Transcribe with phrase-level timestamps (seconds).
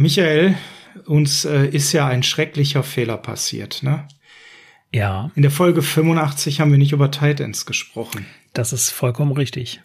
[0.00, 0.54] Michael,
[1.06, 4.06] uns äh, ist ja ein schrecklicher Fehler passiert, ne?
[4.94, 5.32] Ja.
[5.34, 8.24] In der Folge 85 haben wir nicht über Titans gesprochen.
[8.52, 9.80] Das ist vollkommen richtig.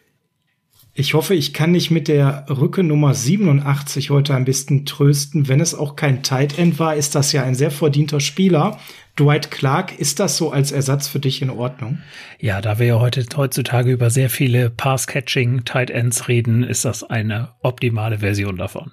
[0.93, 5.47] Ich hoffe, ich kann dich mit der Rücke Nummer 87 heute ein bisschen trösten.
[5.47, 8.79] Wenn es auch kein Tight End war, ist das ja ein sehr verdienter Spieler.
[9.17, 11.97] Dwight Clark, ist das so als Ersatz für dich in Ordnung?
[12.39, 17.03] Ja, da wir ja heute heutzutage über sehr viele Pass-Catching Tight Ends reden, ist das
[17.03, 18.91] eine optimale Version davon.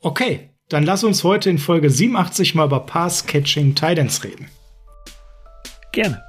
[0.00, 4.48] Okay, dann lass uns heute in Folge 87 mal über Pass-Catching Tight Ends reden.
[5.92, 6.25] Gerne.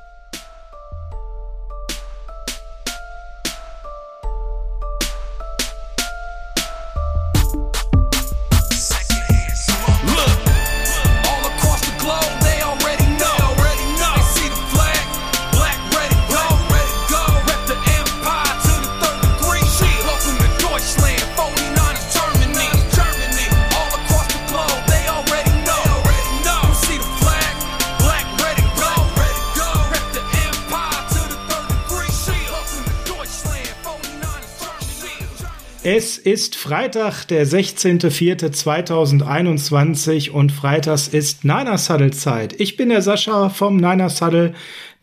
[36.27, 42.59] Ist Freitag, der 16.04.2021 und freitags ist Niner Saddle Zeit.
[42.59, 44.53] Ich bin der Sascha vom Niner Saddle,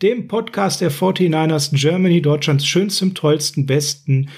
[0.03, 4.29] dem Podcast der 49ers Germany, Deutschlands schönstem, tollsten, besten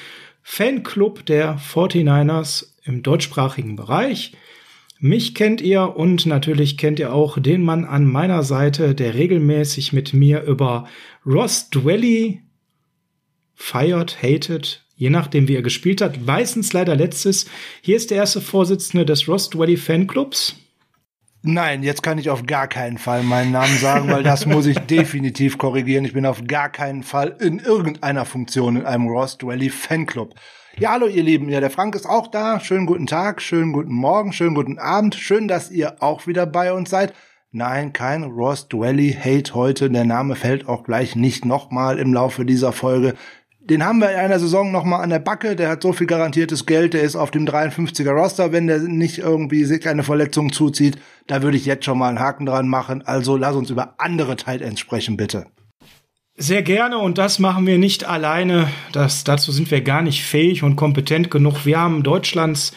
[0.43, 4.31] Fanclub der 49ers im deutschsprachigen Bereich.
[4.97, 9.91] Mich kennt ihr und natürlich kennt ihr auch den Mann an meiner Seite, der regelmäßig
[9.91, 10.87] mit mir über
[11.25, 12.43] Ross Dwelly
[13.55, 16.25] feiert, hated, je nachdem, wie er gespielt hat.
[16.25, 17.45] Meistens leider letztes.
[17.81, 20.55] Hier ist der erste Vorsitzende des Rost Valley Fanclubs.
[21.43, 24.79] Nein, jetzt kann ich auf gar keinen Fall meinen Namen sagen, weil das muss ich
[24.89, 26.03] definitiv korrigieren.
[26.03, 30.33] Ich bin auf gar keinen Fall in irgendeiner Funktion in einem Rost Valley Fanclub.
[30.79, 31.47] Ja, hallo ihr Lieben.
[31.47, 32.59] Ja, der Frank ist auch da.
[32.59, 35.15] Schönen guten Tag, schönen guten Morgen, schönen guten Abend.
[35.15, 37.13] Schön, dass ihr auch wieder bei uns seid.
[37.51, 39.89] Nein, kein Ross Dwelly Hate heute.
[39.89, 43.15] Der Name fällt auch gleich nicht nochmal im Laufe dieser Folge
[43.69, 45.55] den haben wir in einer Saison noch mal an der Backe.
[45.55, 46.93] Der hat so viel garantiertes Geld.
[46.93, 50.97] Der ist auf dem 53er Roster, wenn der nicht irgendwie sich eine Verletzung zuzieht.
[51.27, 53.05] Da würde ich jetzt schon mal einen Haken dran machen.
[53.05, 55.47] Also lass uns über andere Tight Ends sprechen, bitte.
[56.39, 58.69] Sehr gerne und das machen wir nicht alleine.
[58.91, 61.65] Das, dazu sind wir gar nicht fähig und kompetent genug.
[61.65, 62.73] Wir haben Deutschlands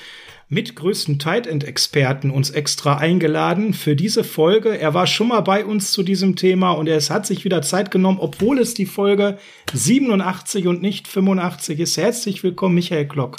[0.52, 4.76] mit größten Tight End Experten uns extra eingeladen für diese Folge.
[4.76, 7.92] Er war schon mal bei uns zu diesem Thema und er hat sich wieder Zeit
[7.92, 9.38] genommen, obwohl es die Folge
[9.72, 11.96] 87 und nicht 85 ist.
[11.96, 13.36] Herzlich willkommen, Michael Klock.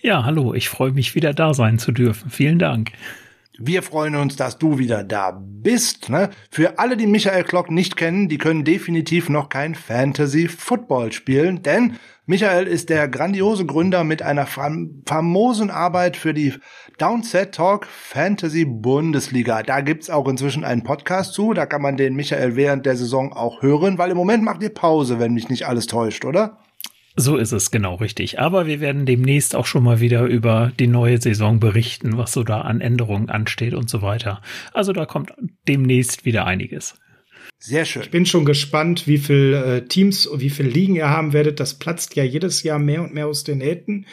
[0.00, 2.30] Ja, hallo, ich freue mich wieder da sein zu dürfen.
[2.30, 2.92] Vielen Dank.
[3.58, 6.10] Wir freuen uns, dass du wieder da bist.
[6.10, 6.30] Ne?
[6.48, 11.62] Für alle, die Michael Klock nicht kennen, die können definitiv noch kein Fantasy Football spielen,
[11.62, 11.98] denn
[12.32, 16.54] Michael ist der grandiose Gründer mit einer fam famosen Arbeit für die
[16.96, 19.62] Downset Talk Fantasy Bundesliga.
[19.62, 21.52] Da gibt's auch inzwischen einen Podcast zu.
[21.52, 24.70] Da kann man den Michael während der Saison auch hören, weil im Moment macht ihr
[24.70, 26.56] Pause, wenn mich nicht alles täuscht, oder?
[27.16, 28.40] So ist es genau richtig.
[28.40, 32.44] Aber wir werden demnächst auch schon mal wieder über die neue Saison berichten, was so
[32.44, 34.40] da an Änderungen ansteht und so weiter.
[34.72, 35.34] Also da kommt
[35.68, 36.94] demnächst wieder einiges.
[37.64, 38.02] Sehr schön.
[38.02, 41.60] Ich bin schon gespannt, wie viel äh, Teams, wie viel Ligen ihr haben werdet.
[41.60, 44.06] Das platzt ja jedes Jahr mehr und mehr aus den Nähten.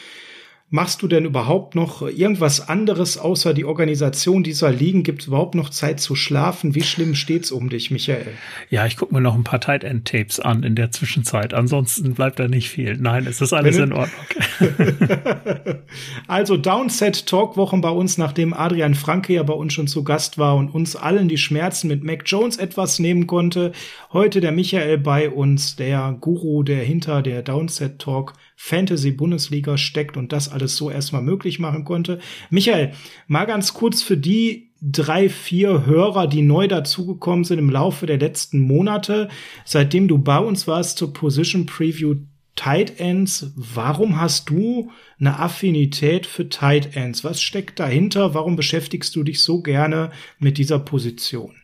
[0.71, 5.01] Machst du denn überhaupt noch irgendwas anderes außer die Organisation dieser Ligen?
[5.01, 6.75] Gibt es überhaupt noch Zeit zu schlafen?
[6.75, 8.33] Wie schlimm steht's um dich, Michael?
[8.69, 11.55] Ja, ich gucke mir noch ein paar Tight End Tapes an in der Zwischenzeit.
[11.55, 12.97] Ansonsten bleibt da nicht viel.
[12.97, 14.25] Nein, es ist alles in Ordnung.
[16.27, 20.55] also Downset Talkwochen bei uns, nachdem Adrian Franke ja bei uns schon zu Gast war
[20.55, 23.71] und uns allen die Schmerzen mit Mac Jones etwas nehmen konnte.
[24.13, 30.33] Heute der Michael bei uns, der Guru, der hinter der Downset Talk Fantasy-Bundesliga steckt und
[30.33, 32.19] das alles so erstmal möglich machen konnte.
[32.49, 32.91] Michael,
[33.25, 38.17] mal ganz kurz für die drei, vier Hörer, die neu dazugekommen sind im Laufe der
[38.17, 39.29] letzten Monate,
[39.63, 42.15] seitdem du bei uns warst zur Position Preview
[42.57, 43.53] Tight Ends.
[43.55, 47.23] Warum hast du eine Affinität für Tight Ends?
[47.23, 48.33] Was steckt dahinter?
[48.33, 51.58] Warum beschäftigst du dich so gerne mit dieser Position?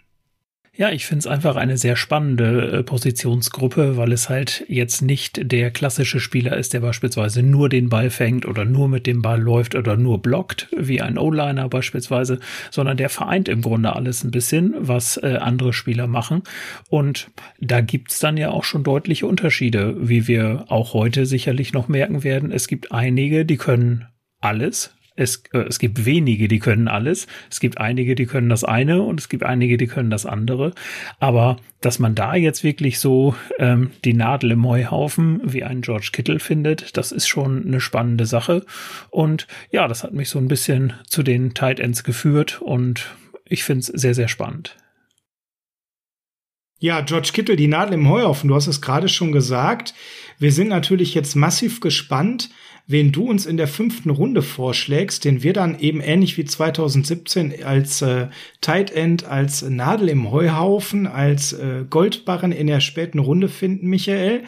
[0.77, 5.49] Ja, ich finde es einfach eine sehr spannende äh, Positionsgruppe, weil es halt jetzt nicht
[5.49, 9.39] der klassische Spieler ist, der beispielsweise nur den Ball fängt oder nur mit dem Ball
[9.39, 12.39] läuft oder nur blockt, wie ein O-Liner beispielsweise,
[12.71, 16.43] sondern der vereint im Grunde alles ein bisschen, was äh, andere Spieler machen.
[16.89, 17.29] Und
[17.61, 22.25] da gibt's dann ja auch schon deutliche Unterschiede, wie wir auch heute sicherlich noch merken
[22.25, 22.51] werden.
[22.51, 24.07] Es gibt einige, die können
[24.41, 27.27] alles, es, äh, es gibt wenige, die können alles.
[27.49, 30.73] Es gibt einige, die können das eine und es gibt einige, die können das andere.
[31.19, 36.09] Aber dass man da jetzt wirklich so ähm, die Nadel im Heuhaufen wie ein George
[36.11, 38.65] Kittle findet, das ist schon eine spannende Sache.
[39.09, 43.15] Und ja, das hat mich so ein bisschen zu den Tight Ends geführt und
[43.45, 44.75] ich finde es sehr, sehr spannend.
[46.79, 49.93] Ja, George Kittle, die Nadel im Heuhaufen, du hast es gerade schon gesagt.
[50.39, 52.49] Wir sind natürlich jetzt massiv gespannt,
[52.87, 57.63] wen du uns in der fünften Runde vorschlägst, den wir dann eben ähnlich wie 2017
[57.63, 58.27] als äh,
[58.61, 64.43] Tight End, als Nadel im Heuhaufen, als äh, Goldbarren in der späten Runde finden, Michael.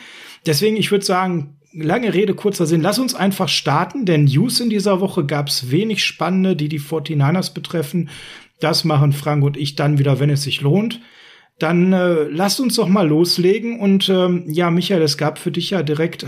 [0.46, 2.82] Deswegen, ich würde sagen, lange Rede, kurzer Sinn.
[2.82, 6.80] Lass uns einfach starten, denn News in dieser Woche gab es wenig spannende, die die
[6.80, 8.10] 49ers betreffen.
[8.60, 11.00] Das machen Frank und ich dann wieder, wenn es sich lohnt.
[11.60, 13.80] Dann äh, lasst uns doch mal loslegen.
[13.80, 16.26] Und ähm, ja, Michael, es gab für dich ja direkt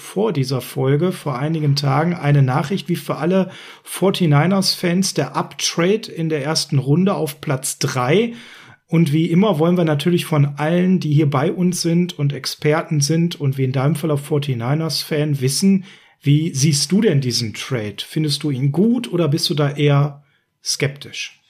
[0.00, 3.50] vor dieser Folge, vor einigen Tagen, eine Nachricht, wie für alle
[3.86, 8.32] 49ers-Fans, der Uptrade in der ersten Runde auf Platz drei.
[8.88, 13.00] Und wie immer wollen wir natürlich von allen, die hier bei uns sind und Experten
[13.00, 15.84] sind und wie in deinem Fall auch 49ers-Fan wissen,
[16.20, 17.96] wie siehst du denn diesen Trade?
[17.98, 20.22] Findest du ihn gut oder bist du da eher
[20.62, 21.41] skeptisch?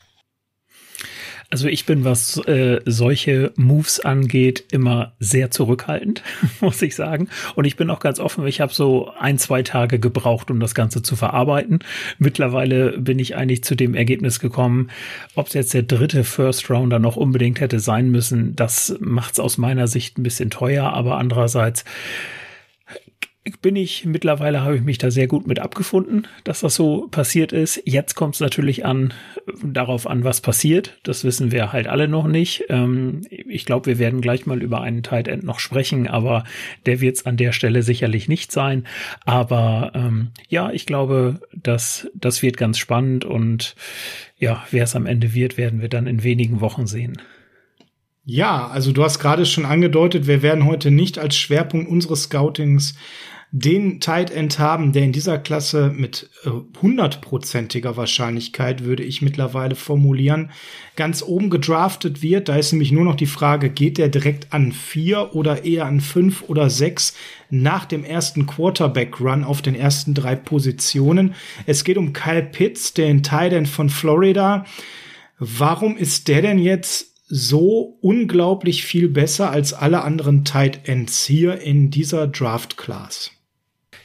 [1.53, 6.23] Also ich bin, was äh, solche Moves angeht, immer sehr zurückhaltend,
[6.63, 7.29] muss ich sagen.
[7.55, 10.75] Und ich bin auch ganz offen, ich habe so ein, zwei Tage gebraucht, um das
[10.75, 11.81] Ganze zu verarbeiten.
[12.19, 14.89] Mittlerweile bin ich eigentlich zu dem Ergebnis gekommen,
[15.35, 19.39] ob es jetzt der dritte First Rounder noch unbedingt hätte sein müssen, das macht es
[19.39, 21.85] aus meiner Sicht ein bisschen teuer, aber andererseits
[23.61, 27.53] bin ich mittlerweile habe ich mich da sehr gut mit abgefunden, dass das so passiert
[27.53, 27.83] ist.
[27.85, 29.13] Jetzt kommt es natürlich an
[29.65, 30.99] darauf an, was passiert.
[31.03, 32.65] Das wissen wir halt alle noch nicht.
[32.69, 36.45] Ähm, ich glaube, wir werden gleich mal über einen Tight End noch sprechen, aber
[36.87, 38.87] der wird es an der Stelle sicherlich nicht sein.
[39.25, 43.75] Aber ähm, ja, ich glaube, dass das wird ganz spannend und
[44.39, 47.21] ja, wer es am Ende wird, werden wir dann in wenigen Wochen sehen.
[48.25, 52.95] Ja, also du hast gerade schon angedeutet, wir werden heute nicht als Schwerpunkt unseres Scoutings
[53.55, 56.51] den Tight End haben, der in dieser Klasse mit äh,
[56.81, 60.51] hundertprozentiger Wahrscheinlichkeit, würde ich mittlerweile formulieren,
[60.97, 62.49] ganz oben gedraftet wird.
[62.49, 66.01] Da ist nämlich nur noch die Frage, geht der direkt an vier oder eher an
[66.01, 67.15] fünf oder sechs
[67.51, 71.35] nach dem ersten Quarterback-Run auf den ersten drei Positionen.
[71.67, 74.65] Es geht um Kyle Pitts, den Tight End von Florida.
[75.39, 81.61] Warum ist der denn jetzt so unglaublich viel besser als alle anderen Tight Ends hier
[81.61, 83.31] in dieser Draft Class?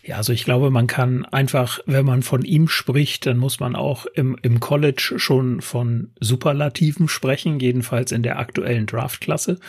[0.07, 3.75] Ja, also ich glaube, man kann einfach, wenn man von ihm spricht, dann muss man
[3.75, 9.59] auch im, im College schon von Superlativen sprechen, jedenfalls in der aktuellen Draftklasse.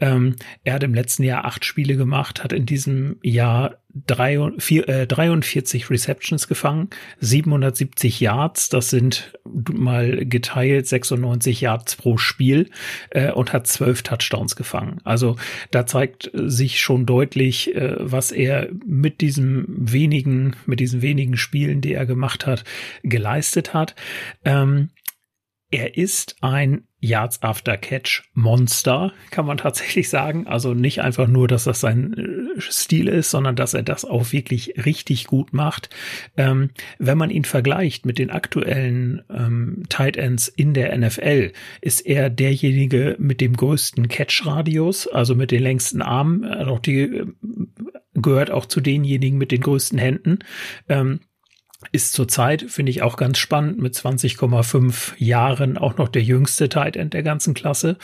[0.00, 3.76] Ähm, er hat im letzten Jahr acht Spiele gemacht, hat in diesem Jahr
[4.06, 12.16] drei, vier, äh, 43 Receptions gefangen, 770 Yards, das sind mal geteilt 96 Yards pro
[12.16, 12.70] Spiel
[13.10, 15.00] äh, und hat zwölf Touchdowns gefangen.
[15.04, 15.36] Also
[15.70, 21.80] da zeigt sich schon deutlich, äh, was er mit diesem wenigen, mit diesen wenigen Spielen,
[21.80, 22.64] die er gemacht hat,
[23.02, 23.94] geleistet hat.
[24.44, 24.90] Ähm,
[25.70, 30.46] er ist ein Yards After Catch Monster, kann man tatsächlich sagen.
[30.46, 32.14] Also nicht einfach nur, dass das sein
[32.56, 35.90] äh, Stil ist, sondern dass er das auch wirklich richtig gut macht.
[36.36, 42.00] Ähm, wenn man ihn vergleicht mit den aktuellen ähm, Tight Ends in der NFL, ist
[42.00, 46.44] er derjenige mit dem größten Catch-Radius, also mit den längsten Armen.
[46.44, 47.26] Auch die äh,
[48.14, 50.38] gehört auch zu denjenigen mit den größten Händen.
[50.88, 51.20] Ähm,
[51.92, 56.96] ist zurzeit, finde ich auch ganz spannend, mit 20,5 Jahren auch noch der jüngste Tight
[56.96, 57.96] End der ganzen Klasse.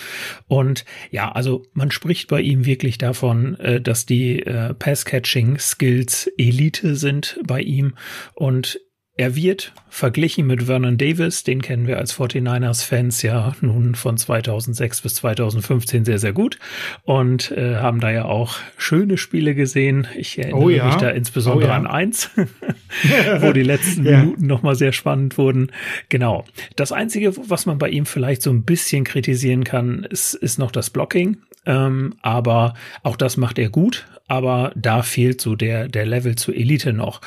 [0.46, 6.96] Und ja, also man spricht bei ihm wirklich davon, äh, dass die äh, Pass-Catching-Skills Elite
[6.96, 7.94] sind bei ihm.
[8.34, 8.80] Und
[9.20, 15.02] er wird verglichen mit Vernon Davis, den kennen wir als 49ers-Fans ja nun von 2006
[15.02, 16.58] bis 2015 sehr, sehr gut
[17.02, 20.06] und äh, haben da ja auch schöne Spiele gesehen.
[20.16, 20.86] Ich erinnere oh ja.
[20.86, 21.76] mich da insbesondere oh ja.
[21.76, 22.30] an eins,
[23.40, 24.20] wo die letzten ja.
[24.20, 25.70] Minuten nochmal sehr spannend wurden.
[26.08, 26.46] Genau.
[26.76, 30.70] Das Einzige, was man bei ihm vielleicht so ein bisschen kritisieren kann, ist, ist noch
[30.70, 31.36] das Blocking.
[31.66, 32.72] Ähm, aber
[33.02, 34.06] auch das macht er gut.
[34.28, 37.20] Aber da fehlt so der, der Level zur Elite noch.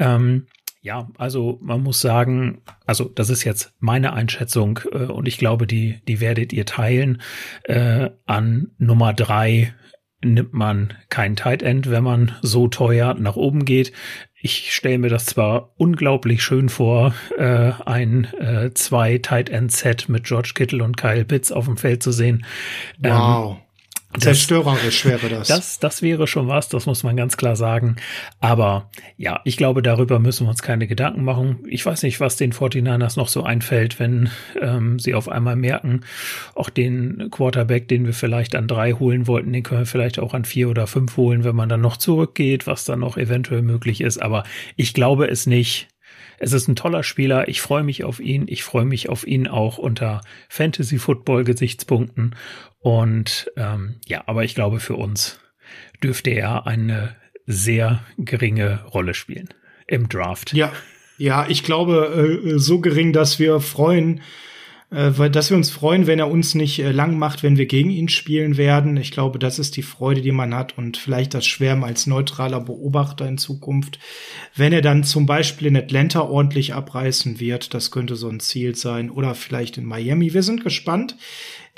[0.00, 0.46] Ähm,
[0.86, 5.66] ja, also man muss sagen, also das ist jetzt meine Einschätzung äh, und ich glaube,
[5.66, 7.20] die, die werdet ihr teilen.
[7.64, 9.74] Äh, an Nummer drei
[10.22, 13.92] nimmt man kein Tight End, wenn man so teuer nach oben geht.
[14.40, 20.08] Ich stelle mir das zwar unglaublich schön vor, äh, ein äh, zwei Tight End Set
[20.08, 22.46] mit George Kittle und Kyle Pitts auf dem Feld zu sehen.
[23.02, 23.56] Ähm,
[24.18, 25.48] Zerstörerisch wäre das.
[25.48, 27.96] Das, das wäre schon was, das muss man ganz klar sagen.
[28.40, 31.64] Aber ja, ich glaube, darüber müssen wir uns keine Gedanken machen.
[31.68, 34.30] Ich weiß nicht, was den 49ers noch so einfällt, wenn
[34.60, 36.02] ähm, sie auf einmal merken,
[36.54, 40.34] auch den Quarterback, den wir vielleicht an drei holen wollten, den können wir vielleicht auch
[40.34, 44.00] an vier oder fünf holen, wenn man dann noch zurückgeht, was dann noch eventuell möglich
[44.00, 44.18] ist.
[44.18, 44.44] Aber
[44.76, 45.88] ich glaube es nicht.
[46.38, 47.48] Es ist ein toller Spieler.
[47.48, 48.46] Ich freue mich auf ihn.
[48.48, 52.34] Ich freue mich auf ihn auch unter Fantasy Football Gesichtspunkten.
[52.78, 55.38] Und ähm, ja, aber ich glaube, für uns
[56.02, 57.16] dürfte er eine
[57.46, 59.48] sehr geringe Rolle spielen
[59.86, 60.52] im Draft.
[60.52, 60.72] Ja,
[61.18, 64.20] ja, ich glaube, äh, so gering, dass wir freuen,
[64.90, 67.66] äh, weil, dass wir uns freuen, wenn er uns nicht äh, lang macht, wenn wir
[67.66, 68.96] gegen ihn spielen werden.
[68.96, 72.60] Ich glaube, das ist die Freude, die man hat und vielleicht das Schwärmen als neutraler
[72.60, 73.98] Beobachter in Zukunft.
[74.54, 78.76] Wenn er dann zum Beispiel in Atlanta ordentlich abreißen wird, das könnte so ein Ziel
[78.76, 80.32] sein oder vielleicht in Miami.
[80.34, 81.16] Wir sind gespannt.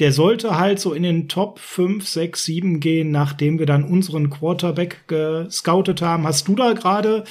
[0.01, 4.31] Der sollte halt so in den Top 5, 6, 7 gehen, nachdem wir dann unseren
[4.31, 6.25] Quarterback gescoutet haben.
[6.25, 7.25] Hast du da gerade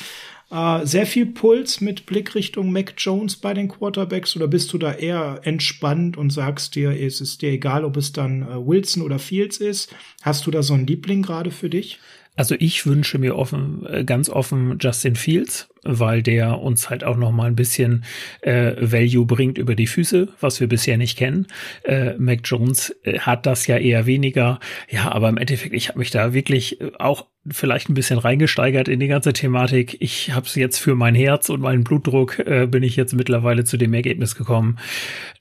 [0.50, 4.78] äh, sehr viel Puls mit Blick Richtung Mac Jones bei den Quarterbacks oder bist du
[4.78, 9.04] da eher entspannt und sagst dir, es ist dir egal, ob es dann äh, Wilson
[9.04, 9.94] oder Fields ist?
[10.22, 12.00] Hast du da so einen Liebling gerade für dich?
[12.38, 17.18] Also ich wünsche mir offen, äh, ganz offen Justin Fields, weil der uns halt auch
[17.18, 18.06] noch mal ein bisschen
[18.42, 21.48] äh, Value bringt über die Füße, was wir bisher nicht kennen.
[21.84, 24.60] Äh, Mac Jones äh, hat das ja eher weniger.
[24.88, 28.88] Ja, aber im Endeffekt, ich habe mich da wirklich äh, auch vielleicht ein bisschen reingesteigert
[28.88, 29.98] in die ganze Thematik.
[30.00, 33.64] Ich habe es jetzt für mein Herz und meinen Blutdruck äh, bin ich jetzt mittlerweile
[33.64, 34.78] zu dem Ergebnis gekommen.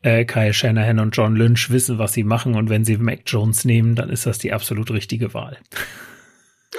[0.00, 3.66] Äh, Kyle Shanahan und John Lynch wissen, was sie machen und wenn sie Mac Jones
[3.66, 5.58] nehmen, dann ist das die absolut richtige Wahl.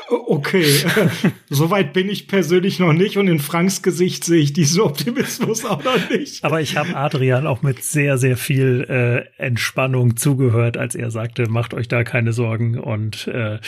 [0.10, 0.86] Okay,
[1.50, 5.84] soweit bin ich persönlich noch nicht und in Franks Gesicht sehe ich diesen Optimismus auch
[5.84, 6.44] noch nicht.
[6.44, 11.50] Aber ich habe Adrian auch mit sehr, sehr viel äh, Entspannung zugehört, als er sagte,
[11.50, 13.60] macht euch da keine Sorgen und äh,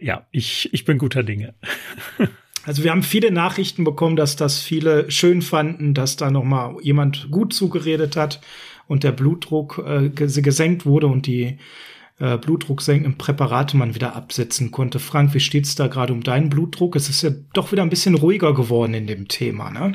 [0.00, 1.54] ja, ich, ich bin guter Dinge.
[2.66, 6.74] Also wir haben viele Nachrichten bekommen, dass das viele schön fanden, dass da noch mal
[6.82, 8.40] jemand gut zugeredet hat
[8.88, 11.58] und der Blutdruck äh, gesenkt wurde und die
[12.18, 14.98] äh, blutdrucksenkenden Präparate man wieder absetzen konnte.
[14.98, 16.96] Frank, wie steht's da gerade um deinen Blutdruck?
[16.96, 19.92] Es ist ja doch wieder ein bisschen ruhiger geworden in dem Thema, ne?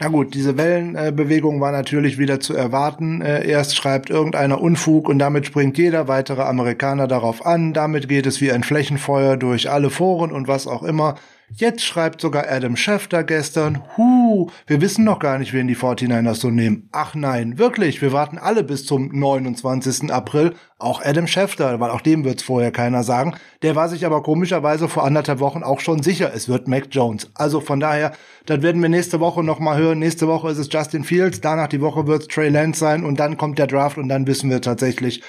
[0.00, 3.22] Na gut, diese Wellenbewegung war natürlich wieder zu erwarten.
[3.22, 7.72] Äh, erst schreibt irgendeiner Unfug und damit springt jeder weitere Amerikaner darauf an.
[7.72, 11.14] Damit geht es wie ein Flächenfeuer durch alle Foren und was auch immer.
[11.54, 16.36] Jetzt schreibt sogar Adam Schefter gestern, hu, wir wissen noch gar nicht, wen die 49ers
[16.36, 16.88] so nehmen.
[16.92, 20.10] Ach nein, wirklich, wir warten alle bis zum 29.
[20.10, 20.54] April.
[20.78, 23.34] Auch Adam Schefter, weil auch dem wird's vorher keiner sagen.
[23.60, 27.30] Der war sich aber komischerweise vor anderthalb Wochen auch schon sicher, es wird Mac Jones.
[27.34, 28.12] Also von daher,
[28.46, 29.98] das werden wir nächste Woche nochmal hören.
[29.98, 33.36] Nächste Woche ist es Justin Fields, danach die Woche wird's Trey Lance sein und dann
[33.36, 35.22] kommt der Draft und dann wissen wir tatsächlich,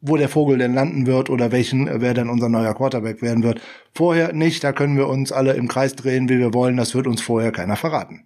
[0.00, 3.60] wo der Vogel denn landen wird oder welchen, wer denn unser neuer Quarterback werden wird.
[3.94, 7.06] Vorher nicht, da können wir uns alle im Kreis drehen, wie wir wollen, das wird
[7.06, 8.24] uns vorher keiner verraten.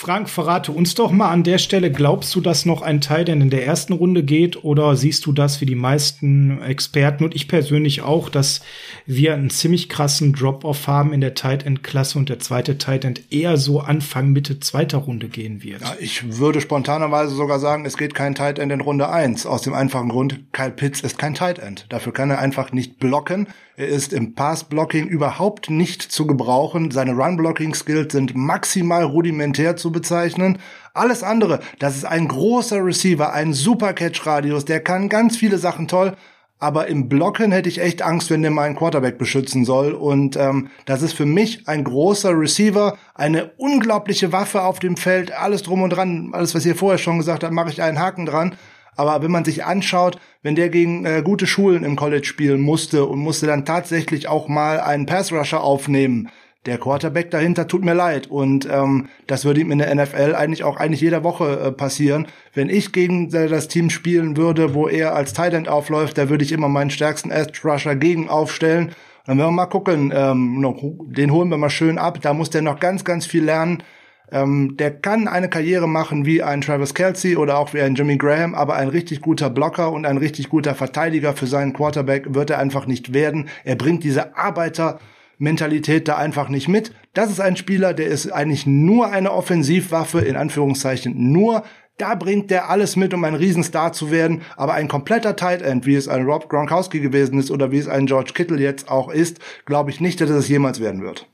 [0.00, 3.40] Frank, verrate uns doch mal an der Stelle, glaubst du, dass noch ein Teil denn
[3.40, 7.48] in der ersten Runde geht oder siehst du das wie die meisten Experten und ich
[7.48, 8.60] persönlich auch, dass
[9.06, 13.04] wir einen ziemlich krassen Drop-off haben in der Tight End Klasse und der zweite Tight
[13.04, 15.80] End eher so Anfang Mitte zweiter Runde gehen wird?
[15.80, 19.62] Ja, ich würde spontanerweise sogar sagen, es geht kein Tight End in Runde eins aus
[19.62, 21.86] dem einfachen Grund, Kyle Pitts ist kein Tight End.
[21.88, 23.48] Dafür kann er einfach nicht blocken.
[23.78, 26.90] Er ist im Pass-Blocking überhaupt nicht zu gebrauchen.
[26.90, 30.58] Seine Run-Blocking-Skills sind maximal rudimentär zu bezeichnen.
[30.94, 35.86] Alles andere, das ist ein großer Receiver, ein super Catch-Radius, der kann ganz viele Sachen
[35.86, 36.16] toll.
[36.58, 39.92] Aber im Blocken hätte ich echt Angst, wenn der meinen Quarterback beschützen soll.
[39.92, 45.30] Und ähm, das ist für mich ein großer Receiver, eine unglaubliche Waffe auf dem Feld,
[45.30, 48.26] alles drum und dran, alles, was ihr vorher schon gesagt habt, mache ich einen Haken
[48.26, 48.56] dran.
[48.98, 53.04] Aber wenn man sich anschaut, wenn der gegen äh, gute Schulen im College spielen musste
[53.04, 56.30] und musste dann tatsächlich auch mal einen Pass-Rusher aufnehmen,
[56.66, 58.26] der Quarterback dahinter tut mir leid.
[58.26, 62.26] Und ähm, das würde ihm in der NFL eigentlich auch eigentlich jeder Woche äh, passieren.
[62.52, 66.44] Wenn ich gegen äh, das Team spielen würde, wo er als Tight aufläuft, da würde
[66.44, 68.90] ich immer meinen stärksten Edge-Rusher gegen aufstellen.
[69.26, 72.18] Dann werden wir mal gucken, ähm, noch, den holen wir mal schön ab.
[72.20, 73.82] Da muss der noch ganz, ganz viel lernen.
[74.30, 78.18] Ähm, der kann eine Karriere machen wie ein Travis Kelsey oder auch wie ein Jimmy
[78.18, 82.50] Graham, aber ein richtig guter Blocker und ein richtig guter Verteidiger für seinen Quarterback wird
[82.50, 83.48] er einfach nicht werden.
[83.64, 86.92] Er bringt diese Arbeitermentalität da einfach nicht mit.
[87.14, 91.64] Das ist ein Spieler, der ist eigentlich nur eine Offensivwaffe, in Anführungszeichen nur.
[91.96, 94.42] Da bringt der alles mit, um ein Riesenstar zu werden.
[94.56, 97.88] Aber ein kompletter Tight End, wie es ein Rob Gronkowski gewesen ist oder wie es
[97.88, 101.28] ein George Kittle jetzt auch ist, glaube ich nicht, dass es jemals werden wird.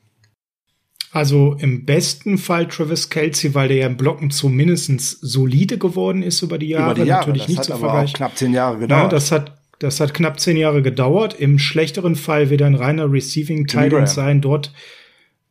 [1.14, 6.42] Also im besten Fall Travis Kelsey, weil der ja im Blocken zumindest solide geworden ist
[6.42, 6.90] über die Jahre.
[6.92, 7.20] Über die Jahre.
[7.20, 8.14] Natürlich das nicht hat zu aber vergleichen.
[8.14, 9.02] Auch knapp zehn Jahre gedauert.
[9.04, 11.34] Ja, das hat Das hat knapp zehn Jahre gedauert.
[11.38, 14.40] Im schlechteren Fall wird er ein reiner Receiving Titan sein.
[14.40, 14.72] Dort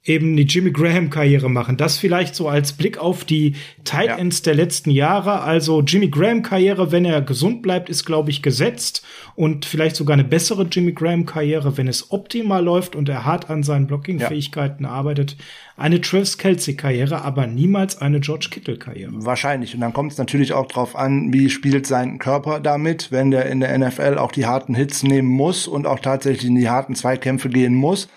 [0.05, 1.77] eben die Jimmy Graham Karriere machen.
[1.77, 3.55] Das vielleicht so als Blick auf die
[3.85, 4.43] Tight Ends ja.
[4.45, 5.41] der letzten Jahre.
[5.41, 9.05] Also Jimmy Graham Karriere, wenn er gesund bleibt, ist glaube ich gesetzt
[9.35, 13.49] und vielleicht sogar eine bessere Jimmy Graham Karriere, wenn es optimal läuft und er hart
[13.49, 14.89] an seinen Blocking Fähigkeiten ja.
[14.89, 15.37] arbeitet.
[15.77, 19.11] Eine Travis Kelsey Karriere, aber niemals eine George Kittle Karriere.
[19.13, 23.31] Wahrscheinlich und dann kommt es natürlich auch drauf an, wie spielt sein Körper damit, wenn
[23.31, 26.69] der in der NFL auch die harten Hits nehmen muss und auch tatsächlich in die
[26.69, 28.09] harten Zweikämpfe gehen muss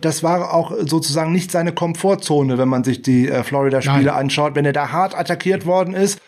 [0.00, 4.54] das war auch sozusagen nicht seine Komfortzone, wenn man sich die äh, Florida-Spiele anschaut.
[4.54, 6.20] Wenn er da hart attackiert worden ist,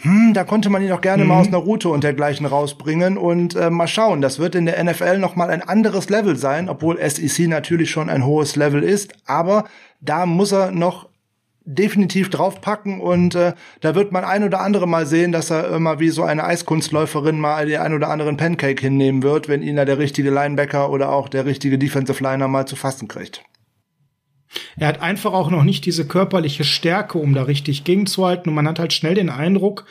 [0.00, 1.28] hm, da konnte man ihn auch gerne mhm.
[1.28, 4.20] mal aus einer Route und dergleichen rausbringen und äh, mal schauen.
[4.20, 8.10] Das wird in der NFL noch mal ein anderes Level sein, obwohl SEC natürlich schon
[8.10, 9.14] ein hohes Level ist.
[9.26, 9.64] Aber
[10.00, 11.07] da muss er noch
[11.70, 16.00] definitiv draufpacken und äh, da wird man ein oder andere mal sehen, dass er immer
[16.00, 19.84] wie so eine Eiskunstläuferin mal den ein oder anderen Pancake hinnehmen wird, wenn ihn da
[19.84, 23.42] der richtige Linebacker oder auch der richtige Defensive Liner mal zu fassen kriegt.
[24.78, 28.66] Er hat einfach auch noch nicht diese körperliche Stärke, um da richtig gegenzuhalten und man
[28.66, 29.84] hat halt schnell den Eindruck,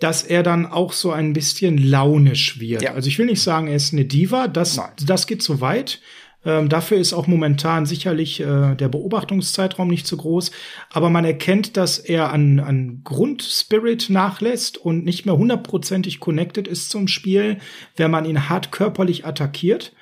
[0.00, 2.80] dass er dann auch so ein bisschen launisch wird.
[2.80, 2.94] Ja.
[2.94, 6.00] Also ich will nicht sagen, er ist eine Diva, das, das geht zu weit.
[6.44, 10.50] Ähm, dafür ist auch momentan sicherlich äh, der Beobachtungszeitraum nicht so groß.
[10.90, 16.90] Aber man erkennt, dass er an, an Grundspirit nachlässt und nicht mehr hundertprozentig connected ist
[16.90, 17.58] zum Spiel,
[17.96, 19.92] wenn man ihn hart körperlich attackiert.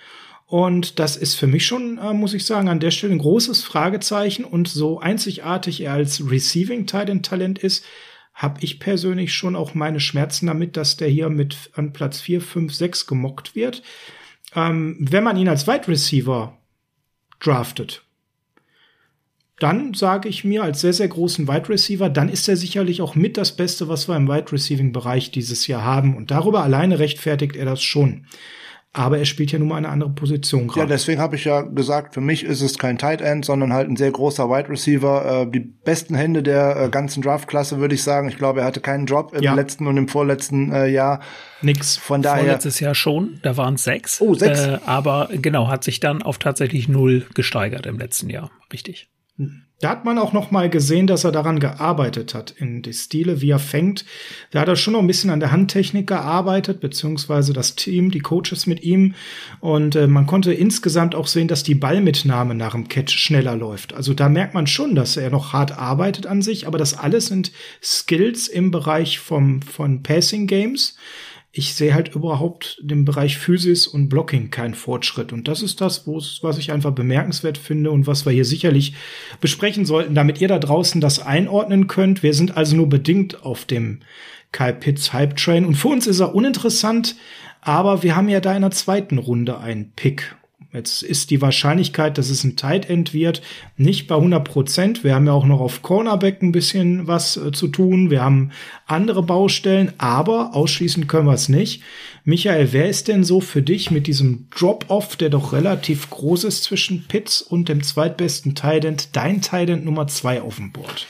[0.47, 3.63] Und das ist für mich schon, äh, muss ich sagen, an der Stelle ein großes
[3.63, 4.45] Fragezeichen.
[4.45, 7.85] Und so einzigartig er als Receiving Titan Talent ist,
[8.33, 12.41] habe ich persönlich schon auch meine Schmerzen damit, dass der hier mit an Platz 4,
[12.41, 13.83] 5, 6 gemockt wird
[14.55, 16.57] ähm, wenn man ihn als Wide Receiver
[17.41, 18.05] draftet,
[19.61, 23.15] dann sage ich mir als sehr, sehr großen Wide Receiver, dann ist er sicherlich auch
[23.15, 26.17] mit das Beste, was wir im Wide Receiving Bereich dieses Jahr haben.
[26.17, 28.27] Und darüber alleine rechtfertigt er das schon.
[28.93, 30.81] Aber er spielt ja nun mal eine andere Position gerade.
[30.81, 33.89] Ja, deswegen habe ich ja gesagt, für mich ist es kein Tight End, sondern halt
[33.89, 35.43] ein sehr großer Wide Receiver.
[35.43, 38.29] Äh, die besten Hände der äh, ganzen Draftklasse, würde ich sagen.
[38.29, 39.55] Ich glaube, er hatte keinen Drop im ja.
[39.55, 41.21] letzten und im vorletzten äh, Jahr.
[41.63, 41.97] Nix.
[41.97, 42.43] Von daher.
[42.43, 44.21] Vorletztes Jahr schon, da waren es sechs.
[44.21, 44.61] Oh, sechs.
[44.61, 48.51] Äh, aber genau, hat sich dann auf tatsächlich null gesteigert im letzten Jahr.
[48.73, 49.09] Richtig.
[49.81, 53.41] Da hat man auch noch mal gesehen, dass er daran gearbeitet hat in die Stile,
[53.41, 54.05] wie er fängt.
[54.51, 58.19] Da hat er schon noch ein bisschen an der Handtechnik gearbeitet, beziehungsweise das Team, die
[58.19, 59.15] Coaches mit ihm.
[59.61, 63.95] Und äh, man konnte insgesamt auch sehen, dass die Ballmitnahme nach dem Catch schneller läuft.
[63.95, 67.27] Also da merkt man schon, dass er noch hart arbeitet an sich, aber das alles
[67.27, 67.51] sind
[67.83, 70.95] Skills im Bereich vom, von Passing Games
[71.53, 75.33] ich sehe halt überhaupt im Bereich Physis und Blocking keinen Fortschritt.
[75.33, 78.95] Und das ist das, was ich einfach bemerkenswert finde und was wir hier sicherlich
[79.41, 82.23] besprechen sollten, damit ihr da draußen das einordnen könnt.
[82.23, 84.01] Wir sind also nur bedingt auf dem
[84.53, 85.65] Kyle Pitts Hype Train.
[85.65, 87.17] Und für uns ist er uninteressant,
[87.61, 90.37] aber wir haben ja da in der zweiten Runde einen Pick.
[90.73, 93.43] Jetzt ist die Wahrscheinlichkeit, dass es ein Tight End wird,
[93.77, 95.03] nicht bei 100 Prozent.
[95.03, 98.09] Wir haben ja auch noch auf Cornerback ein bisschen was äh, zu tun.
[98.09, 98.53] Wir haben
[98.87, 101.83] andere Baustellen, aber ausschließen können wir es nicht.
[102.25, 106.63] Michael, wer ist denn so für dich mit diesem Drop-Off, der doch relativ groß ist
[106.63, 111.09] zwischen Pitts und dem zweitbesten Tight End, dein Tight End Nummer zwei auf dem Board?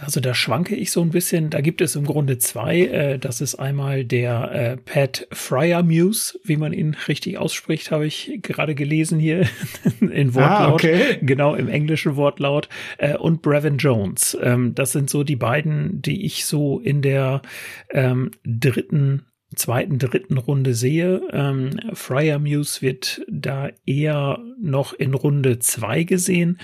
[0.00, 1.50] Also da schwanke ich so ein bisschen.
[1.50, 2.80] Da gibt es im Grunde zwei.
[2.80, 8.06] Äh, das ist einmal der äh, Pat Fryer Muse, wie man ihn richtig ausspricht, habe
[8.06, 9.46] ich gerade gelesen hier
[10.00, 10.60] in Wortlaut.
[10.60, 11.18] Ah, okay.
[11.22, 12.68] Genau, im englischen Wortlaut.
[12.98, 14.38] Äh, und Brevin Jones.
[14.40, 17.42] Ähm, das sind so die beiden, die ich so in der
[17.90, 21.22] ähm, dritten zweiten, dritten Runde sehe.
[21.32, 26.60] Ähm, Fryer Muse wird da eher noch in Runde zwei gesehen.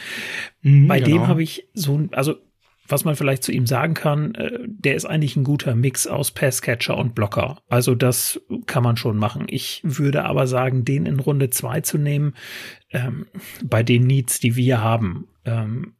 [0.63, 1.11] Mhm, Bei genau.
[1.11, 2.37] dem habe ich so, also
[2.87, 6.31] was man vielleicht zu ihm sagen kann, äh, der ist eigentlich ein guter Mix aus
[6.31, 7.59] Passcatcher und Blocker.
[7.69, 9.47] Also das kann man schon machen.
[9.49, 12.35] Ich würde aber sagen, den in Runde zwei zu nehmen,
[12.91, 13.27] ähm,
[13.65, 15.95] bei den Needs, die wir haben, ähm,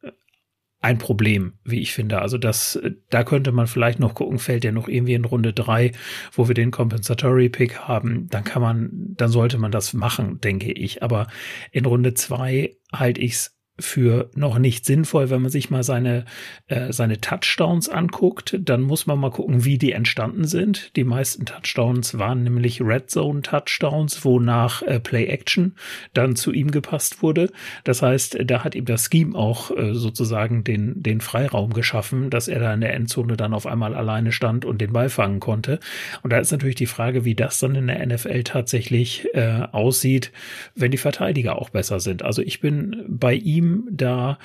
[0.85, 2.21] ein Problem, wie ich finde.
[2.21, 5.93] Also das, da könnte man vielleicht noch gucken, fällt der noch irgendwie in Runde drei,
[6.31, 10.71] wo wir den Compensatory Pick haben, dann kann man, dann sollte man das machen, denke
[10.71, 11.01] ich.
[11.01, 11.25] Aber
[11.71, 16.25] in Runde zwei halte ich es für noch nicht sinnvoll, wenn man sich mal seine,
[16.67, 18.57] äh, seine Touchdowns anguckt.
[18.61, 20.95] Dann muss man mal gucken, wie die entstanden sind.
[20.95, 25.75] Die meisten Touchdowns waren nämlich Red Zone Touchdowns, wonach äh, Play Action
[26.13, 27.51] dann zu ihm gepasst wurde.
[27.83, 32.47] Das heißt, da hat ihm das Scheme auch äh, sozusagen den, den Freiraum geschaffen, dass
[32.47, 35.79] er da in der Endzone dann auf einmal alleine stand und den Ball fangen konnte.
[36.23, 40.31] Und da ist natürlich die Frage, wie das dann in der NFL tatsächlich äh, aussieht,
[40.75, 42.23] wenn die Verteidiger auch besser sind.
[42.23, 44.39] Also ich bin bei ihm ihm da,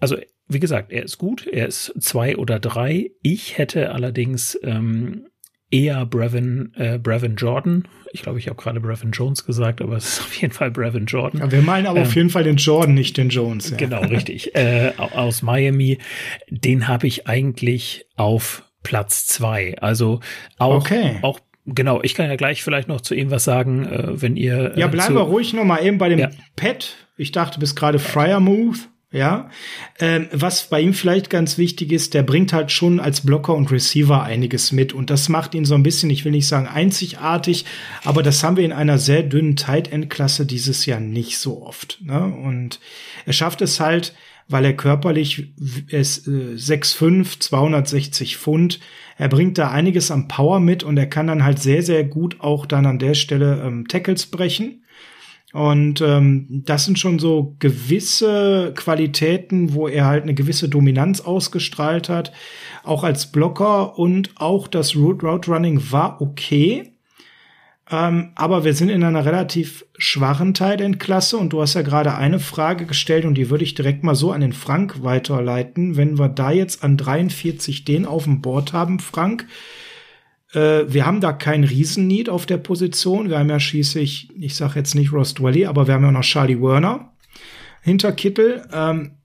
[0.00, 3.10] also wie gesagt, er ist gut, er ist zwei oder drei.
[3.22, 5.26] Ich hätte allerdings ähm,
[5.70, 7.88] eher Brevin, äh, Brevin Jordan.
[8.12, 11.06] Ich glaube, ich habe gerade Brevin Jones gesagt, aber es ist auf jeden Fall Brevin
[11.06, 11.40] Jordan.
[11.40, 13.70] Ja, wir meinen aber ähm, auf jeden Fall den Jordan, nicht den Jones.
[13.70, 13.76] Ja.
[13.76, 14.54] Genau, richtig.
[14.54, 15.98] äh, aus Miami.
[16.48, 19.76] Den habe ich eigentlich auf Platz zwei.
[19.78, 20.20] Also
[20.58, 21.18] auch, okay.
[21.22, 24.76] auch Genau, ich kann ja gleich vielleicht noch zu ihm was sagen, äh, wenn ihr.
[24.76, 26.30] Äh, ja, bleiben wir ruhig noch mal eben bei dem ja.
[26.56, 26.96] Pet.
[27.16, 28.78] Ich dachte bis gerade Fryer Move.
[29.10, 29.48] Ja,
[30.00, 33.70] ähm, was bei ihm vielleicht ganz wichtig ist, der bringt halt schon als Blocker und
[33.70, 37.64] Receiver einiges mit und das macht ihn so ein bisschen, ich will nicht sagen einzigartig,
[38.02, 41.64] aber das haben wir in einer sehr dünnen Tight End Klasse dieses Jahr nicht so
[41.64, 42.00] oft.
[42.02, 42.24] Ne?
[42.24, 42.80] Und
[43.24, 44.14] er schafft es halt,
[44.48, 45.54] weil er körperlich
[45.88, 48.80] ist äh, 6'5, 260 Pfund.
[49.16, 52.40] Er bringt da einiges an Power mit und er kann dann halt sehr, sehr gut
[52.40, 54.84] auch dann an der Stelle ähm, Tackles brechen.
[55.54, 62.08] Und ähm, das sind schon so gewisse Qualitäten, wo er halt eine gewisse Dominanz ausgestrahlt
[62.08, 62.32] hat.
[62.82, 66.93] Auch als Blocker und auch das Route Route Running war okay.
[67.94, 71.82] Ähm, aber wir sind in einer relativ schwachen Tight End Klasse und du hast ja
[71.82, 75.96] gerade eine Frage gestellt und die würde ich direkt mal so an den Frank weiterleiten.
[75.96, 79.46] Wenn wir da jetzt an 43 den auf dem Board haben, Frank,
[80.54, 83.30] äh, wir haben da keinen Riesennied auf der Position.
[83.30, 86.22] Wir haben ja schließlich, ich sage jetzt nicht Ross Dwelly, aber wir haben ja noch
[86.22, 87.12] Charlie Werner
[87.80, 88.66] hinter Kittel.
[88.72, 89.18] Ähm,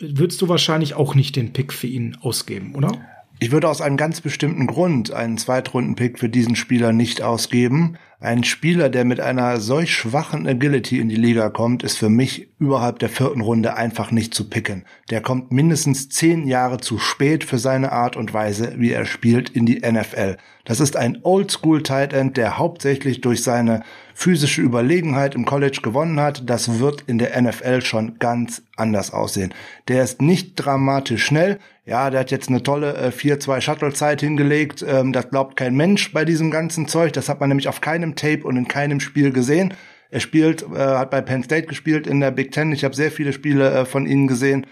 [0.00, 2.90] würdest du wahrscheinlich auch nicht den Pick für ihn ausgeben, oder?
[3.38, 7.98] Ich würde aus einem ganz bestimmten Grund einen Zweitrunden-Pick für diesen Spieler nicht ausgeben.
[8.18, 12.48] Ein Spieler, der mit einer solch schwachen Agility in die Liga kommt, ist für mich
[12.58, 14.86] überhalb der vierten Runde einfach nicht zu picken.
[15.10, 19.50] Der kommt mindestens zehn Jahre zu spät für seine Art und Weise, wie er spielt
[19.50, 20.38] in die NFL.
[20.64, 23.82] Das ist ein Oldschool Tight End, der hauptsächlich durch seine
[24.16, 26.48] physische Überlegenheit im College gewonnen hat.
[26.48, 29.52] Das wird in der NFL schon ganz anders aussehen.
[29.88, 31.58] Der ist nicht dramatisch schnell.
[31.84, 34.82] Ja, der hat jetzt eine tolle äh, 4-2 Shuttle-Zeit hingelegt.
[34.88, 37.12] Ähm, das glaubt kein Mensch bei diesem ganzen Zeug.
[37.12, 39.74] Das hat man nämlich auf keinem Tape und in keinem Spiel gesehen.
[40.10, 42.72] Er spielt, äh, hat bei Penn State gespielt in der Big Ten.
[42.72, 44.66] Ich habe sehr viele Spiele äh, von ihnen gesehen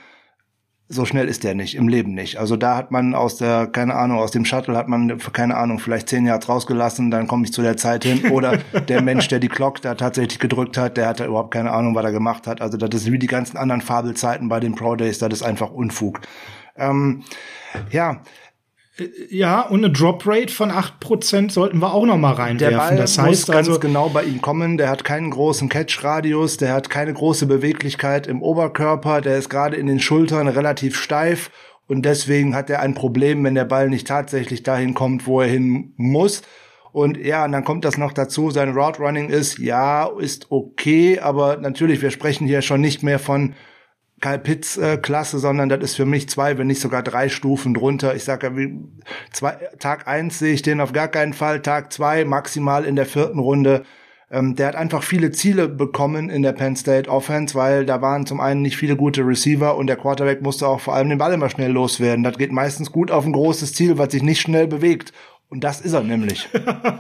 [0.89, 2.37] so schnell ist der nicht, im Leben nicht.
[2.37, 5.79] Also da hat man aus der, keine Ahnung, aus dem Shuttle hat man, keine Ahnung,
[5.79, 8.31] vielleicht zehn Yards rausgelassen, dann komme ich zu der Zeit hin.
[8.31, 11.95] Oder der Mensch, der die Clock da tatsächlich gedrückt hat, der hatte überhaupt keine Ahnung,
[11.95, 12.61] was er gemacht hat.
[12.61, 15.71] Also das ist wie die ganzen anderen Fabelzeiten bei den Pro Days, das ist einfach
[15.71, 16.21] Unfug.
[16.77, 17.23] Ähm,
[17.91, 18.21] ja,
[19.29, 22.79] ja, und eine Drop Rate von acht Prozent sollten wir auch noch mal reinwerfen.
[22.79, 24.77] Der Ball das heißt muss ganz also genau bei ihm kommen.
[24.77, 29.77] Der hat keinen großen Catch-Radius, der hat keine große Beweglichkeit im Oberkörper, der ist gerade
[29.77, 31.51] in den Schultern relativ steif
[31.89, 35.49] und deswegen hat er ein Problem, wenn der Ball nicht tatsächlich dahin kommt, wo er
[35.49, 36.43] hin muss.
[36.93, 41.19] Und ja, und dann kommt das noch dazu, sein Route Running ist, ja, ist okay,
[41.19, 43.55] aber natürlich, wir sprechen hier schon nicht mehr von
[44.39, 48.15] Pitts äh, sondern das ist für mich zwei, wenn nicht sogar drei Stufen drunter.
[48.15, 48.69] Ich sage ja,
[49.33, 53.07] zwei, Tag eins sehe ich den auf gar keinen Fall, Tag zwei maximal in der
[53.07, 53.85] vierten Runde.
[54.31, 58.27] Ähm, der hat einfach viele Ziele bekommen in der Penn State Offense, weil da waren
[58.27, 61.33] zum einen nicht viele gute Receiver und der Quarterback musste auch vor allem den Ball
[61.33, 62.25] immer schnell loswerden.
[62.25, 65.13] Das geht meistens gut auf ein großes Ziel, was sich nicht schnell bewegt.
[65.55, 66.49] Und das ist er nämlich.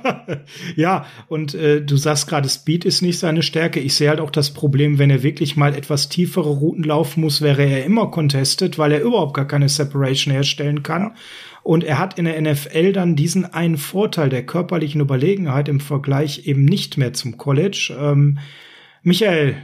[0.76, 3.80] ja, und äh, du sagst gerade, Speed ist nicht seine Stärke.
[3.80, 7.42] Ich sehe halt auch das Problem, wenn er wirklich mal etwas tiefere Routen laufen muss,
[7.42, 11.02] wäre er immer contested, weil er überhaupt gar keine Separation herstellen kann.
[11.02, 11.14] Ja.
[11.64, 16.46] Und er hat in der NFL dann diesen einen Vorteil der körperlichen Überlegenheit im Vergleich
[16.46, 17.92] eben nicht mehr zum College.
[18.00, 18.38] Ähm,
[19.02, 19.56] Michael,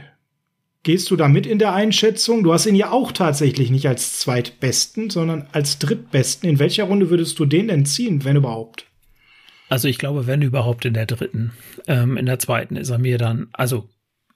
[0.83, 2.43] Gehst du da mit in der Einschätzung?
[2.43, 6.49] Du hast ihn ja auch tatsächlich nicht als zweitbesten, sondern als drittbesten.
[6.49, 8.87] In welcher Runde würdest du den denn ziehen, wenn überhaupt?
[9.69, 11.53] Also ich glaube, wenn überhaupt in der dritten.
[11.87, 13.89] Ähm, in der zweiten ist er mir dann, also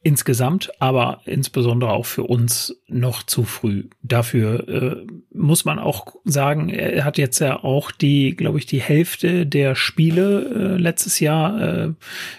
[0.06, 3.86] insgesamt, aber insbesondere auch für uns noch zu früh.
[4.04, 8.80] Dafür äh, muss man auch sagen, er hat jetzt ja auch die, glaube ich, die
[8.80, 11.94] Hälfte der Spiele äh, letztes Jahr äh,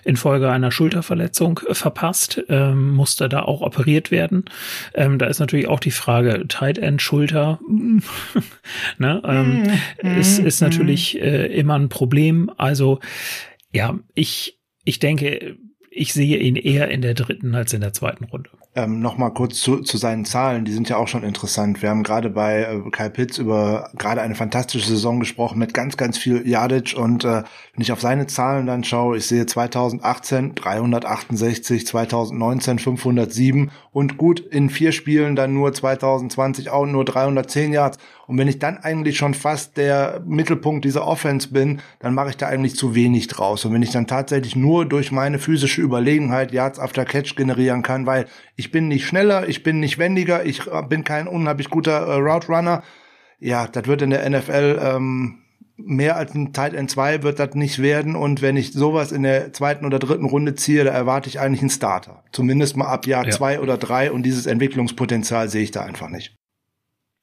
[0.05, 4.45] infolge einer Schulterverletzung äh, verpasst, ähm, musste da auch operiert werden.
[4.95, 7.59] Ähm, da ist natürlich auch die Frage Tight End Schulter,
[8.99, 9.65] ne, ähm,
[10.05, 12.49] mm, ist, ist mm, natürlich äh, immer ein Problem.
[12.59, 13.01] Also
[13.73, 15.59] ja, ich ich denke,
[15.97, 18.51] ich sehe ihn eher in der dritten als in der zweiten Runde.
[18.75, 21.81] Ähm, Nochmal kurz zu, zu seinen Zahlen, die sind ja auch schon interessant.
[21.81, 25.97] Wir haben gerade bei äh, Kai Pitts über gerade eine fantastische Saison gesprochen mit ganz,
[25.97, 27.43] ganz viel Yardage und äh,
[27.75, 34.41] wenn ich auf seine Zahlen dann schaue, ich sehe 2018 368, 2019 507 und gut
[34.41, 37.97] in vier Spielen dann nur 2020 auch nur 310 Yards.
[38.27, 42.37] Und wenn ich dann eigentlich schon fast der Mittelpunkt dieser Offense bin, dann mache ich
[42.37, 43.65] da eigentlich zu wenig draus.
[43.65, 48.05] Und wenn ich dann tatsächlich nur durch meine physische Überlegenheit Yards after Catch generieren kann,
[48.05, 52.17] weil ich bin nicht schneller, ich bin nicht wendiger, ich bin kein unheimlich guter äh,
[52.17, 52.83] Route Runner.
[53.39, 55.39] Ja, das wird in der NFL ähm,
[55.77, 58.17] mehr als ein Tight End 2 wird das nicht werden.
[58.17, 61.61] Und wenn ich sowas in der zweiten oder dritten Runde ziehe, da erwarte ich eigentlich
[61.61, 62.23] einen Starter.
[62.33, 63.31] Zumindest mal ab Jahr ja.
[63.31, 64.11] zwei oder drei.
[64.11, 66.35] Und dieses Entwicklungspotenzial sehe ich da einfach nicht.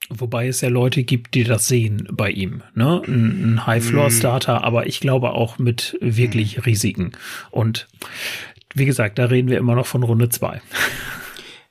[0.09, 2.61] Wobei es ja Leute gibt, die das sehen bei ihm.
[2.75, 3.01] Ne?
[3.07, 4.63] Ein, ein High-Floor-Starter, mm.
[4.63, 6.61] aber ich glaube auch mit wirklich mm.
[6.61, 7.11] Risiken.
[7.51, 7.87] Und
[8.75, 10.61] wie gesagt, da reden wir immer noch von Runde zwei.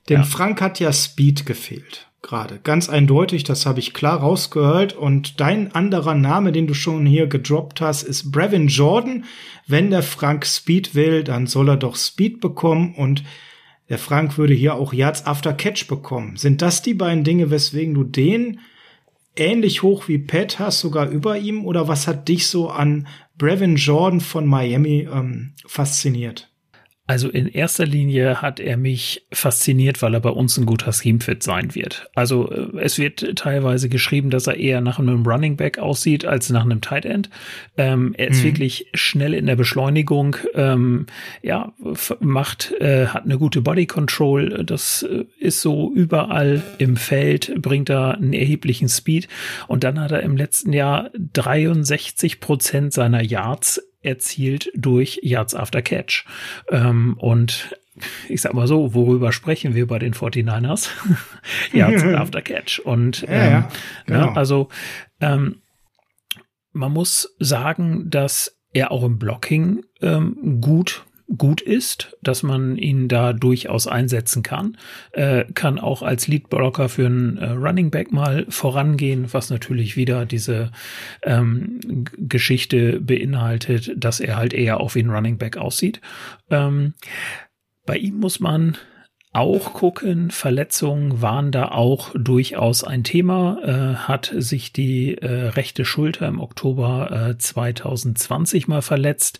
[0.08, 0.22] Dem ja.
[0.22, 2.60] Frank hat ja Speed gefehlt gerade.
[2.62, 4.94] Ganz eindeutig, das habe ich klar rausgehört.
[4.94, 9.24] Und dein anderer Name, den du schon hier gedroppt hast, ist Brevin Jordan.
[9.66, 13.22] Wenn der Frank Speed will, dann soll er doch Speed bekommen und
[13.88, 16.36] der Frank würde hier auch Yards after Catch bekommen.
[16.36, 18.60] Sind das die beiden Dinge, weswegen du den
[19.36, 21.64] ähnlich hoch wie Pat hast, sogar über ihm?
[21.64, 23.06] Oder was hat dich so an
[23.36, 26.51] Brevin Jordan von Miami ähm, fasziniert?
[27.08, 31.42] Also in erster Linie hat er mich fasziniert, weil er bei uns ein guter Scheme-Fit
[31.42, 32.08] sein wird.
[32.14, 36.48] Also äh, es wird teilweise geschrieben, dass er eher nach einem Running Back aussieht als
[36.50, 37.28] nach einem Tight End.
[37.76, 38.44] Ähm, er ist mhm.
[38.44, 41.06] wirklich schnell in der Beschleunigung, ähm,
[41.42, 41.72] ja,
[42.20, 44.64] macht, äh, hat eine gute Body Control.
[44.64, 49.26] Das äh, ist so überall im Feld, bringt da einen erheblichen Speed.
[49.66, 55.82] Und dann hat er im letzten Jahr 63 Prozent seiner Yards erzielt durch Yards After
[55.82, 56.24] Catch.
[56.70, 57.76] Ähm, und
[58.28, 60.88] ich sag mal so, worüber sprechen wir bei den 49ers?
[61.72, 62.80] Yards After Catch.
[62.80, 63.68] Und ähm, ja, ja, ne,
[64.06, 64.26] genau.
[64.26, 64.68] ne, also
[65.20, 65.62] ähm,
[66.72, 71.04] man muss sagen, dass er auch im Blocking ähm, gut
[71.36, 74.76] gut ist, dass man ihn da durchaus einsetzen kann.
[75.12, 80.26] Äh, kann auch als Leadblocker für einen äh, Running Back mal vorangehen, was natürlich wieder
[80.26, 80.72] diese
[81.22, 81.80] ähm,
[82.16, 86.00] Geschichte beinhaltet, dass er halt eher auch wie ein Running Back aussieht.
[86.50, 86.94] Ähm,
[87.86, 88.76] bei ihm muss man
[89.32, 90.30] auch gucken.
[90.30, 93.58] Verletzungen waren da auch durchaus ein Thema.
[93.64, 99.38] Äh, hat sich die äh, rechte Schulter im Oktober äh, 2020 mal verletzt.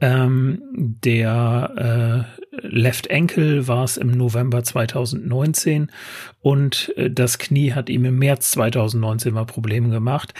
[0.00, 5.90] Ähm, der äh, Left Ankle war es im November 2019
[6.40, 10.34] und äh, das Knie hat ihm im März 2019 mal Probleme gemacht.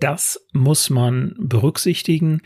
[0.00, 2.42] Das muss man berücksichtigen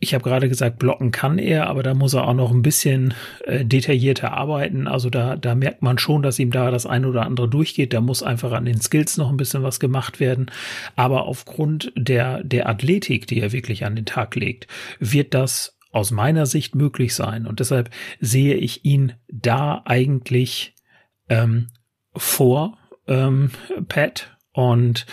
[0.00, 3.14] ich habe gerade gesagt, blocken kann er, aber da muss er auch noch ein bisschen
[3.44, 4.86] äh, detaillierter arbeiten.
[4.86, 7.92] Also da, da merkt man schon, dass ihm da das ein oder andere durchgeht.
[7.92, 10.52] Da muss einfach an den Skills noch ein bisschen was gemacht werden.
[10.94, 14.68] Aber aufgrund der, der Athletik, die er wirklich an den Tag legt,
[15.00, 17.44] wird das aus meiner Sicht möglich sein.
[17.44, 20.74] Und deshalb sehe ich ihn da eigentlich
[21.28, 21.68] ähm,
[22.14, 23.50] vor ähm,
[23.88, 24.36] Pat.
[24.52, 25.06] Und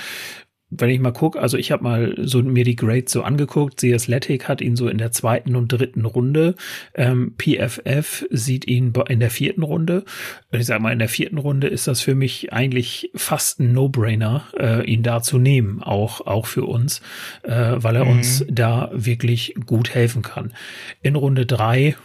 [0.77, 3.79] wenn ich mal gucke, also ich habe mal so mir die Grades so angeguckt.
[3.79, 6.55] The Athletic hat ihn so in der zweiten und dritten Runde.
[6.93, 10.03] Ähm, PFF sieht ihn in der vierten Runde.
[10.51, 14.43] Ich sag mal, in der vierten Runde ist das für mich eigentlich fast ein No-Brainer,
[14.57, 17.01] äh, ihn da zu nehmen, auch, auch für uns,
[17.43, 18.11] äh, weil er mhm.
[18.11, 20.53] uns da wirklich gut helfen kann.
[21.01, 21.95] In Runde drei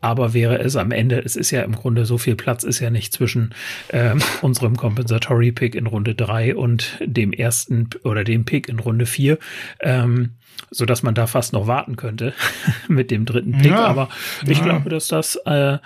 [0.00, 2.90] aber wäre es am Ende, es ist ja im Grunde so viel Platz ist ja
[2.90, 3.54] nicht zwischen
[3.88, 9.06] äh, unserem Compensatory Pick in Runde drei und dem ersten oder dem Pick in Runde
[9.06, 9.38] vier,
[9.80, 10.36] ähm,
[10.70, 12.34] so dass man da fast noch warten könnte
[12.88, 13.70] mit dem dritten Pick.
[13.70, 14.08] Ja, aber
[14.46, 14.64] ich ja.
[14.64, 15.78] glaube, dass das äh,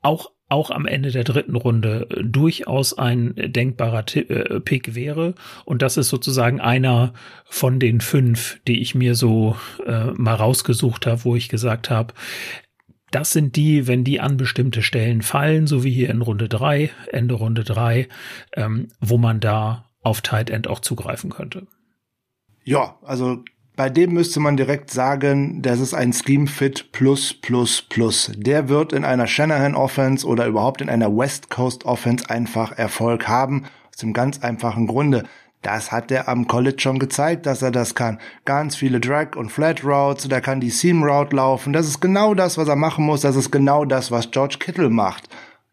[0.00, 5.34] auch auch am Ende der dritten Runde durchaus ein denkbarer T äh, Pick wäre.
[5.64, 7.14] Und das ist sozusagen einer
[7.46, 12.12] von den fünf, die ich mir so äh, mal rausgesucht habe, wo ich gesagt habe,
[13.14, 16.90] das sind die, wenn die an bestimmte Stellen fallen, so wie hier in Runde drei,
[17.12, 18.08] Ende Runde drei,
[18.54, 21.66] ähm, wo man da auf Tight End auch zugreifen könnte.
[22.64, 23.44] Ja, also
[23.76, 28.32] bei dem müsste man direkt sagen, das ist ein Scheme Fit plus plus plus.
[28.36, 33.28] Der wird in einer Shanahan Offense oder überhaupt in einer West Coast Offense einfach Erfolg
[33.28, 33.64] haben.
[33.90, 35.24] Aus dem ganz einfachen Grunde.
[35.64, 38.18] Das hat er am College schon gezeigt, dass er das kann.
[38.44, 41.72] Ganz viele Drag- und Flat Routes, der kann die Seam Route laufen.
[41.72, 43.22] Das ist genau das, was er machen muss.
[43.22, 45.30] Das ist genau das, was George Kittle macht.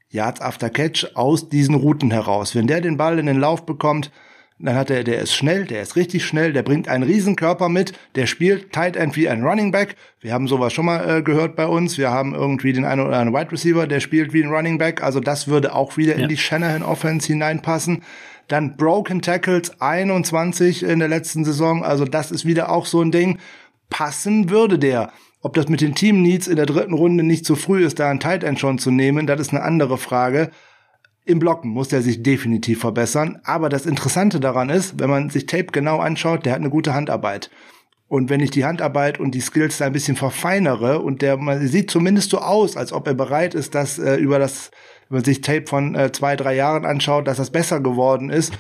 [0.10, 2.56] Yards after Catch aus diesen Routen heraus.
[2.56, 4.12] Wenn der den Ball in den Lauf bekommt,
[4.60, 7.92] dann hat er, der ist schnell, der ist richtig schnell, der bringt einen Riesenkörper mit,
[8.16, 9.98] der spielt Tight End wie ein Running Back.
[10.22, 11.98] Wir haben sowas schon mal äh, gehört bei uns.
[11.98, 15.04] Wir haben irgendwie den einen oder anderen Wide Receiver, der spielt wie ein Running Back.
[15.04, 16.24] Also das würde auch wieder ja.
[16.24, 18.04] in die Shanahan Offense hineinpassen.
[18.52, 21.86] Dann Broken Tackles 21 in der letzten Saison.
[21.86, 23.40] Also das ist wieder auch so ein Ding.
[23.90, 25.14] Passen würde der.
[25.40, 28.10] Ob das mit den Team Needs in der dritten Runde nicht zu früh ist, da
[28.10, 30.52] ein Tight End schon zu nehmen, das ist eine andere Frage.
[31.24, 33.40] Im Blocken muss er sich definitiv verbessern.
[33.46, 36.94] Aber das Interessante daran ist, wenn man sich Tape genau anschaut, der hat eine gute
[36.94, 37.52] Handarbeit.
[38.10, 41.66] Und wenn ich die Handarbeit und die Skills da ein bisschen verfeinere und der man
[41.66, 44.72] sieht zumindest so aus, als ob er bereit ist, das äh, über das
[45.12, 48.54] wenn man sich Tape von äh, zwei, drei Jahren anschaut, dass das besser geworden ist,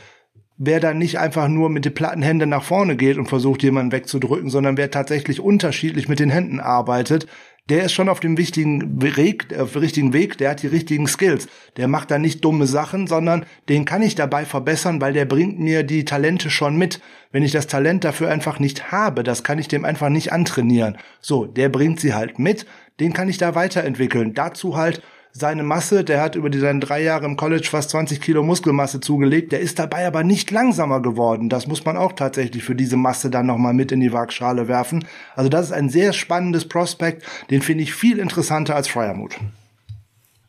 [0.57, 3.93] wer dann nicht einfach nur mit den platten Händen nach vorne geht und versucht, jemanden
[3.93, 7.25] wegzudrücken, sondern wer tatsächlich unterschiedlich mit den Händen arbeitet,
[7.69, 11.07] der ist schon auf dem wichtigen Weg, auf dem richtigen Weg, der hat die richtigen
[11.07, 11.47] Skills.
[11.77, 15.59] Der macht da nicht dumme Sachen, sondern den kann ich dabei verbessern, weil der bringt
[15.59, 16.99] mir die Talente schon mit.
[17.31, 20.97] Wenn ich das Talent dafür einfach nicht habe, das kann ich dem einfach nicht antrainieren.
[21.21, 22.65] So, der bringt sie halt mit,
[22.99, 24.33] den kann ich da weiterentwickeln.
[24.33, 25.01] Dazu halt
[25.33, 28.99] seine Masse, der hat über die seine drei Jahre im College fast 20 Kilo Muskelmasse
[28.99, 31.49] zugelegt, der ist dabei aber nicht langsamer geworden.
[31.49, 35.05] Das muss man auch tatsächlich für diese Masse dann nochmal mit in die Waagschale werfen.
[35.35, 39.37] Also das ist ein sehr spannendes Prospekt, den finde ich viel interessanter als Fryermuth.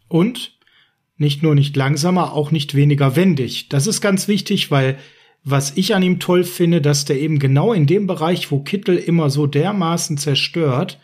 [0.08, 0.58] Und
[1.16, 3.68] nicht nur nicht langsamer, auch nicht weniger wendig.
[3.68, 4.98] Das ist ganz wichtig, weil
[5.44, 8.96] was ich an ihm toll finde, dass der eben genau in dem Bereich, wo Kittel
[8.96, 11.00] immer so dermaßen zerstört,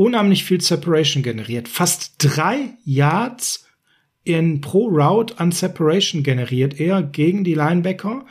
[0.00, 1.68] unheimlich viel Separation generiert.
[1.68, 3.66] Fast drei Yards
[4.24, 8.24] in pro Route an Separation generiert er gegen die Linebacker.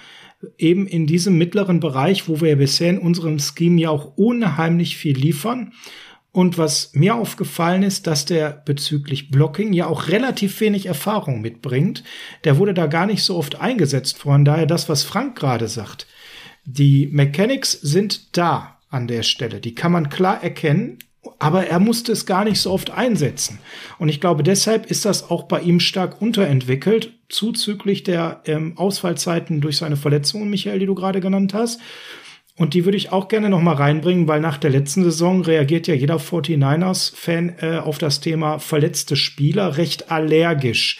[0.58, 5.15] Eben in diesem mittleren Bereich, wo wir bisher in unserem Scheme ja auch unheimlich viel
[5.15, 5.73] liefern.
[6.32, 12.03] Und was mir aufgefallen ist, dass der bezüglich Blocking ja auch relativ wenig Erfahrung mitbringt.
[12.45, 14.17] Der wurde da gar nicht so oft eingesetzt.
[14.17, 16.08] Von daher das, was Frank gerade sagt.
[16.65, 19.60] Die Mechanics sind da an der Stelle.
[19.60, 20.97] Die kann man klar erkennen
[21.38, 23.60] aber er musste es gar nicht so oft einsetzen.
[23.97, 29.62] Und ich glaube, deshalb ist das auch bei ihm stark unterentwickelt, zuzüglich der ähm, Ausfallzeiten
[29.62, 31.79] durch seine Verletzungen, Michael, die du gerade genannt hast.
[32.55, 35.88] Und die würde ich auch gerne noch mal reinbringen, weil nach der letzten Saison reagiert
[35.88, 40.99] ja jeder 49ers-Fan äh, auf das Thema verletzte Spieler recht allergisch.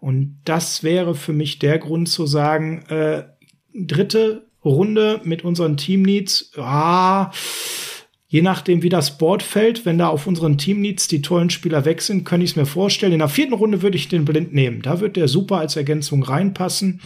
[0.00, 3.24] Und das wäre für mich der Grund zu sagen, äh,
[3.72, 7.30] dritte Runde mit unseren Team-Needs, ah,
[8.28, 12.02] Je nachdem, wie das Board fällt, wenn da auf unseren Teamneeds die tollen Spieler weg
[12.02, 13.12] sind, könnte ich es mir vorstellen.
[13.12, 14.82] In der vierten Runde würde ich den Blind nehmen.
[14.82, 17.00] Da wird der super als Ergänzung reinpassen.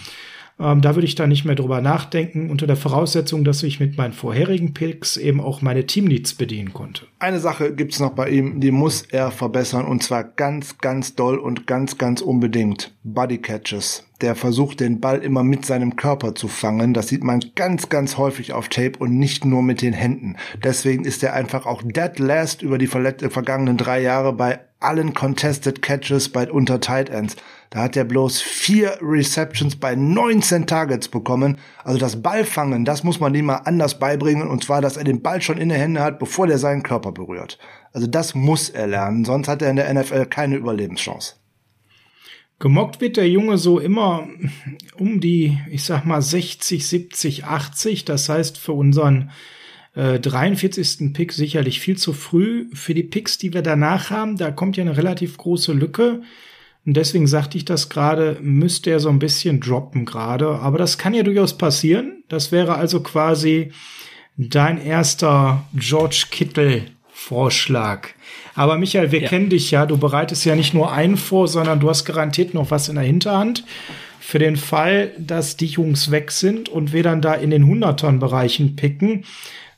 [0.60, 3.96] Ähm, da würde ich da nicht mehr drüber nachdenken, unter der Voraussetzung, dass ich mit
[3.96, 7.06] meinen vorherigen Picks eben auch meine Teamneeds bedienen konnte.
[7.18, 11.38] Eine Sache gibt's noch bei ihm, die muss er verbessern und zwar ganz, ganz doll
[11.38, 12.94] und ganz, ganz unbedingt.
[13.02, 14.04] Body Catches.
[14.20, 16.92] Der versucht den Ball immer mit seinem Körper zu fangen.
[16.92, 20.36] Das sieht man ganz, ganz häufig auf Tape und nicht nur mit den Händen.
[20.62, 25.80] Deswegen ist er einfach auch dead last über die vergangenen drei Jahre bei allen Contested
[25.80, 27.36] Catches bei unter Tight Ends.
[27.70, 31.58] Da hat er bloß vier Receptions bei 19 Targets bekommen.
[31.84, 34.48] Also das Ballfangen, das muss man ihm mal anders beibringen.
[34.48, 37.12] Und zwar, dass er den Ball schon in der Hände hat, bevor der seinen Körper
[37.12, 37.58] berührt.
[37.92, 41.36] Also das muss er lernen, sonst hat er in der NFL keine Überlebenschance.
[42.58, 44.28] Gemockt wird der Junge so immer
[44.98, 48.04] um die, ich sag mal, 60, 70, 80.
[48.04, 49.30] Das heißt für unseren
[49.94, 51.12] äh, 43.
[51.14, 52.66] Pick sicherlich viel zu früh.
[52.74, 56.22] Für die Picks, die wir danach haben, da kommt ja eine relativ große Lücke.
[56.86, 60.58] Und deswegen sagte ich das gerade, müsste er so ein bisschen droppen gerade.
[60.60, 62.24] Aber das kann ja durchaus passieren.
[62.28, 63.72] Das wäre also quasi
[64.36, 68.08] dein erster George Kittle Vorschlag.
[68.54, 69.28] Aber Michael, wir ja.
[69.28, 69.84] kennen dich ja.
[69.84, 73.04] Du bereitest ja nicht nur einen vor, sondern du hast garantiert noch was in der
[73.04, 73.64] Hinterhand.
[74.18, 78.74] Für den Fall, dass die Jungs weg sind und wir dann da in den Hundertern-Bereichen
[78.76, 79.24] picken.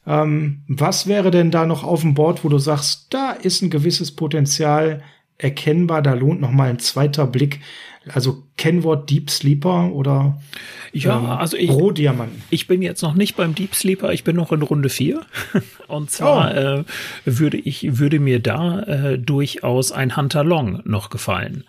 [0.06, 3.70] Ähm, was wäre denn da noch auf dem Board, wo du sagst, da ist ein
[3.70, 5.02] gewisses Potenzial
[5.42, 7.60] erkennbar, da lohnt noch mal ein zweiter Blick.
[8.12, 10.38] Also Kennwort Deep Sleeper oder
[10.92, 12.42] ja, ähm, also ich, Rohdiamanten.
[12.50, 15.22] Ich bin jetzt noch nicht beim Deep Sleeper, ich bin noch in Runde 4.
[15.88, 16.58] Und zwar oh.
[16.58, 16.84] äh,
[17.24, 21.64] würde ich, würde mir da äh, durchaus ein Hunter Long noch gefallen.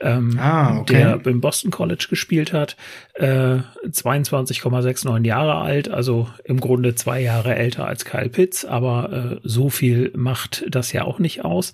[0.00, 0.94] Ähm, ah, okay.
[0.94, 2.76] Der im Boston College gespielt hat,
[3.14, 9.40] äh, 22,69 Jahre alt, also im Grunde zwei Jahre älter als Kyle Pitts, aber äh,
[9.42, 11.72] so viel macht das ja auch nicht aus.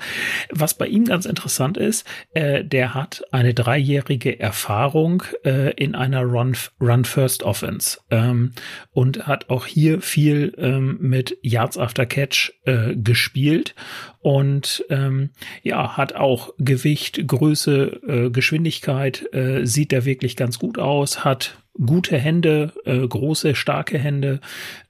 [0.50, 6.22] Was bei ihm ganz interessant ist, äh, der hat eine dreijährige Erfahrung äh, in einer
[6.22, 8.52] Run, Run First Offense ähm,
[8.92, 13.74] und hat auch hier viel ähm, mit Yards After Catch äh, gespielt
[14.20, 15.30] und ähm,
[15.62, 21.58] ja, hat auch Gewicht, Größe, äh, Geschwindigkeit, äh, sieht er wirklich ganz gut aus, hat
[21.74, 24.40] gute Hände, äh, große, starke Hände.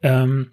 [0.03, 0.51] Ähm,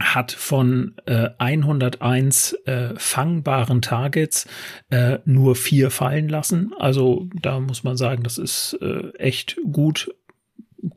[0.00, 4.46] hat von äh, 101 äh, fangbaren Targets
[4.90, 6.72] äh, nur vier fallen lassen.
[6.78, 10.12] Also da muss man sagen, das ist äh, echt gut,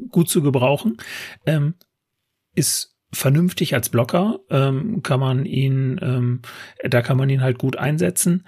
[0.10, 0.98] gut zu gebrauchen.
[1.46, 1.76] Ähm,
[2.56, 6.42] ist vernünftig als Blocker, ähm, kann man ihn, ähm,
[6.84, 8.46] da kann man ihn halt gut einsetzen.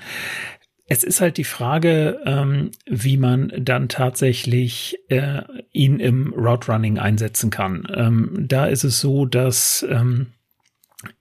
[0.87, 6.97] Es ist halt die Frage, ähm, wie man dann tatsächlich äh, ihn im Route Running
[6.97, 7.87] einsetzen kann.
[7.93, 10.27] Ähm, da ist es so, dass ähm,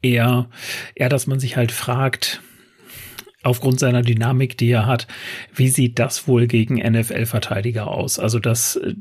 [0.02, 0.50] eher,
[0.94, 2.42] eher, dass man sich halt fragt,
[3.44, 5.06] aufgrund seiner Dynamik, die er hat,
[5.54, 8.18] wie sieht das wohl gegen NFL-Verteidiger aus?
[8.18, 8.94] Also das äh,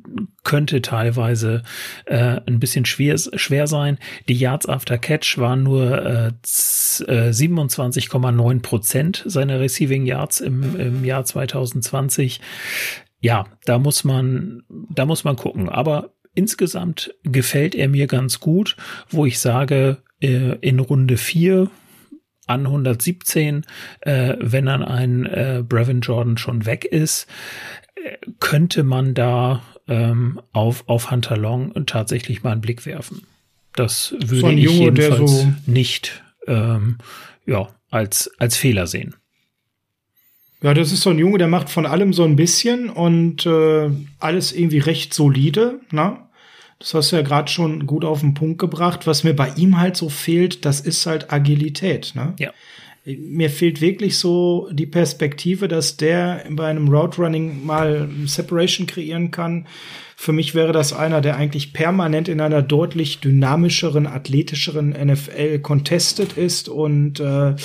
[0.44, 1.64] könnte teilweise
[2.06, 3.98] äh, ein bisschen schwer, schwer sein.
[4.28, 11.04] Die Yards after Catch waren nur äh, 27,9 äh, Prozent seiner Receiving Yards im, im
[11.04, 12.40] Jahr 2020.
[13.20, 15.68] Ja, da muss man, da muss man gucken.
[15.68, 18.78] Aber insgesamt gefällt er mir ganz gut,
[19.10, 21.70] wo ich sage, äh, in Runde 4
[22.48, 23.66] an 117,
[24.02, 27.28] äh, wenn dann ein äh, Brevin Jordan schon weg ist,
[27.96, 33.24] äh, könnte man da ähm, auf, auf Hunter Long tatsächlich mal einen Blick werfen.
[33.74, 36.98] Das würde so ich Junge, jedenfalls so nicht ähm,
[37.46, 39.16] ja, als, als Fehler sehen.
[40.62, 43.92] Ja, das ist so ein Junge, der macht von allem so ein bisschen und äh,
[44.20, 45.80] alles irgendwie recht solide.
[45.92, 46.18] Ne?
[46.80, 49.08] Das hast du ja gerade schon gut auf den Punkt gebracht.
[49.08, 52.14] Was mir bei ihm halt so fehlt, das ist halt Agilität.
[52.16, 52.34] Ne?
[52.38, 52.52] Ja.
[53.06, 59.66] Mir fehlt wirklich so die Perspektive, dass der bei einem Roadrunning mal Separation kreieren kann.
[60.18, 66.38] Für mich wäre das einer, der eigentlich permanent in einer deutlich dynamischeren, athletischeren NFL contested
[66.38, 67.56] ist und äh,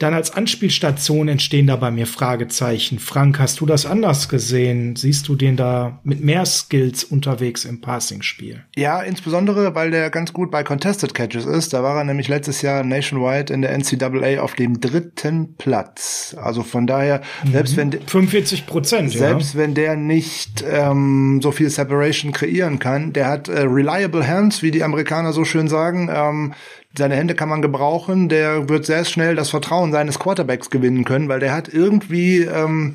[0.00, 2.98] dann als Anspielstation entstehen da bei mir Fragezeichen.
[2.98, 4.96] Frank, hast du das anders gesehen?
[4.96, 8.64] Siehst du den da mit mehr Skills unterwegs im Passing-Spiel?
[8.76, 11.74] Ja, insbesondere, weil der ganz gut bei Contested Catches ist.
[11.74, 16.34] Da war er nämlich letztes Jahr nationwide in der NCAA auf dem dritten Platz.
[16.40, 17.52] Also von daher, mhm.
[17.52, 19.60] selbst wenn 45 Prozent, selbst ja.
[19.60, 24.70] wenn der nicht ähm, so viel Separation kreieren kann, der hat äh, reliable hands, wie
[24.70, 26.08] die Amerikaner so schön sagen.
[26.10, 26.54] Ähm,
[26.96, 28.28] seine Hände kann man gebrauchen.
[28.28, 32.94] Der wird sehr schnell das Vertrauen seines Quarterbacks gewinnen können, weil der hat irgendwie ähm,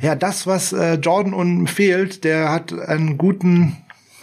[0.00, 2.24] ja das, was äh, Jordan und fehlt.
[2.24, 3.76] Der hat einen guten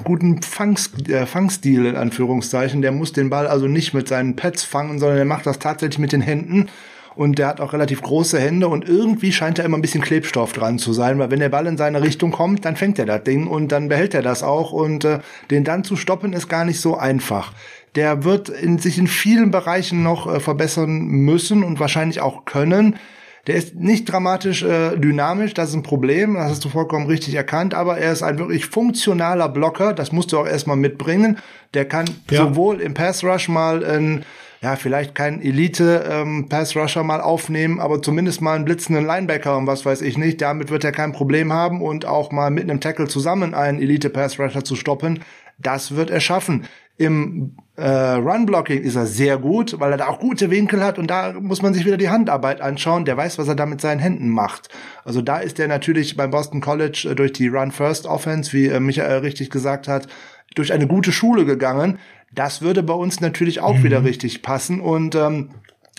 [0.04, 2.82] guten Fangs, äh, Fangstil in Anführungszeichen.
[2.82, 6.00] Der muss den Ball also nicht mit seinen Pads fangen, sondern der macht das tatsächlich
[6.00, 6.68] mit den Händen.
[7.16, 10.52] Und der hat auch relativ große Hände und irgendwie scheint da immer ein bisschen Klebstoff
[10.52, 13.24] dran zu sein, weil wenn der Ball in seine Richtung kommt, dann fängt er das
[13.24, 15.20] Ding und dann behält er das auch und äh,
[15.52, 17.54] den dann zu stoppen ist gar nicht so einfach
[17.96, 22.98] der wird in, sich in vielen Bereichen noch äh, verbessern müssen und wahrscheinlich auch können.
[23.46, 27.36] Der ist nicht dramatisch äh, dynamisch, das ist ein Problem, das hast du vollkommen richtig
[27.36, 31.40] erkannt, aber er ist ein wirklich funktionaler Blocker, das musst du auch erstmal mitbringen.
[31.74, 32.38] Der kann ja.
[32.38, 34.24] sowohl im Pass Rush mal ein
[34.64, 39.58] ja, vielleicht kein Elite ähm, Pass Rusher mal aufnehmen, aber zumindest mal einen blitzenden Linebacker
[39.58, 40.42] und was weiß ich nicht.
[40.42, 44.10] Damit wird er kein Problem haben und auch mal mit einem Tackle zusammen einen Elite
[44.10, 45.20] Pass Rusher zu stoppen.
[45.60, 46.66] Das wird er schaffen.
[47.04, 51.08] Im äh, Run-Blocking ist er sehr gut, weil er da auch gute Winkel hat und
[51.08, 53.04] da muss man sich wieder die Handarbeit anschauen.
[53.04, 54.70] Der weiß, was er da mit seinen Händen macht.
[55.04, 59.20] Also da ist er natürlich beim Boston College äh, durch die Run-First-Offense, wie äh, Michael
[59.20, 60.08] richtig gesagt hat,
[60.56, 62.00] durch eine gute Schule gegangen.
[62.32, 63.84] Das würde bei uns natürlich auch mhm.
[63.84, 65.50] wieder richtig passen und ähm,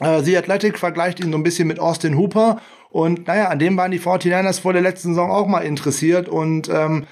[0.00, 3.76] äh, The Athletic vergleicht ihn so ein bisschen mit Austin Hooper und naja, an dem
[3.76, 7.06] waren die 49ers vor der letzten Saison auch mal interessiert und ähm,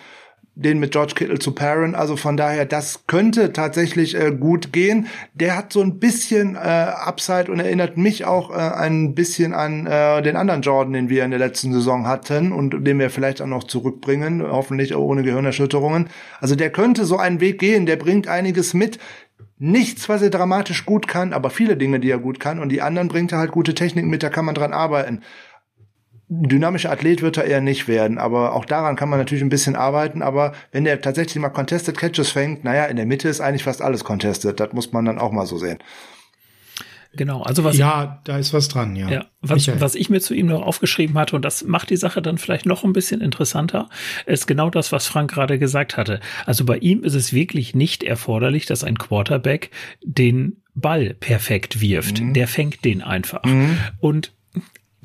[0.54, 1.94] den mit George Kittle zu pairen.
[1.94, 5.06] Also von daher, das könnte tatsächlich äh, gut gehen.
[5.34, 9.86] Der hat so ein bisschen äh, Upside und erinnert mich auch äh, ein bisschen an
[9.86, 13.40] äh, den anderen Jordan, den wir in der letzten Saison hatten und den wir vielleicht
[13.40, 16.10] auch noch zurückbringen, hoffentlich ohne Gehirnerschütterungen.
[16.40, 18.98] Also der könnte so einen Weg gehen, der bringt einiges mit.
[19.58, 22.58] Nichts, was er dramatisch gut kann, aber viele Dinge, die er gut kann.
[22.58, 25.22] Und die anderen bringt er halt gute Techniken mit, da kann man dran arbeiten
[26.40, 29.76] dynamischer Athlet wird er eher nicht werden, aber auch daran kann man natürlich ein bisschen
[29.76, 33.64] arbeiten, aber wenn der tatsächlich mal Contested Catches fängt, naja, in der Mitte ist eigentlich
[33.64, 35.78] fast alles Contested, das muss man dann auch mal so sehen.
[37.14, 37.76] Genau, also was.
[37.76, 39.10] Ja, da ist was dran, ja.
[39.10, 42.22] ja was, was ich mir zu ihm noch aufgeschrieben hatte, und das macht die Sache
[42.22, 43.90] dann vielleicht noch ein bisschen interessanter,
[44.24, 46.20] ist genau das, was Frank gerade gesagt hatte.
[46.46, 49.70] Also bei ihm ist es wirklich nicht erforderlich, dass ein Quarterback
[50.02, 52.22] den Ball perfekt wirft.
[52.22, 52.32] Mhm.
[52.32, 53.44] Der fängt den einfach.
[53.44, 53.76] Mhm.
[54.00, 54.32] Und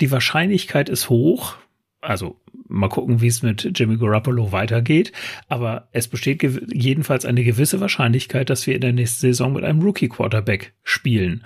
[0.00, 1.56] die Wahrscheinlichkeit ist hoch,
[2.00, 5.12] also mal gucken, wie es mit Jimmy Garoppolo weitergeht,
[5.48, 6.42] aber es besteht
[6.72, 11.44] jedenfalls eine gewisse Wahrscheinlichkeit, dass wir in der nächsten Saison mit einem Rookie Quarterback spielen.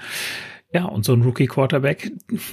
[0.75, 2.13] Ja, und so ein Rookie Quarterback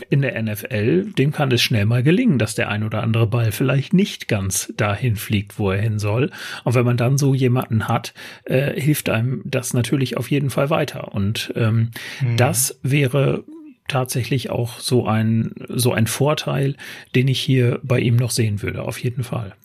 [0.09, 3.53] in der NFL, dem kann es schnell mal gelingen, dass der ein oder andere Ball
[3.53, 6.29] vielleicht nicht ganz dahin fliegt, wo er hin soll.
[6.65, 10.69] Und wenn man dann so jemanden hat, äh, hilft einem das natürlich auf jeden Fall
[10.69, 11.13] weiter.
[11.13, 12.35] Und ähm, mhm.
[12.35, 13.45] das wäre
[13.89, 16.75] tatsächlich auch so ein, so ein Vorteil,
[17.15, 19.55] den ich hier bei ihm noch sehen würde, auf jeden Fall.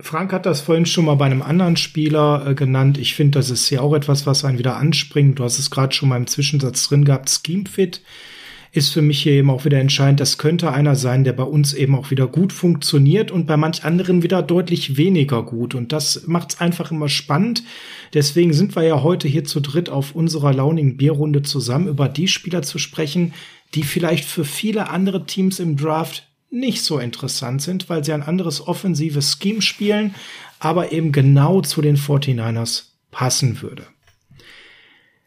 [0.00, 2.98] Frank hat das vorhin schon mal bei einem anderen Spieler äh, genannt.
[2.98, 5.38] Ich finde, das ist ja auch etwas, was einen wieder anspringt.
[5.38, 7.30] Du hast es gerade schon mal im Zwischensatz drin gehabt.
[7.30, 8.02] Schemefit
[8.74, 10.18] ist für mich hier eben auch wieder entscheidend.
[10.18, 13.84] Das könnte einer sein, der bei uns eben auch wieder gut funktioniert und bei manch
[13.84, 15.76] anderen wieder deutlich weniger gut.
[15.76, 17.62] Und das macht es einfach immer spannend.
[18.14, 22.26] Deswegen sind wir ja heute hier zu dritt auf unserer launigen Bierrunde zusammen, über die
[22.26, 23.32] Spieler zu sprechen,
[23.74, 28.22] die vielleicht für viele andere Teams im Draft nicht so interessant sind, weil sie ein
[28.22, 30.16] anderes offensives Scheme spielen,
[30.58, 33.86] aber eben genau zu den 49ers passen würde.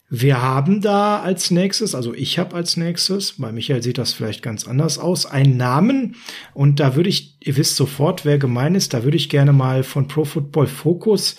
[0.10, 4.42] Wir haben da als nächstes, also ich habe als nächstes, bei Michael sieht das vielleicht
[4.42, 6.16] ganz anders aus, einen Namen
[6.54, 9.84] und da würde ich, ihr wisst sofort, wer gemein ist, da würde ich gerne mal
[9.84, 11.36] von Pro Football Focus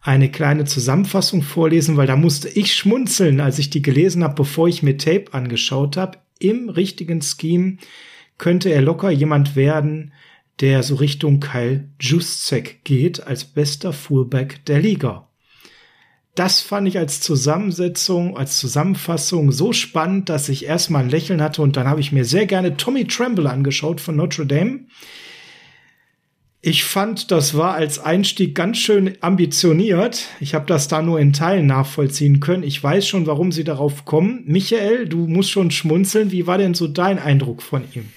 [0.00, 4.66] eine kleine Zusammenfassung vorlesen, weil da musste ich schmunzeln, als ich die gelesen habe, bevor
[4.66, 6.18] ich mir Tape angeschaut habe.
[6.38, 7.78] Im richtigen Scheme
[8.38, 10.12] könnte er locker jemand werden,
[10.60, 15.25] der so Richtung Kyle Juszek geht als bester Fullback der Liga.
[16.36, 21.62] Das fand ich als Zusammensetzung, als Zusammenfassung so spannend, dass ich erstmal ein Lächeln hatte
[21.62, 24.80] und dann habe ich mir sehr gerne Tommy Tremble angeschaut von Notre Dame.
[26.60, 30.26] Ich fand, das war als Einstieg ganz schön ambitioniert.
[30.38, 32.64] Ich habe das da nur in Teilen nachvollziehen können.
[32.64, 34.42] Ich weiß schon, warum Sie darauf kommen.
[34.46, 36.32] Michael, du musst schon schmunzeln.
[36.32, 38.10] Wie war denn so dein Eindruck von ihm?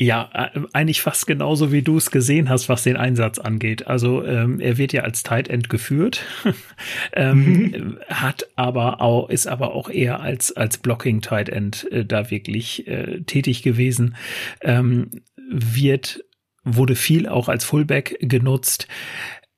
[0.00, 3.88] Ja, äh, eigentlich fast genauso wie du es gesehen hast, was den Einsatz angeht.
[3.88, 6.24] Also ähm, er wird ja als Tight End geführt,
[7.12, 7.98] ähm, mhm.
[8.08, 12.86] hat aber auch ist aber auch eher als als Blocking Tight End äh, da wirklich
[12.86, 14.14] äh, tätig gewesen.
[14.62, 15.10] Ähm,
[15.50, 16.22] wird
[16.62, 18.86] wurde viel auch als Fullback genutzt.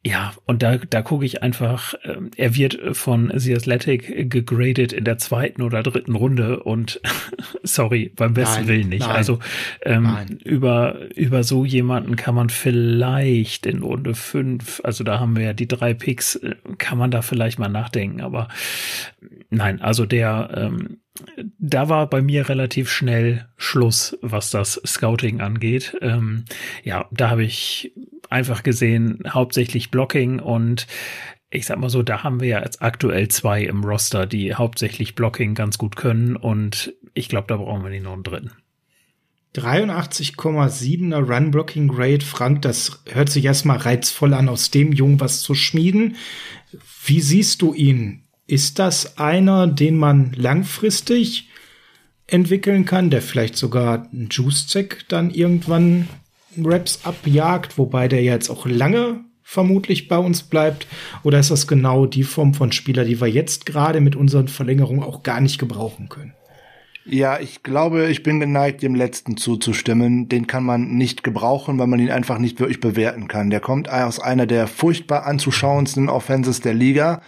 [0.02, 5.04] Ja, und da, da gucke ich einfach, äh, er wird von The Athletic gegradet in
[5.04, 7.02] der zweiten oder dritten Runde und
[7.64, 9.06] sorry, beim besten nein, Willen nicht.
[9.06, 9.40] Nein, also
[9.82, 15.44] ähm, über, über so jemanden kann man vielleicht in Runde fünf, also da haben wir
[15.44, 18.48] ja die drei Picks, äh, kann man da vielleicht mal nachdenken, aber
[19.50, 21.00] nein, also der ähm,
[21.58, 25.96] da war bei mir relativ schnell Schluss, was das Scouting angeht.
[26.00, 26.44] Ähm,
[26.84, 27.92] ja, da habe ich
[28.30, 30.86] einfach gesehen, hauptsächlich Blocking und
[31.50, 35.16] ich sag mal so, da haben wir ja jetzt aktuell zwei im Roster, die hauptsächlich
[35.16, 38.52] Blocking ganz gut können und ich glaube, da brauchen wir nicht noch einen dritten.
[39.56, 42.24] 83,7er Run-Blocking Grade.
[42.24, 46.16] Frank, das hört sich erstmal reizvoll an, aus dem Jungen was zu schmieden.
[47.04, 48.22] Wie siehst du ihn?
[48.46, 51.48] Ist das einer, den man langfristig
[52.28, 56.08] entwickeln kann, der vielleicht sogar ein Juice-Check dann irgendwann
[56.58, 60.86] Raps abjagt, wobei der jetzt auch lange vermutlich bei uns bleibt?
[61.22, 65.02] Oder ist das genau die Form von Spieler, die wir jetzt gerade mit unseren Verlängerungen
[65.02, 66.34] auch gar nicht gebrauchen können?
[67.04, 70.28] Ja, ich glaube, ich bin geneigt, dem letzten zuzustimmen.
[70.28, 73.50] Den kann man nicht gebrauchen, weil man ihn einfach nicht wirklich bewerten kann.
[73.50, 77.22] Der kommt aus einer der furchtbar anzuschauendsten Offenses der Liga,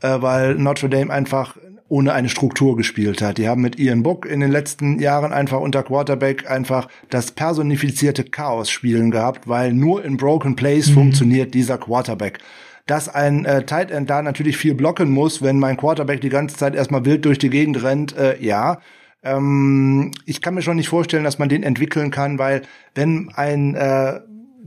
[0.00, 1.56] äh, weil Notre Dame einfach
[1.88, 3.38] ohne eine Struktur gespielt hat.
[3.38, 8.24] Die haben mit Ian Book in den letzten Jahren einfach unter Quarterback einfach das personifizierte
[8.24, 10.94] Chaos spielen gehabt, weil nur in Broken Plays mhm.
[10.94, 12.40] funktioniert dieser Quarterback
[12.88, 16.56] dass ein äh, Tight End da natürlich viel blocken muss, wenn mein Quarterback die ganze
[16.56, 18.80] Zeit erstmal wild durch die Gegend rennt, äh, ja.
[19.22, 22.62] Ähm, ich kann mir schon nicht vorstellen, dass man den entwickeln kann, weil
[22.94, 24.20] wenn ein äh,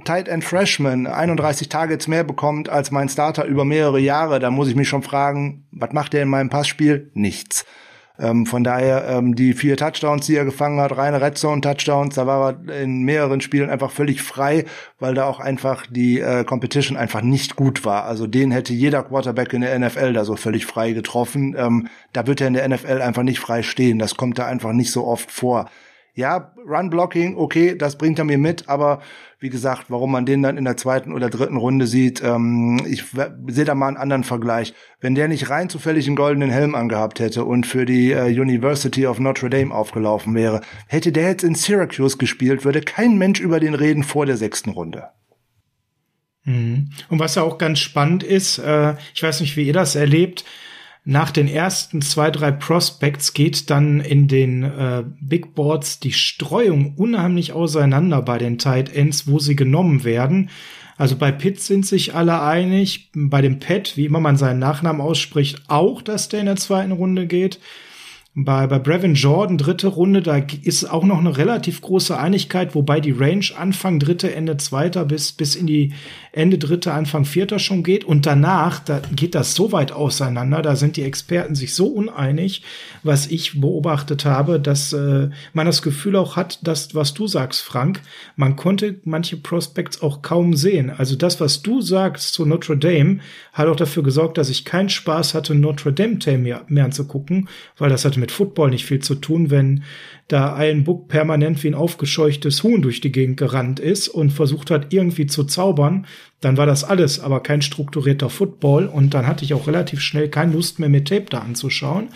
[0.04, 4.68] Tight End Freshman 31 Targets mehr bekommt als mein Starter über mehrere Jahre, dann muss
[4.68, 7.12] ich mich schon fragen, was macht er in meinem Passspiel?
[7.14, 7.66] Nichts.
[8.22, 12.16] Ähm, von daher ähm, die vier Touchdowns, die er gefangen hat, reine Red Zone Touchdowns,
[12.16, 14.66] da war er in mehreren Spielen einfach völlig frei,
[15.00, 18.06] weil da auch einfach die äh, Competition einfach nicht gut war.
[18.06, 21.56] Also den hätte jeder Quarterback in der NFL da so völlig frei getroffen.
[21.58, 23.98] Ähm, da wird er in der NFL einfach nicht frei stehen.
[23.98, 25.70] Das kommt da einfach nicht so oft vor.
[26.14, 29.02] Ja, Run Blocking, okay, das bringt er mir mit, aber
[29.42, 33.06] wie gesagt, warum man den dann in der zweiten oder dritten Runde sieht, ähm, ich
[33.48, 34.76] sehe da mal einen anderen Vergleich.
[35.00, 39.08] Wenn der nicht rein zufällig einen goldenen Helm angehabt hätte und für die äh, University
[39.08, 43.60] of Notre Dame aufgelaufen wäre, hätte der jetzt in Syracuse gespielt, würde kein Mensch über
[43.60, 45.10] den reden vor der sechsten Runde.
[46.44, 46.92] Mhm.
[47.10, 50.46] Und was ja auch ganz spannend ist, äh, ich weiß nicht, wie ihr das erlebt,
[51.04, 56.94] nach den ersten zwei, drei Prospects geht dann in den äh, Big Boards die Streuung
[56.96, 60.50] unheimlich auseinander bei den Tight Ends, wo sie genommen werden.
[60.98, 65.02] Also bei Pitt sind sich alle einig, bei dem Pet, wie immer man seinen Nachnamen
[65.02, 67.60] ausspricht, auch, dass der in der zweiten Runde geht.
[68.36, 73.00] Bei, bei Brevin Jordan, dritte Runde, da ist auch noch eine relativ große Einigkeit, wobei
[73.00, 75.94] die Range Anfang dritte, Ende zweiter bis, bis in die
[76.34, 78.06] Ende dritte, Anfang vierter schon geht.
[78.06, 82.64] Und danach, da geht das so weit auseinander, da sind die Experten sich so uneinig,
[83.04, 87.62] was ich beobachtet habe, dass äh, man das Gefühl auch hat, dass, was du sagst,
[87.62, 88.02] Frank,
[88.36, 90.90] man konnte manche Prospects auch kaum sehen.
[90.90, 93.20] Also das, was du sagst zu Notre Dame,
[93.52, 97.90] hat auch dafür gesorgt, dass ich keinen Spaß hatte, Notre Dame mehr, mehr anzugucken, weil
[97.90, 99.84] das hatte mit Football nicht viel zu tun, wenn
[100.32, 104.72] da ein Book permanent wie ein aufgescheuchtes Huhn durch die Gegend gerannt ist und versucht
[104.72, 106.06] hat, irgendwie zu zaubern,
[106.40, 108.88] dann war das alles, aber kein strukturierter Football.
[108.88, 112.10] Und dann hatte ich auch relativ schnell keine Lust mehr, mir Tape da anzuschauen.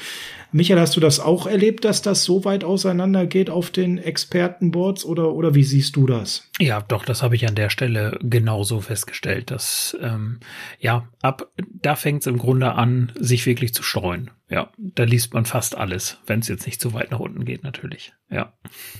[0.51, 5.05] Michael, hast du das auch erlebt, dass das so weit auseinander geht auf den Expertenboards
[5.05, 6.49] oder, oder wie siehst du das?
[6.59, 10.39] Ja, doch, das habe ich an der Stelle genauso festgestellt, dass ähm,
[10.79, 14.31] ja, ab da fängt es im Grunde an, sich wirklich zu streuen.
[14.47, 17.63] Ja, da liest man fast alles, wenn es jetzt nicht zu weit nach unten geht,
[17.63, 18.13] natürlich.
[18.29, 18.53] Ja.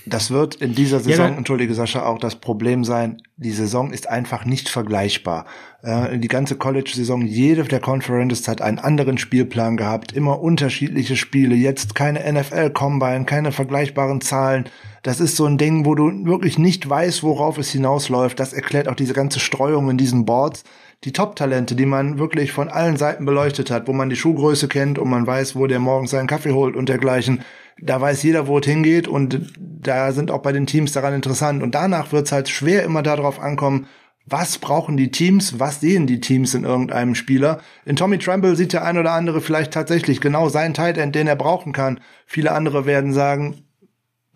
[0.07, 3.21] Das wird in dieser Saison, ja, entschuldige Sascha, auch das Problem sein.
[3.37, 5.45] Die Saison ist einfach nicht vergleichbar.
[5.85, 11.53] Die ganze College-Saison, jede der Conferences hat einen anderen Spielplan gehabt, immer unterschiedliche Spiele.
[11.53, 14.65] Jetzt keine NFL-Combine, keine vergleichbaren Zahlen.
[15.03, 18.39] Das ist so ein Ding, wo du wirklich nicht weißt, worauf es hinausläuft.
[18.39, 20.63] Das erklärt auch diese ganze Streuung in diesen Boards.
[21.03, 24.97] Die Top-Talente, die man wirklich von allen Seiten beleuchtet hat, wo man die Schuhgröße kennt
[24.97, 27.41] und man weiß, wo der morgens seinen Kaffee holt und dergleichen.
[27.79, 31.61] Da weiß jeder, wo es hingeht und da sind auch bei den Teams daran interessant.
[31.61, 33.85] Und danach wird es halt schwer immer darauf ankommen,
[34.25, 37.61] was brauchen die Teams, was sehen die Teams in irgendeinem Spieler.
[37.85, 41.27] In Tommy Tremble sieht der ein oder andere vielleicht tatsächlich genau seinen Tight End, den
[41.27, 41.99] er brauchen kann.
[42.25, 43.64] Viele andere werden sagen,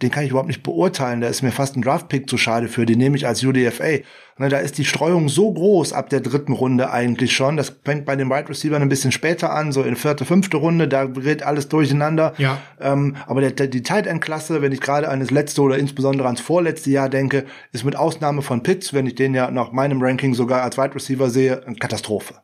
[0.02, 1.22] den kann ich überhaupt nicht beurteilen.
[1.22, 2.86] Da ist mir fast ein Draftpick zu schade für.
[2.86, 4.00] Den nehme ich als UDFA.
[4.38, 7.58] Ne, da ist die Streuung so groß ab der dritten Runde eigentlich schon.
[7.58, 10.88] Das fängt bei den Wide Receivers ein bisschen später an, so in vierte, fünfte Runde.
[10.88, 12.34] Da gerät alles durcheinander.
[12.38, 12.58] Ja.
[12.80, 15.78] Ähm, aber der, der, die Tight End Klasse, wenn ich gerade an das letzte oder
[15.78, 19.74] insbesondere ans vorletzte Jahr denke, ist mit Ausnahme von Pitts, wenn ich den ja nach
[19.74, 22.36] meinem Ranking sogar als Wide Receiver sehe, eine Katastrophe.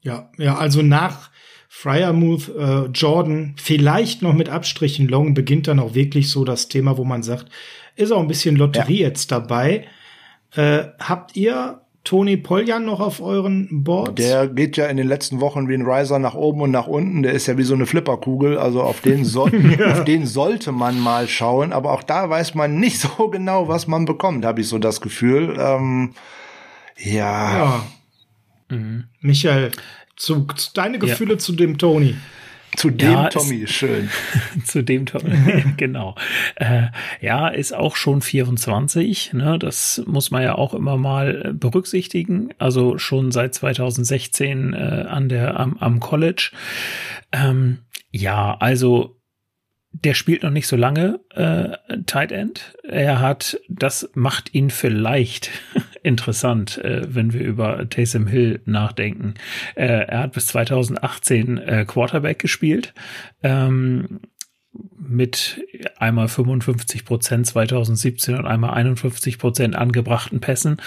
[0.00, 1.30] Ja, ja, also nach
[1.74, 6.98] Fryermuth, äh, Jordan, vielleicht noch mit Abstrichen Long beginnt dann auch wirklich so das Thema,
[6.98, 7.46] wo man sagt,
[7.96, 9.08] ist auch ein bisschen Lotterie ja.
[9.08, 9.86] jetzt dabei.
[10.54, 14.16] Äh, habt ihr Tony Poljan noch auf euren Boards?
[14.16, 17.22] Der geht ja in den letzten Wochen wie ein Riser nach oben und nach unten.
[17.22, 18.58] Der ist ja wie so eine Flipperkugel.
[18.58, 19.92] Also auf den, so ja.
[19.92, 21.72] auf den sollte man mal schauen.
[21.72, 25.00] Aber auch da weiß man nicht so genau, was man bekommt, habe ich so das
[25.00, 25.56] Gefühl.
[25.58, 26.12] Ähm,
[26.98, 27.56] ja.
[27.56, 27.82] ja.
[28.68, 29.04] Mhm.
[29.20, 29.70] Michael,
[30.22, 31.38] zu, zu deine Gefühle ja.
[31.38, 32.14] zu dem Tony.
[32.76, 34.08] Zu dem ja, Tommy, ist, schön.
[34.64, 36.14] zu dem Tommy, genau.
[36.54, 36.86] Äh,
[37.20, 39.58] ja, ist auch schon 24, ne?
[39.58, 42.54] das muss man ja auch immer mal berücksichtigen.
[42.58, 46.52] Also schon seit 2016 äh, an der, am, am College.
[47.32, 49.20] Ähm, ja, also
[49.90, 52.74] der spielt noch nicht so lange äh, Tight End.
[52.84, 55.50] Er hat, das macht ihn vielleicht
[56.02, 59.34] interessant, äh, wenn wir über Taysom Hill nachdenken.
[59.74, 62.94] Äh, er hat bis 2018 äh, Quarterback gespielt.
[63.42, 64.20] Ähm,
[64.98, 65.60] mit
[65.98, 70.80] einmal 55 Prozent 2017 und einmal 51 Prozent angebrachten Pässen.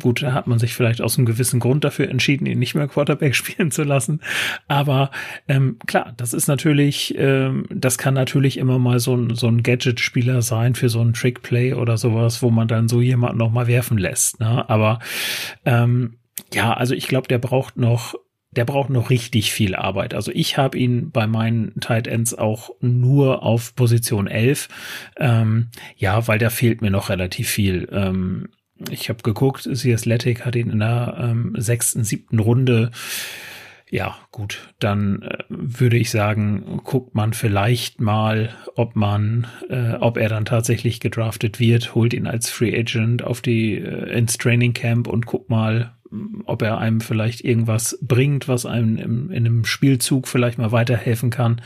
[0.00, 2.88] Gut, da hat man sich vielleicht aus einem gewissen Grund dafür entschieden, ihn nicht mehr
[2.88, 4.20] Quarterback spielen zu lassen.
[4.68, 5.10] Aber
[5.48, 9.62] ähm, klar, das ist natürlich, ähm, das kann natürlich immer mal so ein, so ein
[9.62, 13.66] Gadget-Spieler sein für so ein Trick-Play oder sowas, wo man dann so jemanden noch mal
[13.66, 14.40] werfen lässt.
[14.40, 14.68] Ne?
[14.68, 14.98] Aber
[15.64, 16.18] ähm,
[16.52, 18.14] ja, also ich glaube, der braucht noch
[18.56, 20.14] der braucht noch richtig viel Arbeit.
[20.14, 24.68] Also ich habe ihn bei meinen Tight Ends auch nur auf Position 11.
[25.18, 27.88] Ähm, ja, weil da fehlt mir noch relativ viel.
[27.92, 28.48] Ähm,
[28.90, 32.90] ich habe geguckt, The Athletic hat ihn in der ähm, sechsten, siebten Runde.
[33.90, 40.16] Ja, gut, dann äh, würde ich sagen, guckt man vielleicht mal, ob man, äh, ob
[40.16, 44.72] er dann tatsächlich gedraftet wird, holt ihn als Free Agent auf die äh, ins Training
[44.72, 45.93] Camp und guckt mal,
[46.44, 51.30] ob er einem vielleicht irgendwas bringt, was einem im, in einem Spielzug vielleicht mal weiterhelfen
[51.30, 51.60] kann.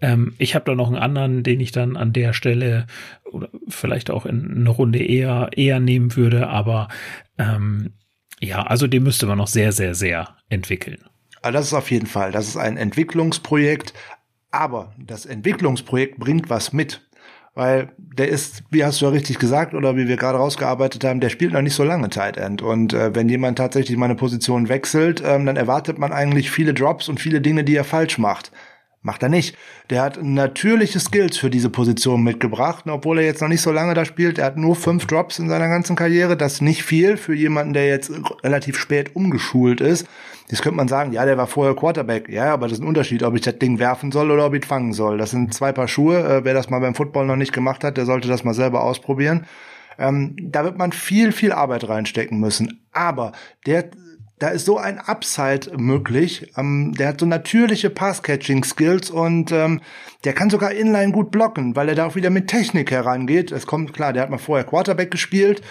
[0.00, 2.86] Ähm, ich habe da noch einen anderen, den ich dann an der Stelle
[3.30, 6.88] oder vielleicht auch in eine Runde eher eher nehmen würde, aber
[7.38, 7.94] ähm,
[8.40, 10.98] ja, also den müsste man noch sehr, sehr, sehr entwickeln.
[11.42, 13.94] Also das ist auf jeden Fall, das ist ein Entwicklungsprojekt,
[14.50, 17.02] aber das Entwicklungsprojekt bringt was mit.
[17.54, 21.20] Weil der ist, wie hast du ja richtig gesagt, oder wie wir gerade rausgearbeitet haben,
[21.20, 22.62] der spielt noch nicht so lange Tight End.
[22.62, 27.08] Und äh, wenn jemand tatsächlich meine Position wechselt, ähm, dann erwartet man eigentlich viele Drops
[27.10, 28.52] und viele Dinge, die er falsch macht.
[29.04, 29.56] Macht er nicht.
[29.90, 33.94] Der hat natürliche Skills für diese Position mitgebracht, obwohl er jetzt noch nicht so lange
[33.94, 34.38] da spielt.
[34.38, 36.36] Er hat nur fünf Drops in seiner ganzen Karriere.
[36.36, 38.12] Das ist nicht viel für jemanden, der jetzt
[38.44, 40.06] relativ spät umgeschult ist.
[40.48, 42.28] Jetzt könnte man sagen, ja, der war vorher Quarterback.
[42.28, 44.64] Ja, aber das ist ein Unterschied, ob ich das Ding werfen soll oder ob ich
[44.64, 45.18] fangen soll.
[45.18, 46.18] Das sind zwei Paar Schuhe.
[46.18, 48.84] Äh, wer das mal beim Football noch nicht gemacht hat, der sollte das mal selber
[48.84, 49.46] ausprobieren.
[49.98, 52.80] Ähm, da wird man viel, viel Arbeit reinstecken müssen.
[52.92, 53.32] Aber
[53.66, 53.90] der
[54.42, 56.50] da ist so ein Upside möglich.
[56.56, 59.80] Ähm, der hat so natürliche Pass-Catching-Skills und ähm,
[60.24, 63.52] der kann sogar inline gut blocken, weil er da auch wieder mit Technik herangeht.
[63.52, 65.62] Es kommt klar, der hat mal vorher Quarterback gespielt,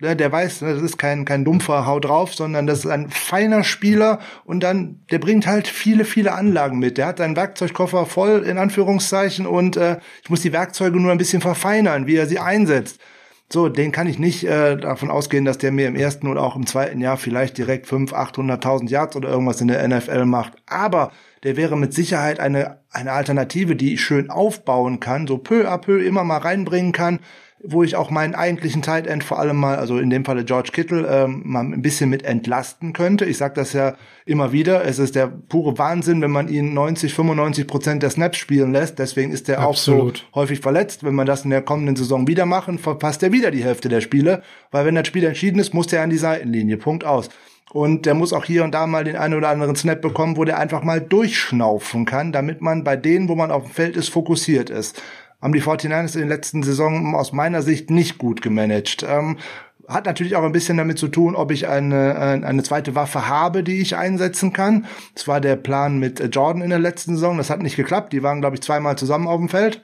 [0.00, 3.10] Ne, der weiß, ne, das ist kein, kein dumpfer Hau drauf, sondern das ist ein
[3.10, 6.98] feiner Spieler und dann, der bringt halt viele, viele Anlagen mit.
[6.98, 11.18] Der hat seinen Werkzeugkoffer voll, in Anführungszeichen, und äh, ich muss die Werkzeuge nur ein
[11.18, 13.00] bisschen verfeinern, wie er sie einsetzt.
[13.50, 16.54] So, den kann ich nicht äh, davon ausgehen, dass der mir im ersten oder auch
[16.54, 20.52] im zweiten Jahr vielleicht direkt 5, 800.000 Yards oder irgendwas in der NFL macht.
[20.66, 21.12] Aber
[21.44, 25.78] der wäre mit Sicherheit eine, eine Alternative, die ich schön aufbauen kann, so peu à
[25.78, 27.20] peu immer mal reinbringen kann,
[27.62, 30.70] wo ich auch meinen eigentlichen Tight End vor allem mal, also in dem Falle George
[30.72, 33.24] Kittle, ähm, mal ein bisschen mit entlasten könnte.
[33.24, 33.94] Ich sage das ja
[34.26, 34.84] immer wieder.
[34.84, 38.98] Es ist der pure Wahnsinn, wenn man ihn 90, 95 Prozent der Snaps spielen lässt.
[38.98, 41.02] Deswegen ist er auch so häufig verletzt.
[41.02, 44.00] Wenn man das in der kommenden Saison wieder machen, verpasst er wieder die Hälfte der
[44.00, 44.42] Spiele.
[44.70, 46.76] Weil wenn das Spiel entschieden ist, muss er an die Seitenlinie.
[46.76, 47.28] Punkt aus.
[47.70, 50.44] Und der muss auch hier und da mal den einen oder anderen Snap bekommen, wo
[50.44, 54.08] der einfach mal durchschnaufen kann, damit man bei denen, wo man auf dem Feld ist,
[54.08, 55.02] fokussiert ist
[55.40, 59.04] haben die 49ers in den letzten Saisonen aus meiner Sicht nicht gut gemanagt.
[59.08, 59.38] Ähm,
[59.86, 62.14] hat natürlich auch ein bisschen damit zu tun, ob ich eine,
[62.44, 64.84] eine zweite Waffe habe, die ich einsetzen kann.
[65.14, 67.38] Das war der Plan mit Jordan in der letzten Saison.
[67.38, 68.12] Das hat nicht geklappt.
[68.12, 69.82] Die waren, glaube ich, zweimal zusammen auf dem Feld.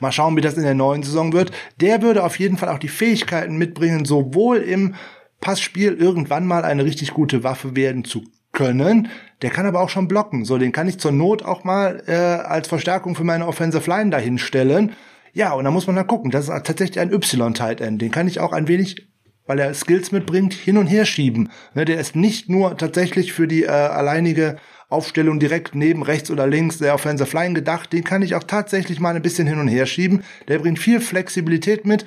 [0.00, 1.52] Mal schauen, wie das in der neuen Saison wird.
[1.80, 4.94] Der würde auf jeden Fall auch die Fähigkeiten mitbringen, sowohl im
[5.40, 8.24] Passspiel irgendwann mal eine richtig gute Waffe werden zu
[8.56, 9.08] können.
[9.42, 10.44] Der kann aber auch schon blocken.
[10.44, 14.10] So, den kann ich zur Not auch mal äh, als Verstärkung für meine Offensive Line
[14.10, 14.92] dahin stellen.
[15.32, 16.32] Ja, und da muss man dann gucken.
[16.32, 18.02] Das ist tatsächlich ein Y-Tight End.
[18.02, 19.06] Den kann ich auch ein wenig,
[19.46, 21.50] weil er Skills mitbringt, hin und her schieben.
[21.74, 24.56] Ne, der ist nicht nur tatsächlich für die äh, alleinige
[24.88, 27.92] Aufstellung direkt neben rechts oder links der Offensive Line gedacht.
[27.92, 30.24] Den kann ich auch tatsächlich mal ein bisschen hin und her schieben.
[30.48, 32.06] Der bringt viel Flexibilität mit.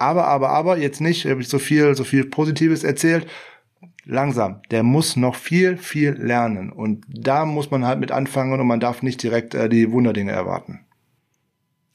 [0.00, 3.26] Aber, aber, aber, jetzt nicht, habe ich so viel, so viel Positives erzählt
[4.08, 4.62] langsam.
[4.70, 6.72] Der muss noch viel, viel lernen.
[6.72, 10.32] Und da muss man halt mit anfangen und man darf nicht direkt äh, die Wunderdinge
[10.32, 10.80] erwarten.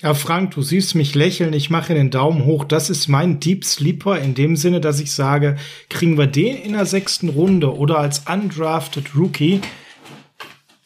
[0.02, 2.66] Ja, Frank, du siehst mich lächeln, ich mache den Daumen hoch.
[2.66, 5.56] Das ist mein Deep Sleeper in dem Sinne, dass ich sage,
[5.90, 9.62] kriegen wir den in der sechsten Runde oder als undrafted Rookie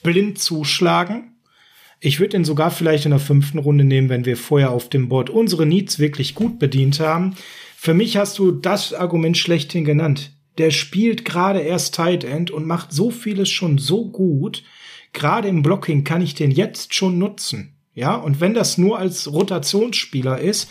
[0.03, 1.33] blind zuschlagen.
[1.99, 5.09] Ich würde ihn sogar vielleicht in der fünften Runde nehmen, wenn wir vorher auf dem
[5.09, 7.35] Board unsere Needs wirklich gut bedient haben.
[7.75, 12.65] Für mich hast du das Argument schlechthin genannt der spielt gerade erst Tight End und
[12.65, 14.63] macht so vieles schon so gut.
[15.13, 17.75] Gerade im Blocking kann ich den jetzt schon nutzen.
[17.93, 20.69] Ja, und wenn das nur als Rotationsspieler ist,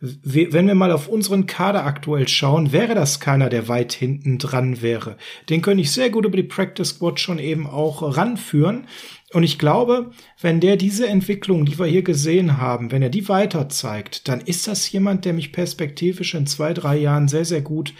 [0.00, 4.82] wenn wir mal auf unseren Kader aktuell schauen, wäre das keiner, der weit hinten dran
[4.82, 5.16] wäre.
[5.48, 8.86] Den könnte ich sehr gut über die Practice Squad schon eben auch ranführen.
[9.32, 10.10] Und ich glaube,
[10.40, 14.40] wenn der diese Entwicklung, die wir hier gesehen haben, wenn er die weiter zeigt, dann
[14.40, 17.94] ist das jemand, der mich perspektivisch in zwei, drei Jahren sehr, sehr gut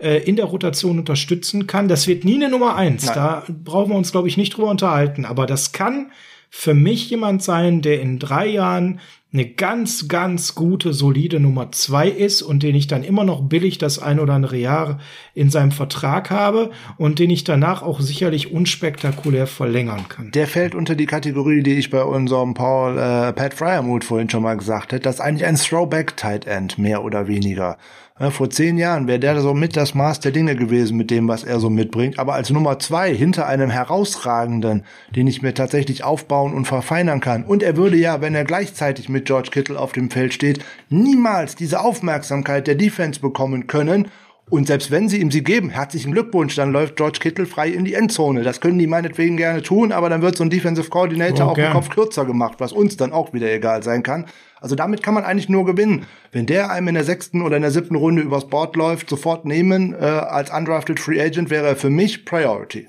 [0.00, 1.88] äh, in der Rotation unterstützen kann.
[1.88, 3.06] Das wird nie eine Nummer eins.
[3.06, 3.14] Nein.
[3.14, 5.24] Da brauchen wir uns, glaube ich, nicht drüber unterhalten.
[5.24, 6.10] Aber das kann
[6.50, 9.00] für mich jemand sein, der in drei Jahren
[9.32, 13.78] eine ganz, ganz gute, solide Nummer zwei ist und den ich dann immer noch billig
[13.78, 14.98] das ein oder andere Jahr
[15.34, 20.32] in seinem Vertrag habe und den ich danach auch sicherlich unspektakulär verlängern kann.
[20.32, 24.42] Der fällt unter die Kategorie, die ich bei unserem Paul äh, Pat Fryermuth vorhin schon
[24.42, 25.04] mal gesagt hätte.
[25.04, 27.78] Das ist eigentlich ein Throwback Tight End, mehr oder weniger.
[28.20, 31.26] Ja, vor zehn Jahren wäre der so mit das Maß der Dinge gewesen mit dem,
[31.26, 32.18] was er so mitbringt.
[32.18, 34.84] Aber als Nummer zwei hinter einem herausragenden,
[35.16, 37.44] den ich mir tatsächlich aufbauen und verfeinern kann.
[37.44, 41.56] Und er würde ja, wenn er gleichzeitig mit George Kittle auf dem Feld steht, niemals
[41.56, 44.08] diese Aufmerksamkeit der Defense bekommen können.
[44.50, 47.86] Und selbst wenn sie ihm sie geben, herzlichen Glückwunsch, dann läuft George Kittle frei in
[47.86, 48.42] die Endzone.
[48.42, 51.58] Das können die meinetwegen gerne tun, aber dann wird so ein Defensive Coordinator oh, auch
[51.58, 54.26] im Kopf kürzer gemacht, was uns dann auch wieder egal sein kann.
[54.60, 56.06] Also damit kann man eigentlich nur gewinnen.
[56.32, 59.44] Wenn der einem in der sechsten oder in der siebten Runde übers Board läuft, sofort
[59.44, 59.94] nehmen.
[59.94, 62.88] Äh, als undrafted Free Agent wäre er für mich Priority.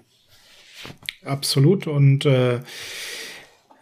[1.23, 1.87] Absolut.
[1.87, 2.59] Und äh,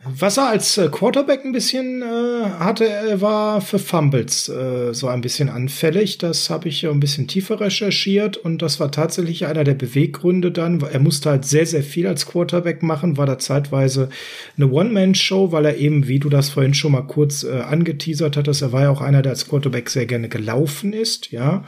[0.05, 5.07] was er als äh, Quarterback ein bisschen äh, hatte, er war für Fumbles äh, so
[5.07, 6.17] ein bisschen anfällig.
[6.17, 10.79] Das habe ich ein bisschen tiefer recherchiert und das war tatsächlich einer der Beweggründe dann.
[10.81, 14.07] Er musste halt sehr, sehr viel als Quarterback machen, war da zeitweise
[14.55, 18.61] eine One-Man-Show, weil er eben, wie du das vorhin schon mal kurz äh, angeteasert hattest,
[18.61, 21.65] er war ja auch einer, der als Quarterback sehr gerne gelaufen ist, ja.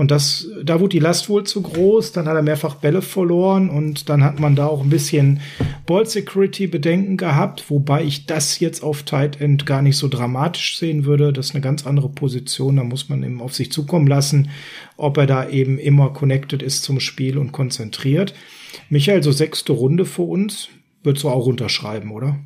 [0.00, 3.68] Und das, da wurde die Last wohl zu groß, dann hat er mehrfach Bälle verloren
[3.68, 5.42] und dann hat man da auch ein bisschen
[5.84, 10.78] Ball Security Bedenken gehabt, wobei ich das jetzt auf Tight End gar nicht so dramatisch
[10.78, 11.34] sehen würde.
[11.34, 14.48] Das ist eine ganz andere Position, da muss man eben auf sich zukommen lassen,
[14.96, 18.32] ob er da eben immer connected ist zum Spiel und konzentriert.
[18.88, 20.70] Michael, so sechste Runde für uns,
[21.02, 22.38] würdest du auch unterschreiben, oder?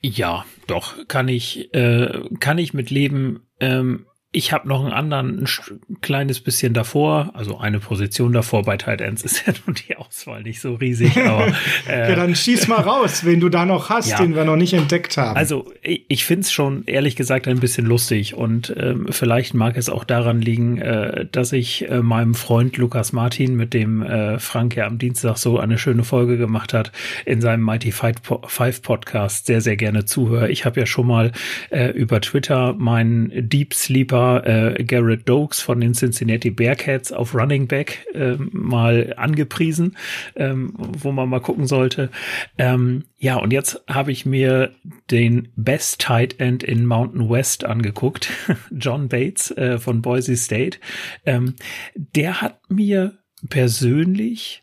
[0.00, 3.40] Ja, doch, kann ich, äh, kann ich mit leben.
[3.58, 8.62] Ähm ich habe noch einen anderen, ein kleines bisschen davor, also eine Position davor.
[8.62, 11.48] Bei Tight Ends ist ja nun die Auswahl nicht so riesig, aber
[11.88, 14.56] äh, ja, dann schieß mal raus, wen du da noch hast, ja, den wir noch
[14.56, 15.36] nicht entdeckt haben.
[15.36, 19.76] Also ich, ich finde es schon ehrlich gesagt ein bisschen lustig und ähm, vielleicht mag
[19.76, 24.38] es auch daran liegen, äh, dass ich äh, meinem Freund Lukas Martin, mit dem äh,
[24.38, 26.90] Frank ja am Dienstag so eine schöne Folge gemacht hat,
[27.26, 30.50] in seinem Mighty Five Podcast sehr sehr gerne zuhöre.
[30.50, 31.32] Ich habe ja schon mal
[31.68, 37.66] äh, über Twitter meinen Deep Sleeper äh, Garrett Dokes von den Cincinnati Bearcats auf Running
[37.66, 39.96] Back äh, mal angepriesen,
[40.36, 42.10] ähm, wo man mal gucken sollte.
[42.58, 44.72] Ähm, ja, und jetzt habe ich mir
[45.10, 48.30] den Best Tight End in Mountain West angeguckt,
[48.70, 50.78] John Bates äh, von Boise State.
[51.24, 51.54] Ähm,
[51.94, 53.18] der hat mir
[53.48, 54.62] persönlich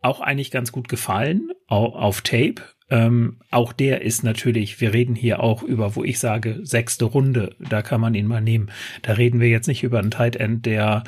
[0.00, 2.62] auch eigentlich ganz gut gefallen auf Tape.
[2.90, 7.56] Ähm, auch der ist natürlich, wir reden hier auch über, wo ich sage, sechste Runde,
[7.58, 8.70] da kann man ihn mal nehmen.
[9.02, 11.04] Da reden wir jetzt nicht über einen Tight End, der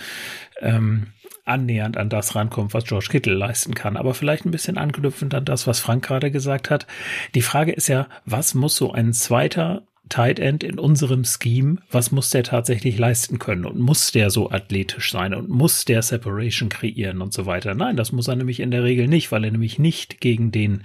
[0.60, 1.08] ähm,
[1.44, 5.44] annähernd an das rankommt, was George Kittle leisten kann, aber vielleicht ein bisschen anknüpfend an
[5.44, 6.86] das, was Frank gerade gesagt hat.
[7.34, 12.12] Die Frage ist ja, was muss so ein zweiter Tight End in unserem Scheme, was
[12.12, 16.68] muss der tatsächlich leisten können und muss der so athletisch sein und muss der Separation
[16.68, 17.74] kreieren und so weiter.
[17.74, 20.82] Nein, das muss er nämlich in der Regel nicht, weil er nämlich nicht gegen den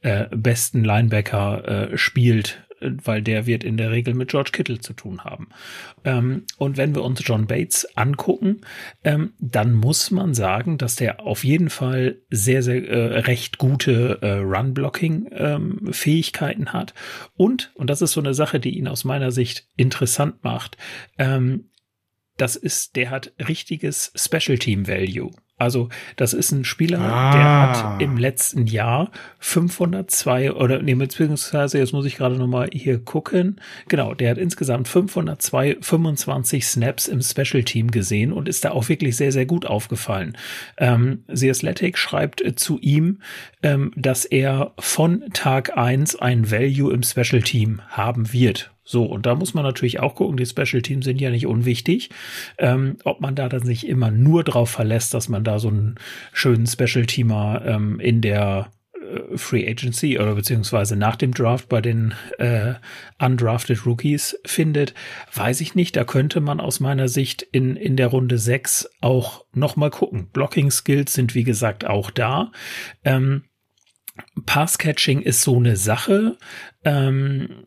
[0.00, 2.62] äh, besten Linebacker äh, spielt,
[3.04, 5.48] weil der wird in der Regel mit George Kittle zu tun haben.
[6.04, 8.60] Ähm, und wenn wir uns John Bates angucken,
[9.04, 14.18] ähm, dann muss man sagen, dass der auf jeden Fall sehr, sehr äh, recht gute
[14.22, 16.94] äh, Run-Blocking-Fähigkeiten ähm, hat.
[17.34, 20.76] Und, und das ist so eine Sache, die ihn aus meiner Sicht interessant macht,
[21.18, 21.68] ähm,
[22.36, 25.30] das ist, der hat richtiges Special Team Value.
[25.58, 27.32] Also das ist ein Spieler, ah.
[27.32, 32.68] der hat im letzten Jahr 502 oder nee, beziehungsweise jetzt muss ich gerade noch mal
[32.72, 33.60] hier gucken.
[33.86, 38.88] Genau, der hat insgesamt 502 25 Snaps im Special Team gesehen und ist da auch
[38.88, 40.36] wirklich sehr sehr gut aufgefallen.
[40.78, 43.20] Ähm, The Athletic schreibt äh, zu ihm,
[43.62, 48.71] ähm, dass er von Tag eins ein Value im Special Team haben wird.
[48.84, 52.10] So, und da muss man natürlich auch gucken, die Special Teams sind ja nicht unwichtig,
[52.58, 55.96] ähm, ob man da dann sich immer nur drauf verlässt, dass man da so einen
[56.32, 61.80] schönen Special Teamer ähm, in der äh, Free Agency oder beziehungsweise nach dem Draft bei
[61.80, 62.74] den äh,
[63.20, 64.94] undrafted Rookies findet,
[65.32, 65.96] weiß ich nicht.
[65.96, 70.28] Da könnte man aus meiner Sicht in, in der Runde 6 auch nochmal gucken.
[70.32, 72.50] Blocking Skills sind wie gesagt auch da.
[73.04, 73.44] Ähm,
[74.44, 76.36] Pass-Catching ist so eine Sache.
[76.84, 77.66] Ähm,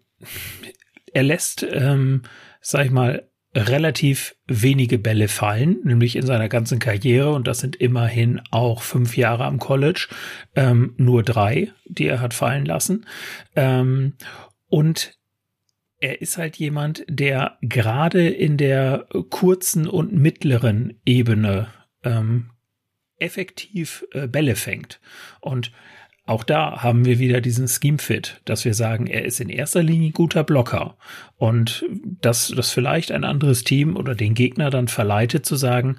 [1.15, 2.23] er lässt, ähm,
[2.59, 7.77] sag ich mal, relativ wenige Bälle fallen, nämlich in seiner ganzen Karriere, und das sind
[7.77, 10.09] immerhin auch fünf Jahre am College,
[10.55, 13.05] ähm, nur drei, die er hat fallen lassen.
[13.55, 14.15] Ähm,
[14.67, 15.17] und
[16.01, 21.67] er ist halt jemand, der gerade in der kurzen und mittleren Ebene
[22.03, 22.49] ähm,
[23.19, 24.99] effektiv äh, Bälle fängt.
[25.39, 25.71] Und
[26.25, 29.83] auch da haben wir wieder diesen Scheme Fit, dass wir sagen, er ist in erster
[29.83, 30.97] Linie guter Blocker.
[31.37, 31.85] Und
[32.21, 35.97] dass das vielleicht ein anderes Team oder den Gegner dann verleitet zu sagen,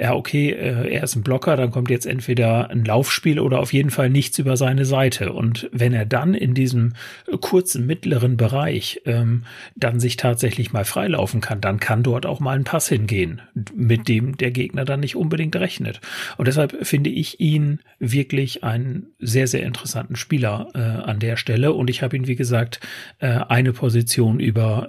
[0.00, 3.72] ja, okay, äh, er ist ein Blocker, dann kommt jetzt entweder ein Laufspiel oder auf
[3.72, 5.32] jeden Fall nichts über seine Seite.
[5.32, 6.92] Und wenn er dann in diesem
[7.40, 9.44] kurzen mittleren Bereich ähm,
[9.74, 13.42] dann sich tatsächlich mal freilaufen kann, dann kann dort auch mal ein Pass hingehen,
[13.74, 16.00] mit dem der Gegner dann nicht unbedingt rechnet.
[16.36, 21.72] Und deshalb finde ich ihn wirklich einen sehr, sehr interessanten Spieler äh, an der Stelle.
[21.72, 22.78] Und ich habe ihn, wie gesagt,
[23.18, 24.88] äh, eine Position über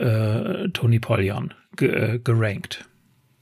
[0.66, 2.86] äh, Tony Poljan äh, gerankt.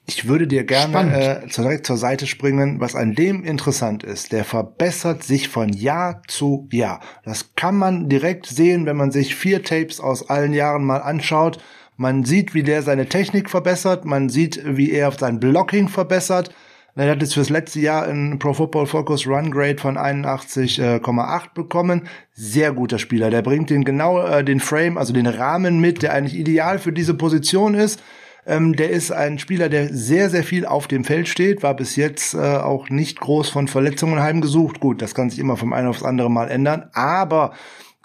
[0.09, 4.31] Ich würde dir gerne äh, direkt zur Seite springen, was an dem interessant ist.
[4.31, 7.01] Der verbessert sich von Jahr zu Jahr.
[7.25, 11.57] Das kann man direkt sehen, wenn man sich vier Tapes aus allen Jahren mal anschaut.
[11.97, 14.05] Man sieht, wie der seine Technik verbessert.
[14.05, 16.55] Man sieht, wie er sein Blocking verbessert.
[16.95, 22.07] Er hat jetzt fürs letzte Jahr ein Pro Football Focus Run Grade von 81,8 bekommen.
[22.31, 23.29] Sehr guter Spieler.
[23.29, 26.93] Der bringt den genau äh, den Frame, also den Rahmen mit, der eigentlich ideal für
[26.93, 28.01] diese Position ist.
[28.47, 31.97] Ähm, der ist ein Spieler, der sehr, sehr viel auf dem Feld steht, war bis
[31.97, 34.79] jetzt äh, auch nicht groß von Verletzungen heimgesucht.
[34.79, 37.53] Gut, das kann sich immer vom einen aufs andere Mal ändern, aber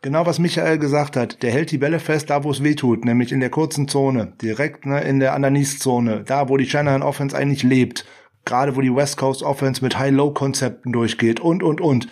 [0.04, 3.04] Genau was Michael gesagt hat, der hält die Bälle fest, da wo es weh tut,
[3.04, 7.36] nämlich in der kurzen Zone, direkt ne, in der Underneath-Zone, da wo die Shanahan Offense
[7.36, 8.04] eigentlich lebt,
[8.44, 12.08] gerade wo die West Coast Offense mit High-Low-Konzepten durchgeht und, und, und.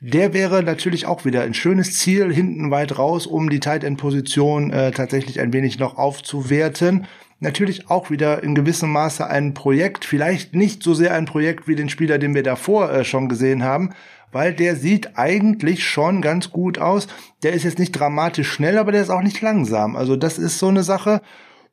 [0.00, 3.98] Der wäre natürlich auch wieder ein schönes Ziel hinten weit raus, um die Tight End
[3.98, 7.06] Position äh, tatsächlich ein wenig noch aufzuwerten
[7.42, 11.76] natürlich auch wieder in gewissem Maße ein Projekt, vielleicht nicht so sehr ein Projekt wie
[11.76, 13.90] den Spieler, den wir davor äh, schon gesehen haben,
[14.30, 17.06] weil der sieht eigentlich schon ganz gut aus.
[17.42, 19.96] Der ist jetzt nicht dramatisch schnell, aber der ist auch nicht langsam.
[19.96, 21.20] Also das ist so eine Sache,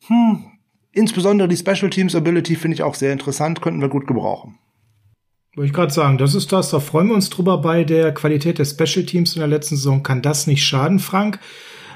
[0.08, 0.44] hm,
[0.92, 4.58] insbesondere die Special Teams Ability finde ich auch sehr interessant, könnten wir gut gebrauchen.
[5.56, 8.60] Wollte ich gerade sagen, das ist das, da freuen wir uns drüber bei der Qualität
[8.60, 10.04] der Special Teams in der letzten Saison.
[10.04, 11.40] Kann das nicht schaden, Frank?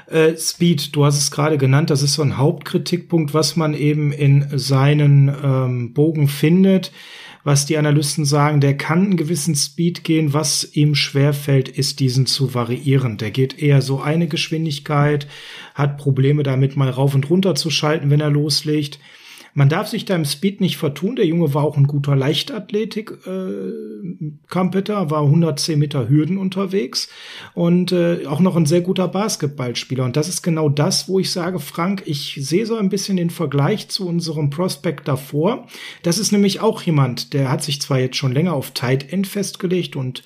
[0.06, 4.12] Äh, Speed, du hast es gerade genannt, das ist so ein Hauptkritikpunkt, was man eben
[4.12, 6.92] in seinen ähm, Bogen findet
[7.44, 10.32] was die Analysten sagen, der kann einen gewissen Speed gehen.
[10.32, 13.18] Was ihm schwerfällt, ist diesen zu variieren.
[13.18, 15.28] Der geht eher so eine Geschwindigkeit,
[15.74, 18.98] hat Probleme damit mal rauf und runter zu schalten, wenn er loslegt.
[19.56, 21.14] Man darf sich da im Speed nicht vertun.
[21.14, 23.70] Der Junge war auch ein guter Leichtathletik äh,
[25.10, 27.08] war 110 Meter Hürden unterwegs
[27.54, 30.04] und äh, auch noch ein sehr guter Basketballspieler.
[30.04, 33.30] Und das ist genau das, wo ich sage, Frank, ich sehe so ein bisschen den
[33.30, 35.68] Vergleich zu unserem Prospect davor.
[36.02, 39.28] Das ist nämlich auch jemand, der hat sich zwar jetzt schon länger auf Tight End
[39.28, 40.24] festgelegt und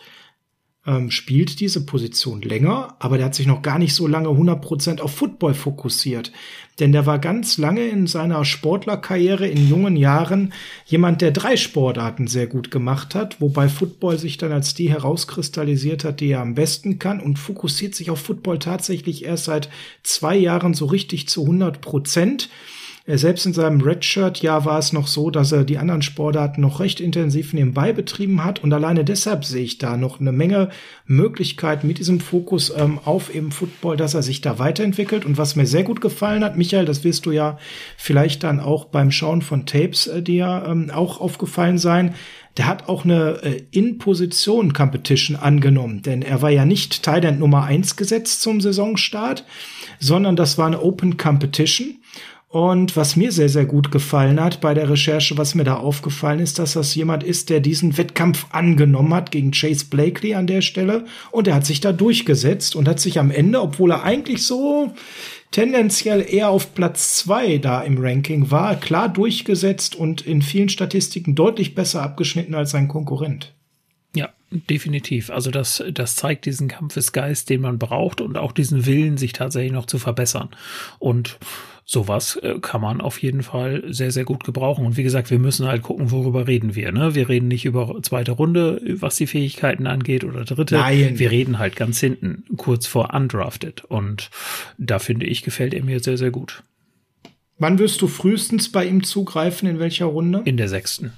[0.88, 5.00] ähm, spielt diese Position länger, aber der hat sich noch gar nicht so lange 100%
[5.00, 6.32] auf Football fokussiert.
[6.80, 10.54] Denn der war ganz lange in seiner Sportlerkarriere in jungen Jahren
[10.86, 16.04] jemand, der drei Sportarten sehr gut gemacht hat, wobei Football sich dann als die herauskristallisiert
[16.04, 19.68] hat, die er am besten kann und fokussiert sich auf Football tatsächlich erst seit
[20.02, 22.48] zwei Jahren so richtig zu 100 Prozent.
[23.08, 26.78] Äh, selbst in seinem Redshirt-Jahr war es noch so, dass er die anderen Sportarten noch
[26.78, 28.62] recht intensiv nebenbei betrieben hat.
[28.62, 30.68] Und alleine deshalb sehe ich da noch eine Menge
[31.06, 35.24] Möglichkeiten mit diesem Fokus ähm, auf eben Football, dass er sich da weiterentwickelt.
[35.24, 37.58] Und was mir sehr gut gefallen hat, Michael, das wirst du ja
[37.96, 42.14] vielleicht dann auch beim Schauen von Tapes äh, dir ähm, auch aufgefallen sein.
[42.58, 47.96] Der hat auch eine äh, In-Position-Competition angenommen, denn er war ja nicht Thailand Nummer eins
[47.96, 49.44] gesetzt zum Saisonstart,
[50.00, 51.97] sondern das war eine Open Competition.
[52.50, 56.40] Und was mir sehr, sehr gut gefallen hat bei der Recherche, was mir da aufgefallen
[56.40, 60.62] ist, dass das jemand ist, der diesen Wettkampf angenommen hat gegen Chase Blakely an der
[60.62, 61.04] Stelle.
[61.30, 64.94] Und er hat sich da durchgesetzt und hat sich am Ende, obwohl er eigentlich so
[65.50, 71.34] tendenziell eher auf Platz zwei da im Ranking war, klar durchgesetzt und in vielen Statistiken
[71.34, 73.57] deutlich besser abgeschnitten als sein Konkurrent.
[74.50, 75.30] Definitiv.
[75.30, 79.72] Also das, das zeigt diesen Kampfesgeist, den man braucht und auch diesen Willen, sich tatsächlich
[79.72, 80.48] noch zu verbessern.
[80.98, 81.38] Und
[81.84, 84.86] sowas äh, kann man auf jeden Fall sehr, sehr gut gebrauchen.
[84.86, 86.92] Und wie gesagt, wir müssen halt gucken, worüber reden wir.
[86.92, 87.14] Ne?
[87.14, 90.76] Wir reden nicht über zweite Runde, was die Fähigkeiten angeht oder dritte.
[90.76, 91.18] Nein.
[91.18, 93.84] Wir reden halt ganz hinten, kurz vor undrafted.
[93.84, 94.30] Und
[94.78, 96.62] da finde ich, gefällt er mir sehr, sehr gut.
[97.58, 99.68] Wann wirst du frühestens bei ihm zugreifen?
[99.68, 100.42] In welcher Runde?
[100.44, 101.12] In der sechsten.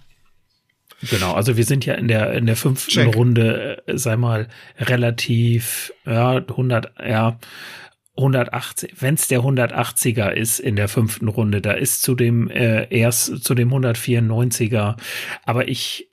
[1.09, 3.17] Genau, also wir sind ja in der in der fünften Check.
[3.17, 4.49] Runde, äh, sei mal
[4.79, 7.39] relativ ja 100 ja
[8.17, 12.87] 180, wenn es der 180er ist in der fünften Runde, da ist zu dem äh,
[12.91, 14.97] erst zu dem 194er,
[15.45, 16.10] aber ich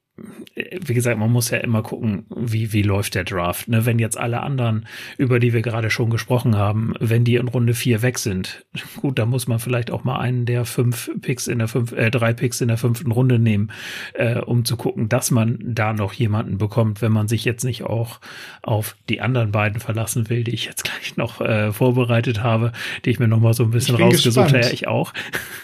[0.55, 3.67] wie gesagt, man muss ja immer gucken, wie, wie läuft der Draft.
[3.67, 3.85] Ne?
[3.85, 4.87] Wenn jetzt alle anderen,
[5.17, 8.65] über die wir gerade schon gesprochen haben, wenn die in Runde vier weg sind,
[9.01, 12.09] gut, da muss man vielleicht auch mal einen der fünf Picks in der fünf, äh,
[12.09, 13.71] drei Picks in der fünften Runde nehmen,
[14.13, 17.83] äh, um zu gucken, dass man da noch jemanden bekommt, wenn man sich jetzt nicht
[17.83, 18.19] auch
[18.63, 22.71] auf die anderen beiden verlassen will, die ich jetzt gleich noch äh, vorbereitet habe,
[23.05, 24.61] die ich mir noch mal so ein bisschen rausgesucht habe.
[24.61, 25.13] Ja, ich auch.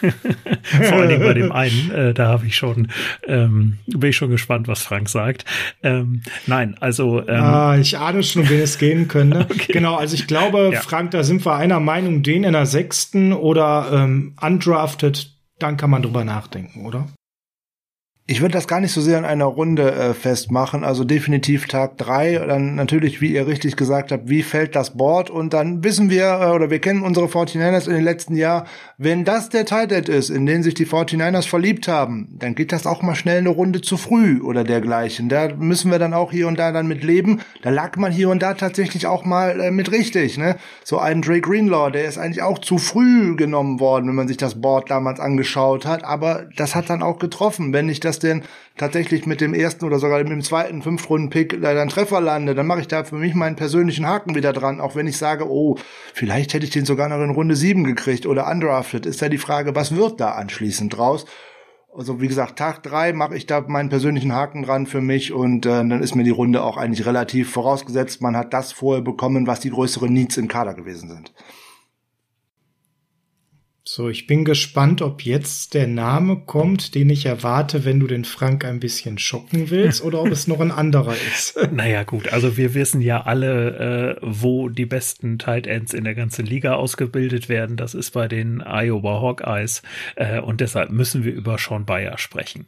[0.62, 2.88] Vor allen Dingen bei dem einen, äh, da habe ich schon,
[3.26, 5.44] ähm, bin ich schon gespannt gespannt, was Frank sagt.
[5.82, 7.26] Ähm, nein, also.
[7.26, 9.40] Ähm, ah, ich ahne schon, wen es gehen könnte.
[9.50, 9.72] okay.
[9.72, 10.80] Genau, also ich glaube, ja.
[10.80, 15.90] Frank, da sind wir einer Meinung, den in der sechsten oder ähm, undrafted, dann kann
[15.90, 17.08] man drüber nachdenken, oder?
[18.26, 21.98] Ich würde das gar nicht so sehr in einer Runde äh, festmachen, also definitiv Tag
[21.98, 22.38] drei.
[22.38, 26.40] Dann natürlich, wie ihr richtig gesagt habt, wie fällt das Board und dann wissen wir
[26.40, 28.66] äh, oder wir kennen unsere 49ers in den letzten Jahren,
[28.96, 32.86] wenn das der Tight ist, in den sich die 49ers verliebt haben, dann geht das
[32.86, 35.28] auch mal schnell eine Runde zu früh oder dergleichen.
[35.28, 37.42] Da müssen wir dann auch hier und da dann mit leben.
[37.60, 40.38] Da lag man hier und da tatsächlich auch mal äh, mit richtig.
[40.38, 40.56] Ne?
[40.82, 44.38] So ein Dre Greenlaw, der ist eigentlich auch zu früh genommen worden, wenn man sich
[44.38, 46.04] das Board damals angeschaut hat.
[46.04, 48.42] Aber das hat dann auch getroffen, wenn ich das das denn
[48.76, 52.66] tatsächlich mit dem ersten oder sogar mit dem zweiten Fünf-Runden-Pick leider ein Treffer lande, dann
[52.66, 55.76] mache ich da für mich meinen persönlichen Haken wieder dran, auch wenn ich sage, oh,
[56.12, 59.38] vielleicht hätte ich den sogar noch in Runde sieben gekriegt oder undrafted, ist ja die
[59.38, 61.26] Frage, was wird da anschließend draus?
[61.96, 65.64] Also wie gesagt, Tag drei mache ich da meinen persönlichen Haken dran für mich und
[65.64, 68.20] äh, dann ist mir die Runde auch eigentlich relativ vorausgesetzt.
[68.20, 71.32] Man hat das vorher bekommen, was die größeren Needs im Kader gewesen sind.
[73.86, 78.24] So, ich bin gespannt, ob jetzt der Name kommt, den ich erwarte, wenn du den
[78.24, 81.58] Frank ein bisschen schocken willst, oder ob es noch ein anderer ist.
[81.70, 86.14] Naja, gut, also wir wissen ja alle, äh, wo die besten Tight Ends in der
[86.14, 87.76] ganzen Liga ausgebildet werden.
[87.76, 89.82] Das ist bei den Iowa Hawkeyes.
[90.16, 92.66] Äh, und deshalb müssen wir über Sean Bayer sprechen.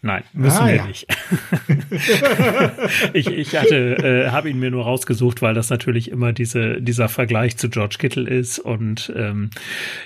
[0.00, 0.86] Nein, müssen ah, wir ja.
[0.86, 1.06] nicht.
[3.14, 7.08] ich, ich hatte, äh, habe ihn mir nur rausgesucht, weil das natürlich immer diese, dieser
[7.08, 8.60] Vergleich zu George Kittle ist.
[8.60, 9.50] Und ähm,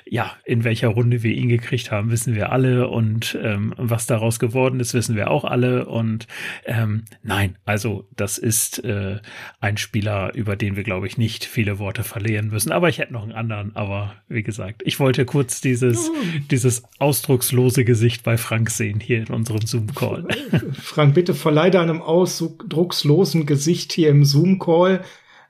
[0.07, 2.89] ja, in welcher Runde wir ihn gekriegt haben, wissen wir alle.
[2.89, 5.87] Und ähm, was daraus geworden ist, wissen wir auch alle.
[5.87, 6.27] Und
[6.65, 9.21] ähm, nein, also das ist äh,
[9.61, 13.13] ein Spieler, über den wir glaube ich nicht viele Worte verlieren müssen, aber ich hätte
[13.13, 16.11] noch einen anderen, aber wie gesagt, ich wollte kurz dieses,
[16.51, 20.27] dieses ausdruckslose Gesicht bei Frank sehen hier in unserem Zoom Zoom-Call.
[20.73, 25.03] Frank, bitte verleih deinem ausdruckslosen Gesicht hier im Zoom-Call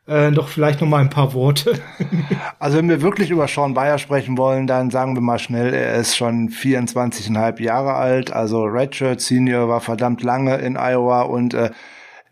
[0.07, 1.78] äh, doch vielleicht noch mal ein paar Worte.
[2.59, 5.95] also wenn wir wirklich über Sean Bayer sprechen wollen, dann sagen wir mal schnell, er
[5.95, 11.70] ist schon 24,5 Jahre alt, also Redshirt Senior war verdammt lange in Iowa und äh,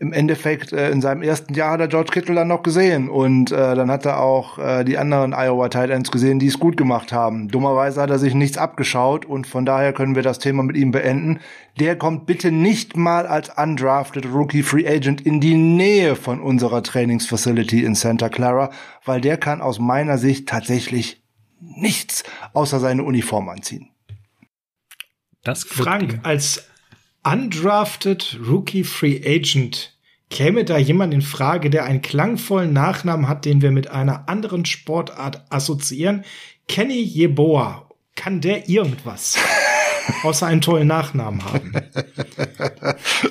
[0.00, 3.52] im Endeffekt äh, in seinem ersten Jahr hat er George Kittle dann noch gesehen und
[3.52, 6.78] äh, dann hat er auch äh, die anderen Iowa Tight Ends gesehen, die es gut
[6.78, 7.48] gemacht haben.
[7.48, 10.90] Dummerweise hat er sich nichts abgeschaut und von daher können wir das Thema mit ihm
[10.90, 11.40] beenden.
[11.78, 16.82] Der kommt bitte nicht mal als undrafted Rookie Free Agent in die Nähe von unserer
[16.82, 18.70] Trainingsfacility in Santa Clara,
[19.04, 21.22] weil der kann aus meiner Sicht tatsächlich
[21.60, 22.24] nichts
[22.54, 23.90] außer seine Uniform anziehen.
[25.42, 26.69] Das Frank, als
[27.22, 29.92] Undrafted Rookie Free Agent.
[30.30, 34.64] Käme da jemand in Frage, der einen klangvollen Nachnamen hat, den wir mit einer anderen
[34.64, 36.24] Sportart assoziieren?
[36.66, 37.88] Kenny Yeboah.
[38.14, 39.36] Kann der irgendwas?
[40.22, 41.72] Außer einen tollen Nachnamen haben.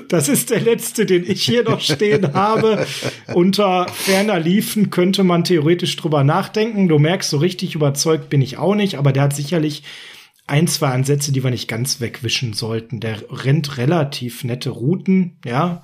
[0.07, 2.85] Das ist der letzte, den ich hier noch stehen habe.
[3.33, 6.87] Unter ferner Liefen könnte man theoretisch drüber nachdenken.
[6.87, 9.83] Du merkst, so richtig überzeugt bin ich auch nicht, aber der hat sicherlich
[10.49, 12.99] ein, zwei Ansätze, die wir nicht ganz wegwischen sollten.
[12.99, 15.83] Der rennt relativ nette Routen, ja.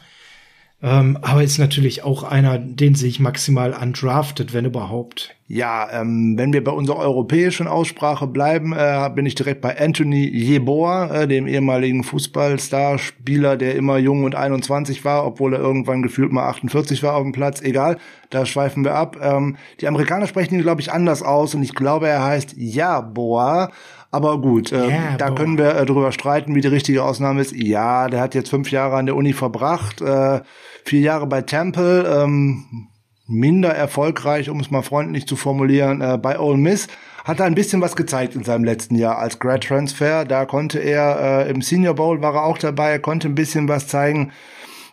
[0.86, 5.36] Ähm, aber ist natürlich auch einer, den sehe ich maximal undrafted, wenn überhaupt.
[5.48, 10.28] Ja, ähm, wenn wir bei unserer europäischen Aussprache bleiben, äh, bin ich direkt bei Anthony
[10.28, 16.32] Jeboa, äh, dem ehemaligen Fußballstar-Spieler, der immer jung und 21 war, obwohl er irgendwann gefühlt
[16.32, 17.62] mal 48 war auf dem Platz.
[17.62, 17.98] Egal,
[18.30, 19.18] da schweifen wir ab.
[19.22, 23.72] Ähm, die Amerikaner sprechen ihn, glaube ich, anders aus und ich glaube, er heißt Jaboa.
[24.16, 25.36] Aber gut, äh, yeah, da boah.
[25.36, 27.54] können wir äh, drüber streiten, wie die richtige Ausnahme ist.
[27.54, 30.40] Ja, der hat jetzt fünf Jahre an der Uni verbracht, äh,
[30.86, 32.88] vier Jahre bei Temple, ähm,
[33.28, 36.88] minder erfolgreich, um es mal freundlich zu formulieren, äh, bei Ole Miss.
[37.26, 40.24] Hat er ein bisschen was gezeigt in seinem letzten Jahr als Grad Transfer.
[40.24, 43.68] Da konnte er äh, im Senior Bowl war er auch dabei, er konnte ein bisschen
[43.68, 44.32] was zeigen.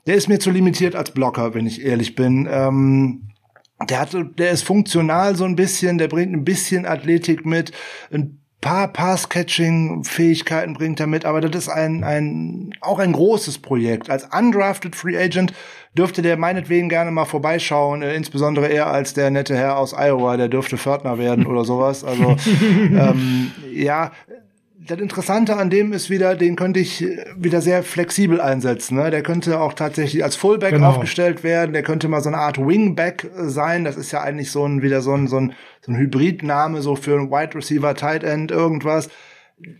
[0.08, 2.48] Der ist mir zu limitiert als Blocker, wenn ich ehrlich bin.
[2.50, 3.28] Ähm,
[3.88, 7.70] der hat, der ist funktional so ein bisschen, der bringt ein bisschen Athletik mit,
[8.10, 14.08] ein paar Pass-Catching-Fähigkeiten bringt er mit, aber das ist ein, ein, auch ein großes Projekt.
[14.08, 15.52] Als undrafted Free Agent
[15.94, 20.38] dürfte der meinetwegen gerne mal vorbeischauen, äh, insbesondere er als der nette Herr aus Iowa,
[20.38, 22.04] der dürfte Pförtner werden oder sowas.
[22.04, 24.12] Also ähm, ja,
[24.86, 28.96] das Interessante an dem ist wieder, den könnte ich äh, wieder sehr flexibel einsetzen.
[28.96, 29.10] Ne?
[29.10, 30.90] Der könnte auch tatsächlich als Fullback genau.
[30.90, 31.72] aufgestellt werden.
[31.72, 33.84] Der könnte mal so eine Art Wingback äh, sein.
[33.84, 36.96] Das ist ja eigentlich so ein wieder so ein so ein, so ein Hybridname so
[36.96, 39.08] für ein Wide Receiver, Tight End, irgendwas.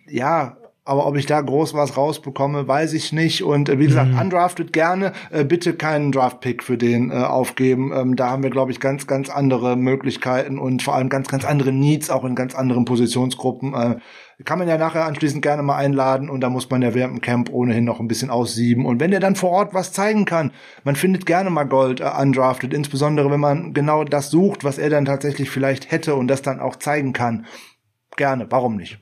[0.07, 3.45] Ja, aber ob ich da groß was rausbekomme, weiß ich nicht.
[3.45, 4.19] Und äh, wie gesagt, mhm.
[4.19, 5.13] undrafted gerne.
[5.31, 7.93] Äh, bitte keinen Draft-Pick für den äh, aufgeben.
[7.95, 11.45] Ähm, da haben wir, glaube ich, ganz, ganz andere Möglichkeiten und vor allem ganz, ganz
[11.45, 14.01] andere Needs, auch in ganz anderen Positionsgruppen.
[14.45, 17.21] Kann man ja nachher anschließend gerne mal einladen und da muss man ja während dem
[17.21, 18.87] Camp ohnehin noch ein bisschen aussieben.
[18.87, 20.53] Und wenn der dann vor Ort was zeigen kann,
[20.85, 24.91] man findet gerne mal Gold äh, undrafted, insbesondere wenn man genau das sucht, was er
[24.91, 27.47] dann tatsächlich vielleicht hätte und das dann auch zeigen kann.
[28.17, 28.99] Gerne, warum nicht?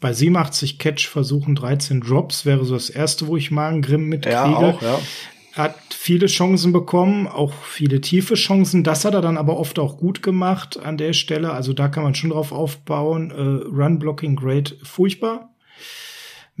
[0.00, 4.34] Bei 87 Catch-Versuchen 13 Drops wäre so das erste, wo ich mal einen Grimm mitkriege.
[4.34, 4.98] Ja, auch, ja
[5.58, 8.84] hat viele Chancen bekommen, auch viele tiefe Chancen.
[8.84, 11.52] Das hat er dann aber oft auch gut gemacht an der Stelle.
[11.52, 13.30] Also da kann man schon drauf aufbauen.
[13.30, 15.50] Äh, Run Blocking Great, furchtbar.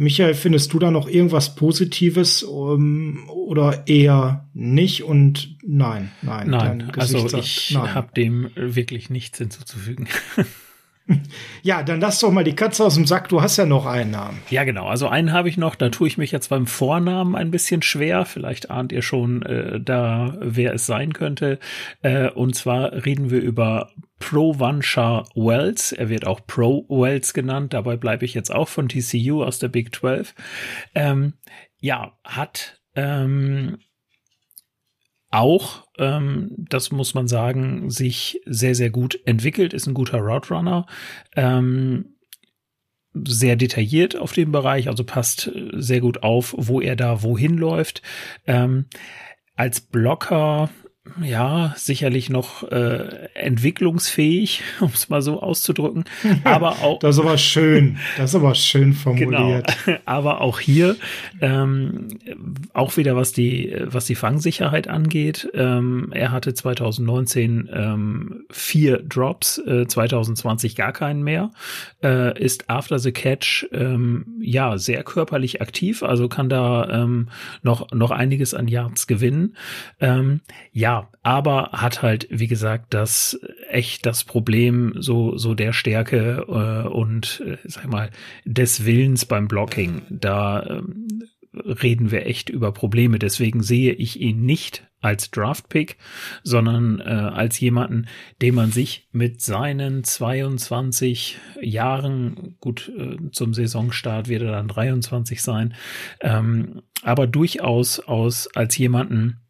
[0.00, 5.02] Michael, findest du da noch irgendwas Positives um, ähm, oder eher nicht?
[5.02, 6.48] Und nein, nein.
[6.48, 10.08] Nein, also ich habe dem wirklich nichts hinzuzufügen.
[11.62, 13.28] Ja, dann lass doch mal die Katze aus dem Sack.
[13.28, 14.38] Du hast ja noch einen Namen.
[14.50, 14.86] Ja, genau.
[14.86, 15.74] Also einen habe ich noch.
[15.74, 18.24] Da tue ich mich jetzt beim Vornamen ein bisschen schwer.
[18.24, 21.58] Vielleicht ahnt ihr schon äh, da, wer es sein könnte.
[22.02, 25.92] Äh, und zwar reden wir über Provansha Wells.
[25.92, 27.74] Er wird auch Pro Wells genannt.
[27.74, 30.34] Dabei bleibe ich jetzt auch von TCU aus der Big 12.
[30.94, 31.34] Ähm,
[31.80, 33.78] ja, hat ähm,
[35.30, 40.54] auch, ähm, das muss man sagen, sich sehr, sehr gut entwickelt, ist ein guter Route
[40.54, 40.86] Runner.
[41.36, 42.16] Ähm,
[43.26, 48.02] sehr detailliert auf dem Bereich, also passt sehr gut auf, wo er da wohin läuft.
[48.46, 48.86] Ähm,
[49.56, 50.70] als Blocker
[51.22, 56.04] ja, sicherlich noch äh, entwicklungsfähig, um es mal so auszudrücken.
[56.44, 56.98] Aber auch.
[56.98, 57.98] das ist aber schön.
[58.16, 59.76] Das ist aber schön formuliert.
[59.84, 59.98] Genau.
[60.04, 60.96] Aber auch hier,
[61.40, 62.08] ähm,
[62.72, 65.48] auch wieder was die, was die Fangsicherheit angeht.
[65.54, 71.50] Ähm, er hatte 2019 ähm, vier Drops, äh, 2020 gar keinen mehr.
[72.02, 77.28] Äh, ist after the catch, ähm, ja, sehr körperlich aktiv, also kann da ähm,
[77.62, 79.56] noch, noch einiges an Yards gewinnen.
[80.00, 80.40] Ähm,
[80.72, 83.38] ja, aber hat halt, wie gesagt, das
[83.68, 88.10] echt das Problem so, so der Stärke äh, und, äh, sag mal,
[88.44, 90.02] des Willens beim Blocking.
[90.10, 91.22] Da ähm,
[91.52, 93.18] reden wir echt über Probleme.
[93.18, 95.96] Deswegen sehe ich ihn nicht als Draftpick,
[96.42, 98.06] sondern äh, als jemanden,
[98.42, 105.40] den man sich mit seinen 22 Jahren, gut, äh, zum Saisonstart wird er dann 23
[105.40, 105.74] sein,
[106.20, 109.40] ähm, aber durchaus aus als jemanden,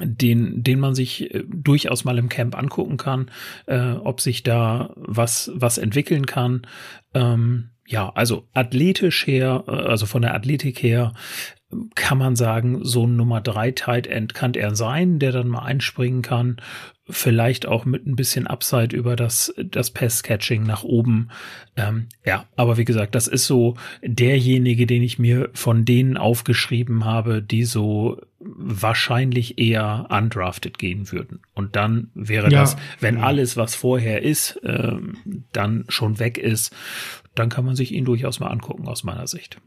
[0.00, 3.30] den, den man sich äh, durchaus mal im Camp angucken kann,
[3.66, 6.66] äh, ob sich da was, was entwickeln kann.
[7.14, 11.12] Ähm, ja, also athletisch her, äh, also von der Athletik her,
[11.94, 15.62] kann man sagen, so ein Nummer drei Tight End kann er sein, der dann mal
[15.62, 16.56] einspringen kann.
[17.08, 21.30] Vielleicht auch mit ein bisschen Upside über das, das Pass-Catching nach oben.
[21.76, 27.04] Ähm, ja, aber wie gesagt, das ist so derjenige, den ich mir von denen aufgeschrieben
[27.04, 31.40] habe, die so wahrscheinlich eher undrafted gehen würden.
[31.54, 32.60] Und dann wäre ja.
[32.60, 36.72] das, wenn alles, was vorher ist, ähm, dann schon weg ist,
[37.34, 39.58] dann kann man sich ihn durchaus mal angucken aus meiner Sicht.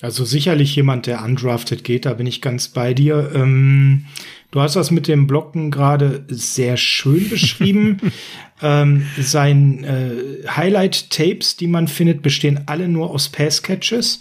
[0.00, 3.30] Also sicherlich jemand, der undrafted geht, da bin ich ganz bei dir.
[3.34, 4.06] Ähm,
[4.50, 7.98] du hast das mit dem Blocken gerade sehr schön beschrieben.
[8.62, 14.20] ähm, sein äh, Highlight-Tapes, die man findet, bestehen alle nur aus Pass-Catches.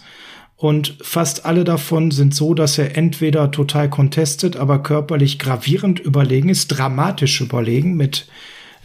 [0.56, 6.50] Und fast alle davon sind so, dass er entweder total contestet, aber körperlich gravierend überlegen
[6.50, 8.28] ist, dramatisch überlegen mit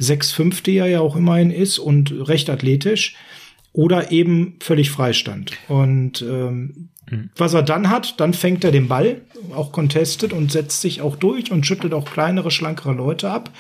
[0.00, 3.16] 6,5, die er ja auch immerhin ist und recht athletisch
[3.76, 5.52] oder eben völlig Freistand.
[5.68, 7.30] Und ähm, mhm.
[7.36, 9.20] was er dann hat, dann fängt er den Ball,
[9.54, 13.50] auch contestet und setzt sich auch durch und schüttelt auch kleinere, schlankere Leute ab.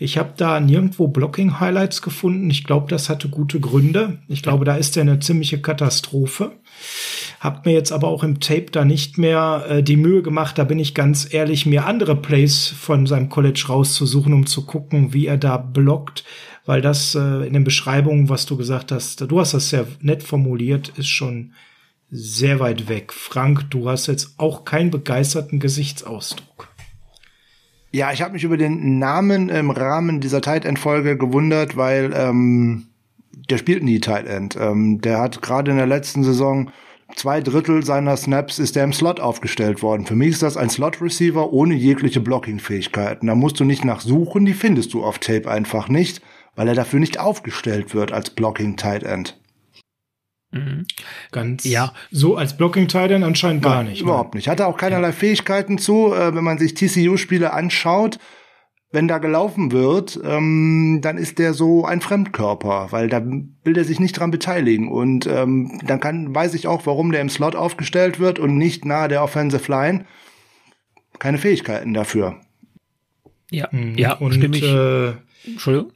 [0.00, 2.50] Ich habe da nirgendwo Blocking-Highlights gefunden.
[2.50, 4.18] Ich glaube, das hatte gute Gründe.
[4.26, 6.50] Ich glaube, da ist er eine ziemliche Katastrophe.
[7.38, 10.64] Hab mir jetzt aber auch im Tape da nicht mehr äh, die Mühe gemacht, da
[10.64, 15.28] bin ich ganz ehrlich, mir andere Plays von seinem College rauszusuchen, um zu gucken, wie
[15.28, 16.24] er da blockt
[16.66, 20.22] weil das äh, in den Beschreibungen, was du gesagt hast, du hast das sehr nett
[20.22, 21.52] formuliert, ist schon
[22.10, 23.12] sehr weit weg.
[23.12, 26.68] Frank, du hast jetzt auch keinen begeisterten Gesichtsausdruck.
[27.90, 32.12] Ja, ich habe mich über den Namen im Rahmen dieser Tight End Folge gewundert, weil
[32.14, 32.88] ähm,
[33.50, 34.56] der spielt nie Tight End.
[34.58, 36.70] Ähm, der hat gerade in der letzten Saison
[37.14, 40.06] zwei Drittel seiner Snaps ist er im Slot aufgestellt worden.
[40.06, 43.26] Für mich ist das ein Slot Receiver ohne jegliche Blocking Fähigkeiten.
[43.26, 46.20] Da musst du nicht nachsuchen, die findest du auf Tape einfach nicht
[46.56, 49.38] weil er dafür nicht aufgestellt wird als Blocking Tight End.
[50.54, 50.86] Mhm.
[51.32, 51.92] Ganz ja.
[52.10, 54.00] so als Blocking Tight End anscheinend gar nicht.
[54.00, 54.04] Ne?
[54.04, 54.48] Überhaupt nicht.
[54.48, 55.12] Hat er auch keinerlei ja.
[55.12, 56.14] Fähigkeiten zu.
[56.14, 58.18] Äh, wenn man sich TCU-Spiele anschaut,
[58.92, 63.84] wenn da gelaufen wird, ähm, dann ist der so ein Fremdkörper, weil da will er
[63.84, 64.88] sich nicht dran beteiligen.
[64.88, 68.84] Und ähm, dann kann, weiß ich auch, warum der im Slot aufgestellt wird und nicht
[68.84, 70.06] nahe der Offensive Line.
[71.18, 72.36] Keine Fähigkeiten dafür.
[73.50, 73.96] Ja, mhm.
[73.96, 74.64] ja, und stimme ich.
[74.64, 75.14] Äh,
[75.44, 75.92] Entschuldigung.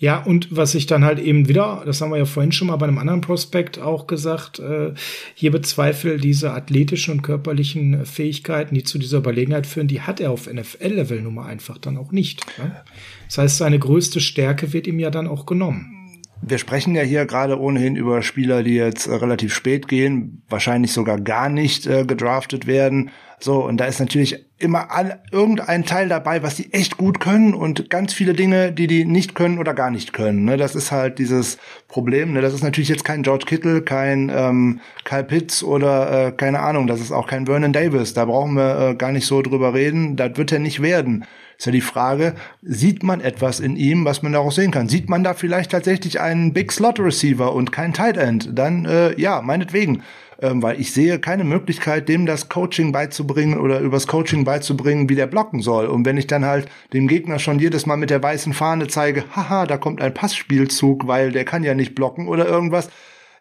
[0.00, 2.76] Ja, und was ich dann halt eben wieder, das haben wir ja vorhin schon mal
[2.76, 4.92] bei einem anderen Prospekt auch gesagt, äh,
[5.34, 10.30] hier bezweifle diese athletischen und körperlichen Fähigkeiten, die zu dieser Überlegenheit führen, die hat er
[10.30, 12.46] auf NFL-Level nun mal einfach dann auch nicht.
[12.58, 12.80] Ne?
[13.26, 16.22] Das heißt, seine größte Stärke wird ihm ja dann auch genommen.
[16.42, 20.92] Wir sprechen ja hier gerade ohnehin über Spieler, die jetzt äh, relativ spät gehen, wahrscheinlich
[20.92, 23.10] sogar gar nicht äh, gedraftet werden.
[23.40, 27.54] So, und da ist natürlich immer all, irgendein Teil dabei, was die echt gut können
[27.54, 30.44] und ganz viele Dinge, die die nicht können oder gar nicht können.
[30.44, 30.56] Ne?
[30.56, 32.32] Das ist halt dieses Problem.
[32.32, 32.40] Ne?
[32.40, 36.88] Das ist natürlich jetzt kein George Kittle, kein ähm, Kyle Pitts oder äh, keine Ahnung.
[36.88, 38.14] Das ist auch kein Vernon Davis.
[38.14, 40.16] Da brauchen wir äh, gar nicht so drüber reden.
[40.16, 41.24] Das wird er nicht werden.
[41.56, 44.88] Ist ja die Frage, sieht man etwas in ihm, was man daraus sehen kann?
[44.88, 48.50] Sieht man da vielleicht tatsächlich einen Big Slot Receiver und kein Tight End?
[48.52, 50.02] Dann äh, ja, meinetwegen
[50.40, 55.16] ähm, weil ich sehe keine Möglichkeit, dem das Coaching beizubringen oder übers Coaching beizubringen, wie
[55.16, 55.86] der blocken soll.
[55.86, 59.24] Und wenn ich dann halt dem Gegner schon jedes Mal mit der weißen Fahne zeige,
[59.34, 62.88] haha, da kommt ein Passspielzug, weil der kann ja nicht blocken oder irgendwas,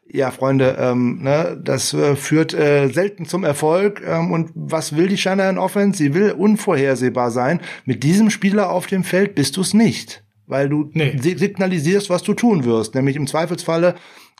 [0.09, 4.01] ja, Freunde, ähm, ne, das äh, führt äh, selten zum Erfolg.
[4.07, 5.97] Ähm, und was will die Shanahan Offense?
[5.97, 7.59] Sie will unvorhersehbar sein.
[7.85, 11.17] Mit diesem Spieler auf dem Feld bist du es nicht, weil du nee.
[11.17, 12.95] signalisierst, was du tun wirst.
[12.95, 13.95] Nämlich im Zweifelsfalle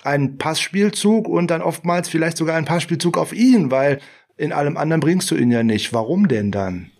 [0.08, 4.00] einen Passspielzug und dann oftmals vielleicht sogar einen Passspielzug auf ihn, weil
[4.38, 5.94] in allem anderen bringst du ihn ja nicht.
[5.94, 6.92] Warum denn dann?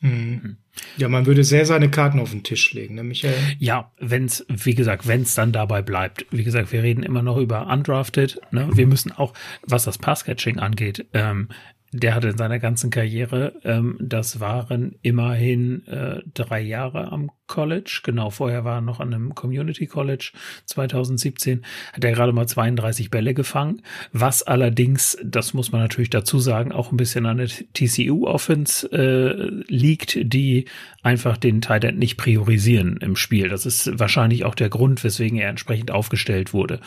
[0.00, 0.56] Mhm.
[0.96, 3.34] Ja, man würde sehr seine Karten auf den Tisch legen, ne, Michael?
[3.58, 6.26] Ja, wenn's, wie gesagt, wenn's dann dabei bleibt.
[6.30, 8.40] Wie gesagt, wir reden immer noch über Undrafted.
[8.50, 8.68] Ne?
[8.72, 11.48] Wir müssen auch, was das Passcatching angeht, ähm,
[11.92, 18.02] der hatte in seiner ganzen Karriere, ähm, das waren immerhin äh, drei Jahre am College,
[18.04, 20.30] genau, vorher war er noch an einem Community College.
[20.66, 21.62] 2017,
[21.92, 26.70] hat er gerade mal 32 Bälle gefangen, was allerdings, das muss man natürlich dazu sagen,
[26.70, 30.66] auch ein bisschen an der TCU Offense äh, liegt, die
[31.02, 33.48] einfach den Tight End nicht priorisieren im Spiel.
[33.48, 36.78] Das ist wahrscheinlich auch der Grund, weswegen er entsprechend aufgestellt wurde,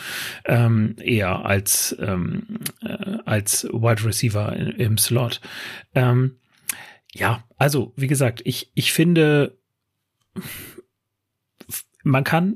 [0.46, 5.42] ähm, eher als ähm, äh, als Wide Receiver im Slot.
[5.94, 6.38] Ähm,
[7.14, 9.58] ja, also wie gesagt, ich ich finde
[12.04, 12.56] man kann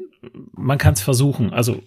[0.54, 1.54] man versuchen.
[1.54, 1.84] Also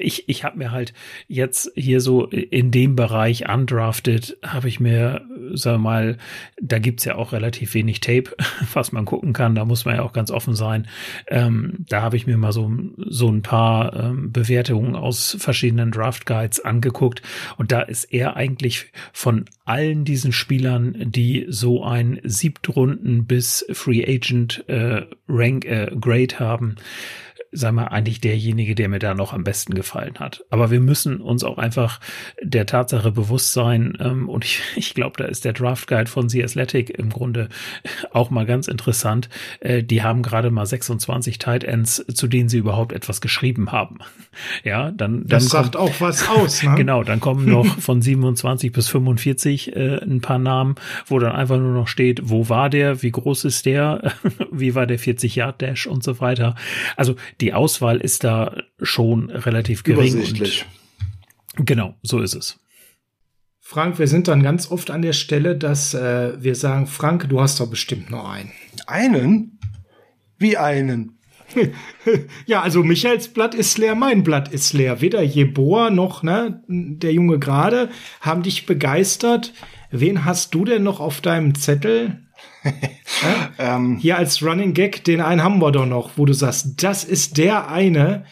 [0.00, 0.92] ich, ich habe mir halt
[1.28, 5.22] jetzt hier so in dem Bereich undrafted, habe ich mir,
[5.54, 6.18] sag mal,
[6.60, 8.36] da gibt's ja auch relativ wenig Tape,
[8.72, 9.54] was man gucken kann.
[9.54, 10.86] Da muss man ja auch ganz offen sein.
[11.28, 16.26] Ähm, da habe ich mir mal so, so ein paar ähm, Bewertungen aus verschiedenen Draft
[16.26, 17.22] Guides angeguckt.
[17.56, 24.04] Und da ist er eigentlich von allen diesen Spielern, die so ein Siebtrunden bis Free
[24.04, 26.76] Agent äh, Rank äh, Grade haben,
[27.52, 30.44] sag mal, eigentlich derjenige, der mir da noch am besten gefallen hat.
[30.50, 31.98] Aber wir müssen uns auch einfach
[32.40, 36.28] der Tatsache bewusst sein, ähm, und ich, ich glaube, da ist der Draft Guide von
[36.28, 37.48] The Athletic im Grunde
[38.12, 39.28] auch mal ganz interessant.
[39.60, 43.98] Äh, die haben gerade mal 26 Tight Ends, zu denen sie überhaupt etwas geschrieben haben.
[44.62, 46.62] Ja, dann, dann das sagt auch was aus.
[46.62, 46.74] Ne?
[46.76, 51.58] genau, dann kommen noch von 27 bis 45 äh, ein paar Namen, wo dann einfach
[51.58, 54.12] nur noch steht, wo war der, wie groß ist der,
[54.52, 56.54] wie war der 40 Yard Dash und so weiter.
[56.96, 60.14] Also die Auswahl ist da schon relativ gering.
[60.14, 60.66] Übersichtlich.
[61.56, 62.58] genau, so ist es.
[63.60, 67.40] Frank, wir sind dann ganz oft an der Stelle, dass äh, wir sagen, Frank, du
[67.40, 68.50] hast doch bestimmt noch einen.
[68.86, 69.60] Einen?
[70.38, 71.18] Wie einen?
[72.46, 75.00] ja, also Michaels Blatt ist leer, mein Blatt ist leer.
[75.00, 77.90] Weder Jeboa noch ne, der Junge gerade
[78.20, 79.52] haben dich begeistert.
[79.90, 82.26] Wen hast du denn noch auf deinem Zettel?
[83.58, 87.04] Ähm, Hier als Running Gag, den einen haben wir doch noch, wo du sagst, das
[87.04, 88.24] ist der eine,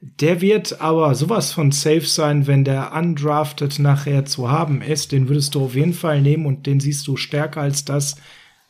[0.00, 5.12] der wird aber sowas von safe sein, wenn der undrafted nachher zu haben ist.
[5.12, 8.16] Den würdest du auf jeden Fall nehmen und den siehst du stärker als das,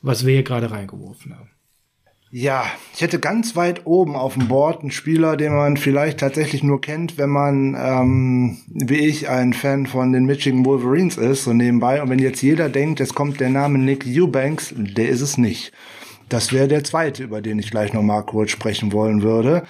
[0.02, 1.50] was wir hier gerade reingeworfen haben.
[2.34, 2.64] Ja,
[2.94, 6.80] ich hätte ganz weit oben auf dem Board einen Spieler, den man vielleicht tatsächlich nur
[6.80, 12.00] kennt, wenn man, ähm, wie ich, ein Fan von den Michigan Wolverines ist, so nebenbei.
[12.00, 15.72] Und wenn jetzt jeder denkt, es kommt der Name Nick Eubanks, der ist es nicht.
[16.30, 19.64] Das wäre der zweite, über den ich gleich noch mal kurz sprechen wollen würde.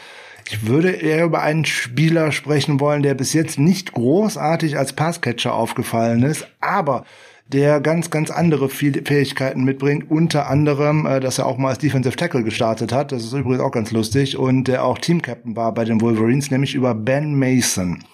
[0.48, 5.52] Ich würde eher über einen Spieler sprechen wollen, der bis jetzt nicht großartig als Passcatcher
[5.52, 7.06] aufgefallen ist, aber
[7.52, 12.16] der ganz, ganz andere Fähigkeiten mitbringt, unter anderem, äh, dass er auch mal als Defensive
[12.16, 15.72] Tackle gestartet hat, das ist übrigens auch ganz lustig, und der auch Team Captain war
[15.72, 18.04] bei den Wolverines, nämlich über Ben Mason.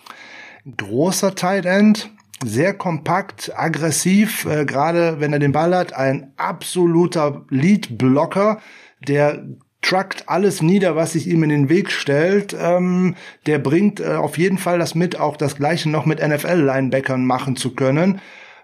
[0.76, 2.10] Großer Tight End,
[2.44, 8.60] sehr kompakt, aggressiv, äh, gerade wenn er den Ball hat, ein absoluter Lead-Blocker,
[9.06, 9.44] der
[9.80, 12.54] truckt alles nieder, was sich ihm in den Weg stellt.
[12.60, 13.14] Ähm,
[13.46, 17.54] der bringt äh, auf jeden Fall das mit, auch das gleiche noch mit NFL-Linebackern machen
[17.54, 18.20] zu können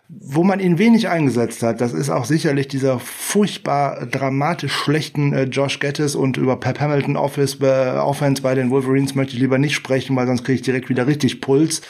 [0.09, 5.45] wo man ihn wenig eingesetzt hat, das ist auch sicherlich dieser furchtbar dramatisch schlechten äh,
[5.45, 9.59] Josh Gettis und über Pep Hamilton Office äh, Offense bei den Wolverines möchte ich lieber
[9.59, 11.83] nicht sprechen, weil sonst kriege ich direkt wieder richtig Puls.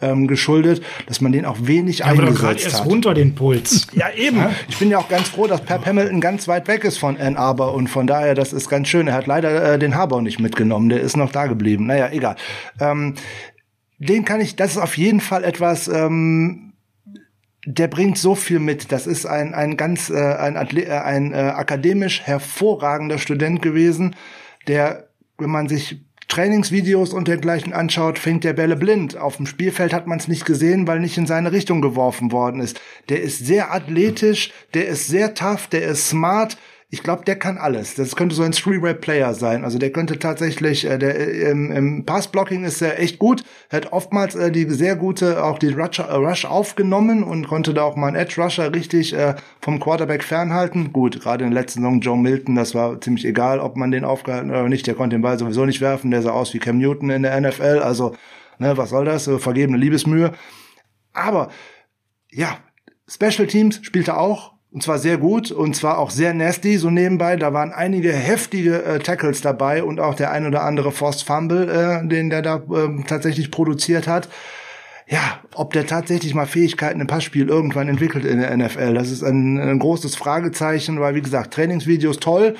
[0.00, 2.86] Ähm, geschuldet, dass man den auch wenig ja, eingesetzt aber erst hat.
[2.86, 3.88] runter den Puls.
[3.94, 4.36] ja, eben.
[4.36, 4.52] Ja?
[4.68, 7.34] Ich bin ja auch ganz froh, dass Pep Hamilton ganz weit weg ist von Ann
[7.34, 9.08] Arbor und von daher, das ist ganz schön.
[9.08, 11.86] Er hat leider äh, den Harbour nicht mitgenommen, der ist noch da geblieben.
[11.86, 12.36] Naja, egal.
[12.78, 13.14] Ähm,
[13.98, 16.67] den kann ich, das ist auf jeden Fall etwas, ähm,
[17.70, 18.92] der bringt so viel mit.
[18.92, 24.16] Das ist ein, ein ganz, äh, ein, äh, ein äh, akademisch hervorragender Student gewesen,
[24.66, 29.18] der, wenn man sich Trainingsvideos und dergleichen anschaut, fängt der Bälle blind.
[29.18, 32.60] Auf dem Spielfeld hat man es nicht gesehen, weil nicht in seine Richtung geworfen worden
[32.60, 32.80] ist.
[33.10, 36.56] Der ist sehr athletisch, der ist sehr tough, der ist smart,
[36.90, 37.96] ich glaube, der kann alles.
[37.96, 39.62] Das könnte so ein Three-Way-Player sein.
[39.62, 43.44] Also der könnte tatsächlich, äh, der äh, im, im Pass-Blocking ist er echt gut.
[43.70, 47.82] Hat oftmals äh, die sehr gute, auch die Rush, äh, Rush aufgenommen und konnte da
[47.82, 50.94] auch mal einen Edge-Rusher richtig äh, vom Quarterback fernhalten.
[50.94, 54.04] Gut, gerade in der letzten Saison Joe Milton, das war ziemlich egal, ob man den
[54.04, 54.86] aufgehalten oder nicht.
[54.86, 56.10] Der konnte den Ball sowieso nicht werfen.
[56.10, 57.80] Der sah aus wie Cam Newton in der NFL.
[57.84, 58.14] Also,
[58.58, 59.30] ne, was soll das?
[59.38, 60.32] Vergebene Liebesmühe.
[61.12, 61.50] Aber,
[62.30, 62.60] ja,
[63.06, 66.90] Special Teams spielt er auch und zwar sehr gut und zwar auch sehr nasty, so
[66.90, 67.36] nebenbei.
[67.36, 71.68] Da waren einige heftige äh, Tackles dabei und auch der ein oder andere Forced Fumble,
[71.70, 74.28] äh, den der da äh, tatsächlich produziert hat.
[75.10, 78.92] ja, ob der tatsächlich mal Fähigkeiten im Passspiel irgendwann entwickelt in der NFL.
[78.92, 82.56] Das ist ein, ein großes Fragezeichen, weil wie gesagt, Trainingsvideos toll.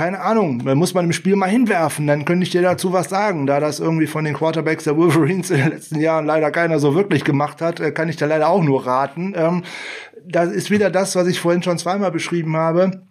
[0.00, 3.10] Keine Ahnung, da muss man im Spiel mal hinwerfen, dann könnte ich dir dazu was
[3.10, 3.46] sagen.
[3.46, 6.94] Da das irgendwie von den Quarterbacks der Wolverines in den letzten Jahren leider keiner so
[6.94, 9.34] wirklich gemacht hat, äh, kann ich da leider auch nur raten.
[9.36, 9.62] Ähm,
[10.24, 13.02] das ist wieder das, was ich vorhin schon zweimal beschrieben habe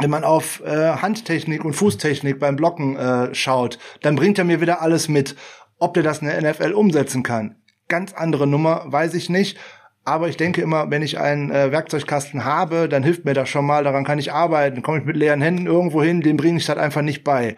[0.00, 4.60] wenn man auf äh, Handtechnik und Fußtechnik beim Blocken äh, schaut, dann bringt er mir
[4.60, 5.36] wieder alles mit.
[5.78, 7.56] Ob der das in der NFL umsetzen kann,
[7.88, 9.56] ganz andere Nummer, weiß ich nicht.
[10.04, 13.64] Aber ich denke immer, wenn ich einen äh, Werkzeugkasten habe, dann hilft mir das schon
[13.64, 14.82] mal, daran kann ich arbeiten.
[14.82, 17.56] Komme ich mit leeren Händen irgendwo hin, dem bringe ich das einfach nicht bei.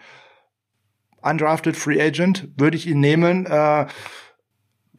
[1.21, 3.45] Undrafted Free Agent würde ich ihn nehmen.
[3.45, 3.87] Äh,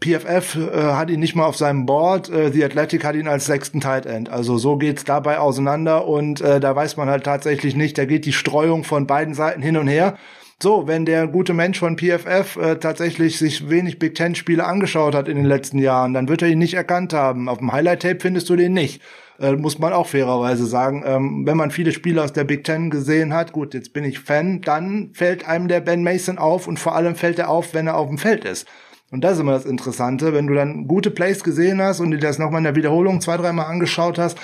[0.00, 3.46] PFF äh, hat ihn nicht mal auf seinem Board, äh, The Athletic hat ihn als
[3.46, 4.28] sechsten Tight End.
[4.28, 8.24] Also so geht's dabei auseinander und äh, da weiß man halt tatsächlich nicht, da geht
[8.24, 10.16] die Streuung von beiden Seiten hin und her.
[10.60, 15.14] So, wenn der gute Mensch von PFF äh, tatsächlich sich wenig Big Ten Spiele angeschaut
[15.14, 17.48] hat in den letzten Jahren, dann wird er ihn nicht erkannt haben.
[17.48, 19.00] Auf dem Highlight Tape findest du den nicht.
[19.38, 21.04] Äh, muss man auch fairerweise sagen.
[21.06, 24.18] Ähm, wenn man viele Spiele aus der Big Ten gesehen hat, gut, jetzt bin ich
[24.18, 27.86] Fan, dann fällt einem der Ben Mason auf und vor allem fällt er auf, wenn
[27.86, 28.66] er auf dem Feld ist.
[29.12, 32.18] Und das ist immer das Interessante, wenn du dann gute Plays gesehen hast und dir
[32.18, 34.36] das nochmal in der Wiederholung zwei, dreimal angeschaut hast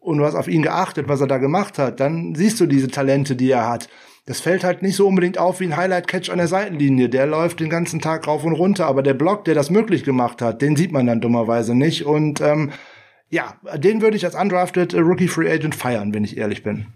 [0.00, 2.88] und du hast auf ihn geachtet, was er da gemacht hat, dann siehst du diese
[2.88, 3.88] Talente, die er hat.
[4.24, 7.08] Das fällt halt nicht so unbedingt auf wie ein Highlight-Catch an der Seitenlinie.
[7.08, 10.40] Der läuft den ganzen Tag rauf und runter, aber der Block, der das möglich gemacht
[10.40, 12.06] hat, den sieht man dann dummerweise nicht.
[12.06, 12.70] Und ähm,
[13.30, 16.86] ja, den würde ich als undrafted Rookie Free Agent feiern, wenn ich ehrlich bin.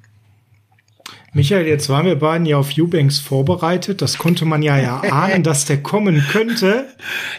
[1.36, 4.00] Michael, jetzt waren wir beiden ja auf Eubanks vorbereitet.
[4.00, 6.86] Das konnte man ja erahnen, dass der kommen könnte.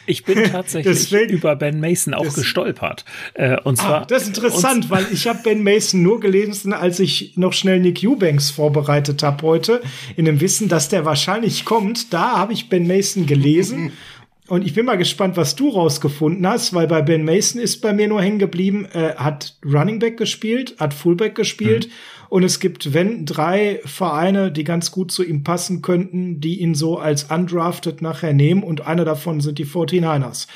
[0.06, 3.06] Ich bin tatsächlich Deswegen, über Ben Mason auch das, gestolpert.
[3.34, 4.04] Äh, und zwar.
[4.04, 7.80] Ah, das ist interessant, weil ich habe Ben Mason nur gelesen, als ich noch schnell
[7.80, 9.82] Nick Eubanks vorbereitet habe heute,
[10.16, 12.14] in dem Wissen, dass der wahrscheinlich kommt.
[12.14, 13.94] Da habe ich Ben Mason gelesen.
[14.48, 17.92] Und ich bin mal gespannt, was du rausgefunden hast, weil bei Ben Mason ist bei
[17.92, 21.88] mir nur hängen geblieben, äh, hat Running Back gespielt, hat Fullback gespielt.
[21.88, 26.60] Mhm und es gibt, wenn, drei Vereine, die ganz gut zu ihm passen könnten, die
[26.60, 28.64] ihn so als undrafted nachher nehmen.
[28.64, 30.48] Und einer davon sind die 49ers.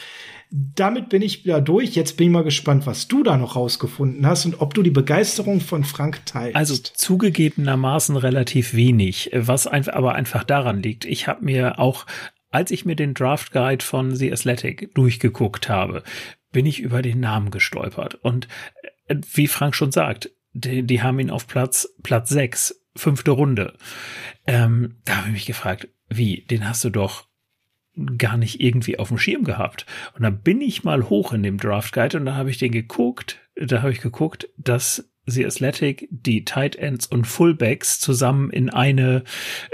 [0.49, 1.95] Damit bin ich wieder durch.
[1.95, 4.91] Jetzt bin ich mal gespannt, was du da noch rausgefunden hast und ob du die
[4.91, 6.57] Begeisterung von Frank teilst.
[6.57, 11.05] Also zugegebenermaßen relativ wenig, was einfach, aber einfach daran liegt.
[11.05, 12.05] Ich habe mir auch,
[12.49, 16.03] als ich mir den Draft Guide von The Athletic durchgeguckt habe,
[16.51, 18.15] bin ich über den Namen gestolpert.
[18.15, 18.49] Und
[19.07, 23.77] äh, wie Frank schon sagt, die, die haben ihn auf Platz, Platz sechs, fünfte Runde.
[24.47, 27.27] Ähm, da habe ich mich gefragt, wie, den hast du doch
[28.17, 29.85] gar nicht irgendwie auf dem Schirm gehabt.
[30.15, 32.71] Und dann bin ich mal hoch in dem Draft Guide und da habe ich den
[32.71, 38.69] geguckt, da habe ich geguckt, dass The Athletic die Tight Ends und Fullbacks zusammen in
[38.71, 39.23] eine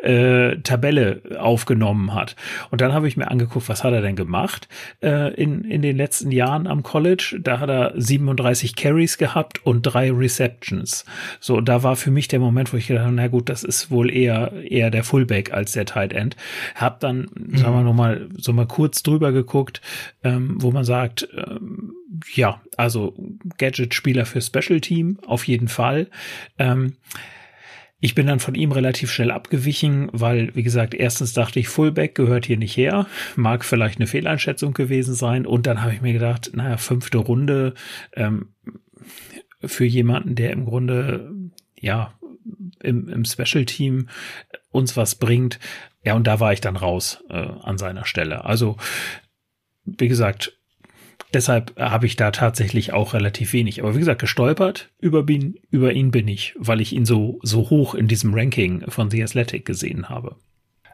[0.03, 2.35] äh, Tabelle aufgenommen hat.
[2.69, 4.67] Und dann habe ich mir angeguckt, was hat er denn gemacht
[5.01, 7.39] äh, in, in den letzten Jahren am College.
[7.41, 11.05] Da hat er 37 Carries gehabt und drei Receptions.
[11.39, 13.89] So, da war für mich der Moment, wo ich gedacht habe, na gut, das ist
[13.89, 16.35] wohl eher, eher der Fullback als der Tight End.
[16.75, 17.57] Hab dann, mhm.
[17.57, 19.81] sagen wir noch mal, so mal kurz drüber geguckt,
[20.23, 21.93] ähm, wo man sagt, ähm,
[22.33, 23.15] ja, also
[23.57, 26.09] Gadget-Spieler für Special Team, auf jeden Fall.
[26.57, 26.93] Ähm,
[27.99, 32.13] ich bin dann von ihm relativ schnell abgewichen, weil, wie gesagt, erstens dachte ich, Fullback
[32.13, 35.47] gehört hier nicht her, mag vielleicht eine Fehleinschätzung gewesen sein.
[35.47, 37.73] Und dann habe ich mir gedacht, naja, fünfte Runde
[38.13, 38.49] ähm,
[39.63, 41.33] für jemanden, der im Grunde,
[41.75, 42.13] ja,
[42.81, 44.09] im, im Special Team
[44.69, 45.59] uns was bringt.
[46.03, 48.45] Ja, und da war ich dann raus äh, an seiner Stelle.
[48.45, 48.77] Also,
[49.85, 50.56] wie gesagt,
[51.33, 53.81] Deshalb habe ich da tatsächlich auch relativ wenig.
[53.81, 57.69] Aber wie gesagt, gestolpert über ihn, über ihn bin ich, weil ich ihn so, so
[57.69, 60.35] hoch in diesem Ranking von The Athletic gesehen habe.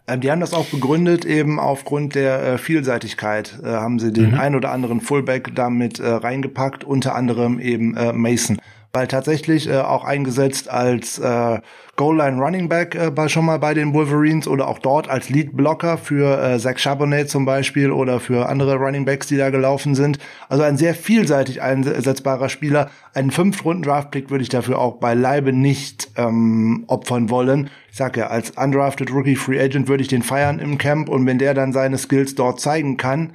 [0.08, 4.32] Ähm, die haben das auch begründet, eben aufgrund der äh, Vielseitigkeit äh, haben sie den
[4.32, 4.40] mhm.
[4.40, 8.58] ein oder anderen Fullback damit äh, reingepackt, unter anderem eben äh, Mason
[8.94, 11.60] weil tatsächlich äh, auch eingesetzt als äh,
[11.96, 16.00] Goal-Line Running Back äh, bei, schon mal bei den Wolverines oder auch dort als Lead-Blocker
[16.00, 20.18] für äh, Zach Charbonnet zum Beispiel oder für andere Running Backs, die da gelaufen sind.
[20.50, 22.90] Also ein sehr vielseitig einsetzbarer Spieler.
[23.14, 27.70] Einen Fünf-Runden-Draft-Pick würde ich dafür auch beileibe nicht ähm, opfern wollen.
[27.92, 31.28] Ich sag ja, als undrafted Rookie Free Agent würde ich den feiern im Camp und
[31.28, 33.34] wenn der dann seine Skills dort zeigen kann,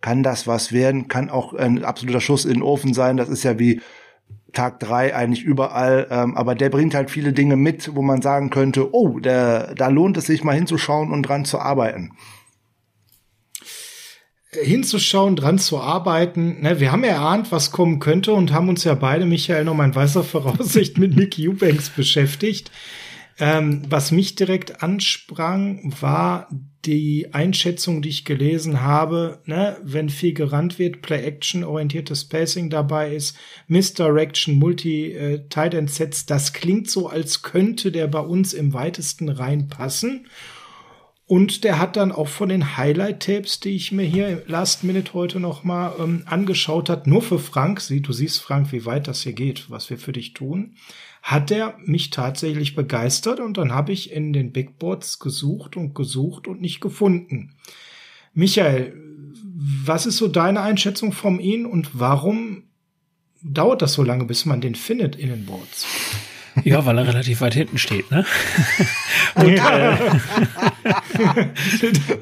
[0.00, 3.16] kann das was werden, kann auch ein absoluter Schuss in den Ofen sein.
[3.16, 3.80] Das ist ja wie
[4.52, 8.50] Tag drei eigentlich überall, ähm, aber der bringt halt viele Dinge mit, wo man sagen
[8.50, 12.12] könnte, oh, der, da lohnt es sich mal hinzuschauen und dran zu arbeiten.
[14.52, 16.60] Hinzuschauen, dran zu arbeiten.
[16.60, 19.84] Ne, wir haben erahnt, was kommen könnte und haben uns ja beide, Michael, noch mal
[19.84, 22.70] in weißer Voraussicht mit Nick Eubanks beschäftigt.
[23.40, 26.48] Ähm, was mich direkt ansprang, war
[26.84, 33.14] die Einschätzung, die ich gelesen habe, ne, wenn viel gerannt wird, Play-Action, orientiertes Spacing dabei
[33.14, 40.26] ist, Misdirection, Multi-Tight-End-Sets, das klingt so, als könnte der bei uns im weitesten reinpassen.
[41.24, 45.40] Und der hat dann auch von den Highlight-Tapes, die ich mir hier Last Minute heute
[45.40, 49.22] noch mal ähm, angeschaut hat, nur für Frank, sieh, du siehst, Frank, wie weit das
[49.22, 50.74] hier geht, was wir für dich tun,
[51.22, 55.94] hat er mich tatsächlich begeistert und dann habe ich in den Big Boards gesucht und
[55.94, 57.54] gesucht und nicht gefunden.
[58.32, 58.94] Michael,
[59.84, 62.64] was ist so deine Einschätzung von ihm und warum
[63.42, 65.86] dauert das so lange, bis man den findet in den Boards?
[66.64, 68.26] Ja, weil er relativ weit hinten steht, ne?
[69.36, 69.92] Und, ja.
[69.92, 69.98] Äh,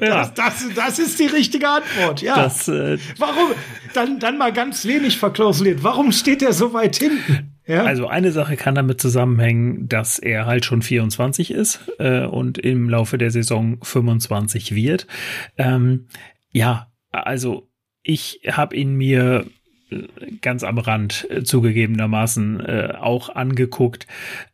[0.00, 2.36] das, das, das, ist die richtige Antwort, ja.
[2.36, 3.52] Das, äh, Warum?
[3.94, 5.82] Dann, dann mal ganz wenig verklausuliert.
[5.82, 7.57] Warum steht er so weit hinten?
[7.68, 7.84] Ja?
[7.84, 12.88] Also eine Sache kann damit zusammenhängen, dass er halt schon 24 ist äh, und im
[12.88, 15.06] Laufe der Saison 25 wird.
[15.58, 16.06] Ähm,
[16.50, 17.68] ja, also
[18.02, 19.44] ich habe ihn mir
[20.40, 24.06] ganz am Rand äh, zugegebenermaßen äh, auch angeguckt.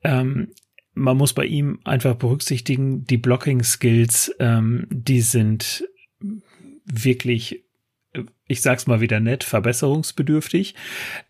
[0.03, 0.49] Ähm,
[0.95, 5.85] man muss bei ihm einfach berücksichtigen, die Blocking-Skills, ähm, die sind
[6.85, 7.64] wirklich
[8.47, 10.75] ich sag's mal wieder nett, verbesserungsbedürftig.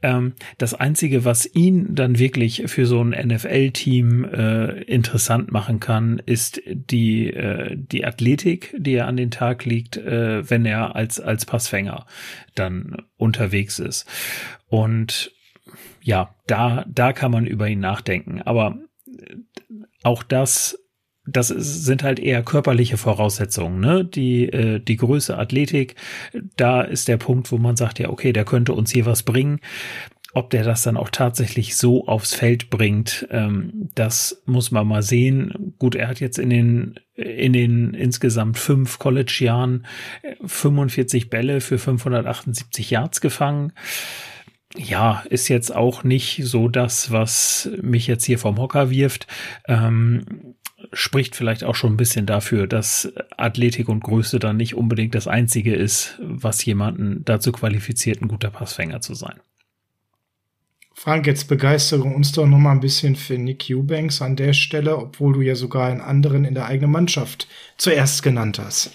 [0.02, 6.20] Ähm, das Einzige, was ihn dann wirklich für so ein NFL-Team äh, interessant machen kann,
[6.26, 11.20] ist die, äh, die Athletik, die er an den Tag legt, äh, wenn er als,
[11.20, 12.06] als Passfänger
[12.54, 14.08] dann unterwegs ist.
[14.68, 15.32] Und
[16.02, 18.42] ja, da, da kann man über ihn nachdenken.
[18.42, 18.78] Aber
[20.02, 20.78] auch das
[21.26, 24.04] das ist, sind halt eher körperliche Voraussetzungen, ne?
[24.04, 25.96] Die, äh, die Größe, Athletik,
[26.56, 29.60] da ist der Punkt, wo man sagt, ja, okay, der könnte uns hier was bringen.
[30.36, 35.02] Ob der das dann auch tatsächlich so aufs Feld bringt, ähm, das muss man mal
[35.02, 35.74] sehen.
[35.78, 39.86] Gut, er hat jetzt in den, in den insgesamt fünf College-Jahren
[40.44, 43.72] 45 Bälle für 578 Yards gefangen
[44.76, 49.26] ja, ist jetzt auch nicht so das, was mich jetzt hier vom Hocker wirft.
[49.68, 50.56] Ähm,
[50.92, 55.28] spricht vielleicht auch schon ein bisschen dafür, dass Athletik und Größe dann nicht unbedingt das
[55.28, 59.40] Einzige ist, was jemanden dazu qualifiziert, ein guter Passfänger zu sein.
[60.96, 64.96] Frank, jetzt begeistere uns doch noch mal ein bisschen für Nick Eubanks an der Stelle,
[64.96, 68.92] obwohl du ja sogar einen anderen in der eigenen Mannschaft zuerst genannt hast.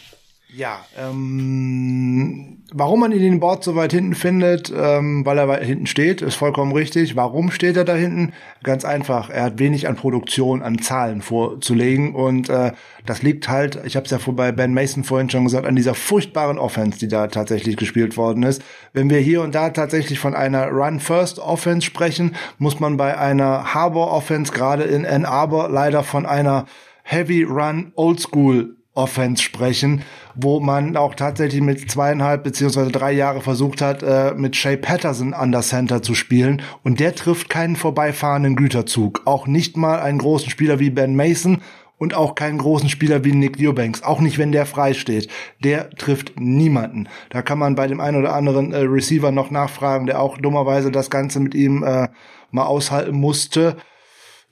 [0.51, 5.63] Ja, ähm, warum man ihn den Board so weit hinten findet, ähm, weil er weit
[5.63, 7.15] hinten steht, ist vollkommen richtig.
[7.15, 8.33] Warum steht er da hinten?
[8.63, 12.71] Ganz einfach, er hat wenig an Produktion, an Zahlen vorzulegen und äh,
[13.05, 15.93] das liegt halt, ich habe es ja bei Ben Mason vorhin schon gesagt, an dieser
[15.93, 18.63] furchtbaren Offense, die da tatsächlich gespielt worden ist.
[18.91, 24.51] Wenn wir hier und da tatsächlich von einer Run-First-Offense sprechen, muss man bei einer Harbor-Offense
[24.51, 26.65] gerade in Ann Arbor leider von einer
[27.03, 30.01] Heavy Run Old School Offense sprechen,
[30.35, 35.33] wo man auch tatsächlich mit zweieinhalb beziehungsweise drei Jahre versucht hat, äh, mit Shay Patterson
[35.33, 36.61] an der Center zu spielen.
[36.83, 39.21] Und der trifft keinen vorbeifahrenden Güterzug.
[39.25, 41.61] Auch nicht mal einen großen Spieler wie Ben Mason
[41.97, 44.03] und auch keinen großen Spieler wie Nick Eubanks.
[44.03, 45.29] Auch nicht, wenn der frei steht.
[45.63, 47.07] Der trifft niemanden.
[47.29, 50.91] Da kann man bei dem einen oder anderen äh, Receiver noch nachfragen, der auch dummerweise
[50.91, 52.07] das Ganze mit ihm äh,
[52.51, 53.77] mal aushalten musste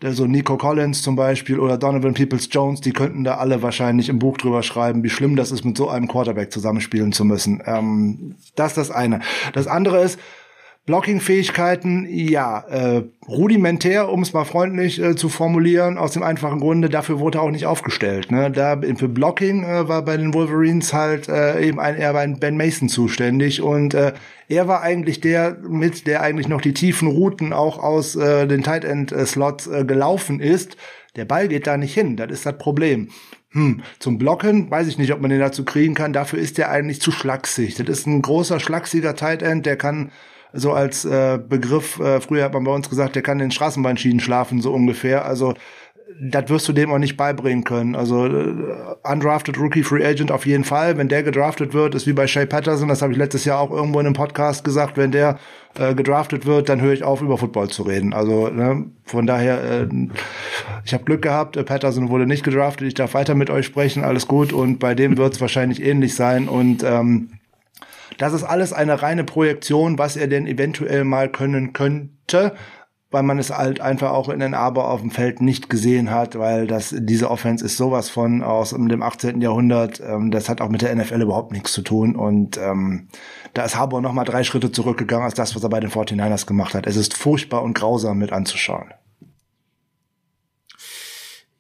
[0.02, 4.20] so Nico Collins zum Beispiel oder Donovan Peoples Jones, die könnten da alle wahrscheinlich im
[4.20, 7.64] Buch drüber schreiben, wie schlimm das ist, mit so einem Quarterback zusammenspielen zu müssen.
[7.66, 9.22] Ähm, das ist das eine.
[9.54, 10.20] Das andere ist,
[10.88, 16.88] Blocking-Fähigkeiten, ja, äh, rudimentär, um es mal freundlich äh, zu formulieren, aus dem einfachen Grunde,
[16.88, 18.32] dafür wurde er auch nicht aufgestellt.
[18.32, 18.50] Ne?
[18.50, 22.56] Da für Blocking äh, war bei den Wolverines halt äh, eben ein, eher ein Ben
[22.56, 24.14] Mason zuständig und äh,
[24.48, 28.64] er war eigentlich der mit, der eigentlich noch die tiefen Routen auch aus äh, den
[28.64, 30.78] Tight End Slots äh, gelaufen ist.
[31.18, 33.10] Der Ball geht da nicht hin, das ist das Problem.
[33.52, 36.14] Hm, zum Blocken weiß ich nicht, ob man den dazu kriegen kann.
[36.14, 37.76] Dafür ist der eigentlich zu schlaksig.
[37.76, 40.12] Das ist ein großer, schlachsiger Tight End, der kann
[40.58, 44.20] so als äh, Begriff, äh, früher hat man bei uns gesagt, der kann in Straßenbahnschienen
[44.20, 45.26] schlafen, so ungefähr.
[45.26, 45.54] Also
[46.20, 47.96] das wirst du dem auch nicht beibringen können.
[47.96, 48.54] Also äh,
[49.04, 50.98] undrafted Rookie Free Agent auf jeden Fall.
[50.98, 53.72] Wenn der gedraftet wird, ist wie bei Shay Patterson, das habe ich letztes Jahr auch
[53.72, 55.38] irgendwo in einem Podcast gesagt, wenn der
[55.78, 58.14] äh, gedraftet wird, dann höre ich auf, über Football zu reden.
[58.14, 59.88] Also ne, von daher, äh,
[60.84, 64.04] ich habe Glück gehabt, äh, Patterson wurde nicht gedraftet, ich darf weiter mit euch sprechen,
[64.04, 64.54] alles gut.
[64.54, 66.48] Und bei dem wird es wahrscheinlich ähnlich sein.
[66.48, 67.30] Und ähm,
[68.18, 72.54] das ist alles eine reine Projektion, was er denn eventuell mal können könnte,
[73.10, 76.38] weil man es halt einfach auch in den Aber auf dem Feld nicht gesehen hat,
[76.38, 79.42] weil das diese Offense ist sowas von aus dem 18.
[79.42, 80.02] Jahrhundert.
[80.02, 83.08] Ähm, das hat auch mit der NFL überhaupt nichts zu tun und ähm,
[83.54, 86.46] da ist Harbour noch mal drei Schritte zurückgegangen als das, was er bei den 49ers
[86.46, 86.86] gemacht hat.
[86.86, 88.94] Es ist furchtbar und grausam mit anzuschauen.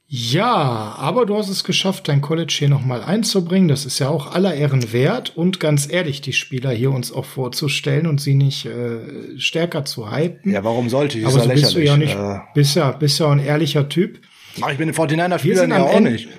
[0.09, 3.67] Ja, aber du hast es geschafft, dein College hier nochmal einzubringen.
[3.67, 7.25] Das ist ja auch aller Ehren wert und ganz ehrlich, die Spieler hier uns auch
[7.25, 10.53] vorzustellen und sie nicht äh, stärker zu hypen.
[10.53, 11.25] Ja, warum sollte ich?
[11.25, 14.19] Aber so bist du ja nicht, äh, bist ja, bist ja ein ehrlicher Typ.
[14.61, 16.29] Ach, ich bin ein 49er-Spieler ja auch nicht.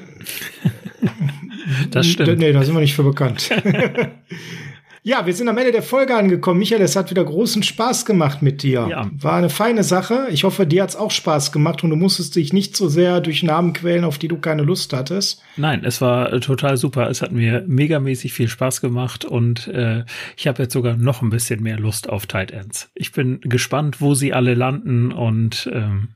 [1.90, 2.38] das stimmt.
[2.38, 3.50] Nee, da sind wir nicht für bekannt.
[5.08, 6.58] Ja, wir sind am Ende der Folge angekommen.
[6.58, 8.88] Michael, es hat wieder großen Spaß gemacht mit dir.
[8.90, 9.10] Ja.
[9.18, 10.26] War eine feine Sache.
[10.30, 13.42] Ich hoffe, dir hat's auch Spaß gemacht und du musstest dich nicht so sehr durch
[13.42, 15.42] Namen quälen, auf die du keine Lust hattest.
[15.56, 17.08] Nein, es war äh, total super.
[17.08, 20.04] Es hat mir megamäßig viel Spaß gemacht und äh,
[20.36, 22.90] ich habe jetzt sogar noch ein bisschen mehr Lust auf Tight Ends.
[22.94, 26.08] Ich bin gespannt, wo sie alle landen und ähm,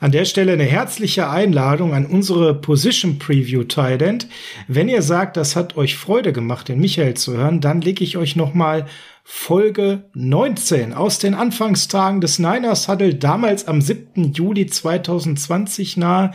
[0.00, 4.28] an der Stelle eine herzliche Einladung an unsere Position Preview Tident.
[4.68, 8.16] Wenn ihr sagt, das hat euch Freude gemacht, den Michael zu hören, dann lege ich
[8.16, 8.86] euch nochmal
[9.26, 14.34] Folge 19 aus den Anfangstagen des Niners Huddle, damals am 7.
[14.34, 16.32] Juli 2020 nahe.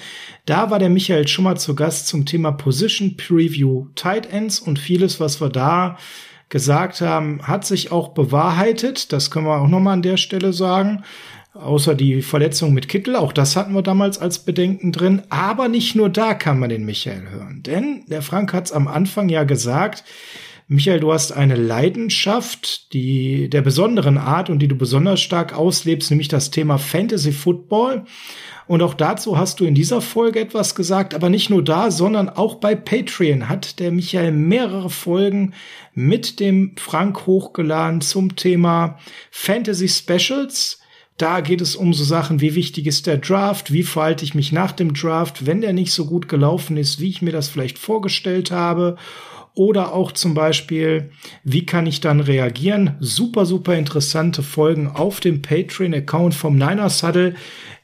[0.47, 4.80] Da war der Michael schon mal zu Gast zum Thema Position Preview Tight Ends und
[4.80, 5.99] vieles, was wir da
[6.49, 9.14] gesagt haben, hat sich auch bewahrheitet.
[9.14, 11.03] Das können wir auch nochmal an der Stelle sagen
[11.53, 15.23] außer die Verletzung mit Kittel, auch das hatten wir damals als Bedenken drin.
[15.30, 17.63] Aber nicht nur da kann man den Michael hören.
[17.63, 20.03] Denn der Frank hat es am Anfang ja gesagt,
[20.71, 26.11] Michael, du hast eine Leidenschaft, die der besonderen Art und die du besonders stark auslebst,
[26.11, 28.05] nämlich das Thema Fantasy Football.
[28.67, 32.30] Und auch dazu hast du in dieser Folge etwas gesagt, aber nicht nur da, sondern
[32.30, 35.55] auch bei Patreon hat der Michael mehrere Folgen
[35.95, 38.99] mit dem Frank hochgeladen zum Thema
[39.31, 40.80] Fantasy Specials.
[41.20, 44.54] Da geht es um so Sachen, wie wichtig ist der Draft, wie verhalte ich mich
[44.54, 47.78] nach dem Draft, wenn der nicht so gut gelaufen ist, wie ich mir das vielleicht
[47.78, 48.96] vorgestellt habe.
[49.54, 51.12] Oder auch zum Beispiel,
[51.44, 52.96] wie kann ich dann reagieren?
[53.02, 57.36] Super, super interessante Folgen auf dem Patreon-Account vom Niners Huddle.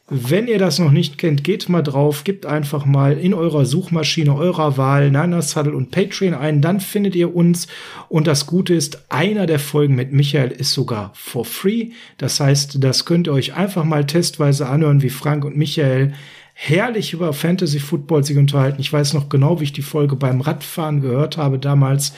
[0.07, 4.35] Wenn ihr das noch nicht kennt, geht mal drauf, gebt einfach mal in eurer Suchmaschine
[4.35, 7.65] eurer Wahl Niners Huddle und Patreon ein, dann findet ihr uns.
[8.07, 11.89] Und das Gute ist, einer der Folgen mit Michael ist sogar for free.
[12.19, 16.13] Das heißt, das könnt ihr euch einfach mal testweise anhören, wie Frank und Michael
[16.57, 18.79] herrlich über Fantasy Football sich unterhalten.
[18.79, 22.13] Ich weiß noch genau, wie ich die Folge beim Radfahren gehört habe damals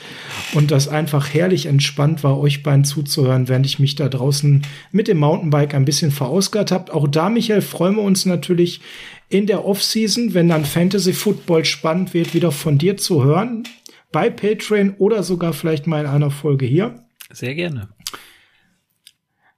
[0.53, 4.61] und das einfach herrlich entspannt war, euch beiden zuzuhören, während ich mich da draußen
[4.91, 6.93] mit dem Mountainbike ein bisschen verausgabt habe.
[6.93, 8.79] Auch da, Michael, freuen wir uns natürlich
[9.27, 13.63] in der Offseason, wenn dann Fantasy Football spannend wird, wieder von dir zu hören.
[14.11, 17.03] Bei Patreon oder sogar vielleicht mal in einer Folge hier.
[17.33, 17.89] Sehr gerne.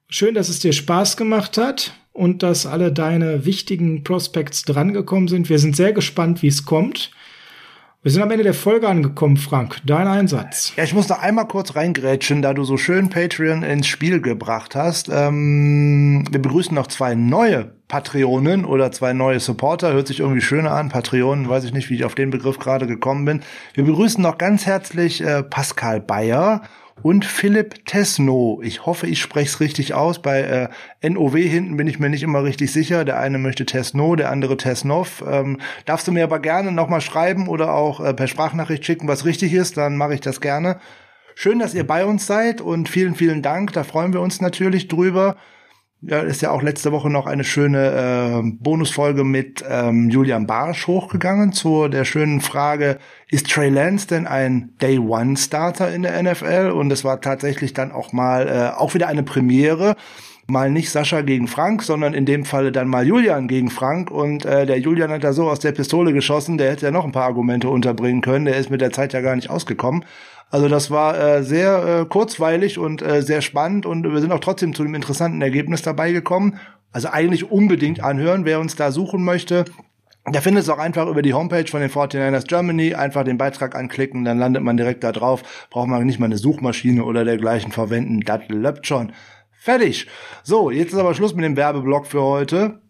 [0.07, 5.49] Schön, dass es dir Spaß gemacht hat und dass alle deine wichtigen Prospects drangekommen sind.
[5.49, 7.11] Wir sind sehr gespannt, wie es kommt.
[8.01, 9.77] Wir sind am Ende der Folge angekommen, Frank.
[9.85, 10.73] Dein Einsatz.
[10.75, 14.75] Ja, ich muss da einmal kurz reingrätschen, da du so schön Patreon ins Spiel gebracht
[14.75, 15.09] hast.
[15.09, 19.93] Ähm, wir begrüßen noch zwei neue Patreonen oder zwei neue Supporter.
[19.93, 20.89] Hört sich irgendwie schöner an.
[20.89, 23.41] Patreonen, weiß ich nicht, wie ich auf den Begriff gerade gekommen bin.
[23.73, 26.63] Wir begrüßen noch ganz herzlich äh, Pascal Bayer
[27.01, 28.59] und Philipp Tesno.
[28.63, 30.21] Ich hoffe, ich spreche es richtig aus.
[30.21, 30.69] Bei
[31.01, 33.05] äh, NOW hinten bin ich mir nicht immer richtig sicher.
[33.05, 35.23] Der eine möchte Tesno, der andere Tesnov.
[35.27, 39.25] Ähm, darfst du mir aber gerne nochmal schreiben oder auch äh, per Sprachnachricht schicken, was
[39.25, 40.79] richtig ist, dann mache ich das gerne.
[41.35, 43.71] Schön, dass ihr bei uns seid und vielen, vielen Dank.
[43.73, 45.37] Da freuen wir uns natürlich drüber.
[46.01, 50.87] Ja, ist ja auch letzte Woche noch eine schöne äh, Bonusfolge mit ähm, Julian Barsch
[50.87, 52.99] hochgegangen zu der schönen Frage,
[53.29, 56.71] ist Trey Lance denn ein Day One Starter in der NFL?
[56.73, 59.97] Und es war tatsächlich dann auch mal äh, auch wieder eine Premiere.
[60.47, 64.09] Mal nicht Sascha gegen Frank, sondern in dem Falle dann mal Julian gegen Frank.
[64.09, 67.03] Und äh, der Julian hat da so aus der Pistole geschossen, der hätte ja noch
[67.03, 68.45] ein paar Argumente unterbringen können.
[68.45, 70.05] Der ist mit der Zeit ja gar nicht ausgekommen.
[70.51, 74.39] Also das war äh, sehr äh, kurzweilig und äh, sehr spannend und wir sind auch
[74.39, 76.59] trotzdem zu einem interessanten Ergebnis dabei gekommen.
[76.91, 79.65] Also eigentlich unbedingt anhören, wer uns da suchen möchte.
[80.27, 82.93] Der findet es auch einfach über die Homepage von den 49ers Germany.
[82.93, 85.43] Einfach den Beitrag anklicken, dann landet man direkt da drauf.
[85.69, 88.21] Braucht man nicht mal eine Suchmaschine oder dergleichen verwenden.
[88.21, 89.11] Das läuft schon.
[89.51, 90.07] Fertig.
[90.43, 92.81] So, jetzt ist aber Schluss mit dem Werbeblock für heute.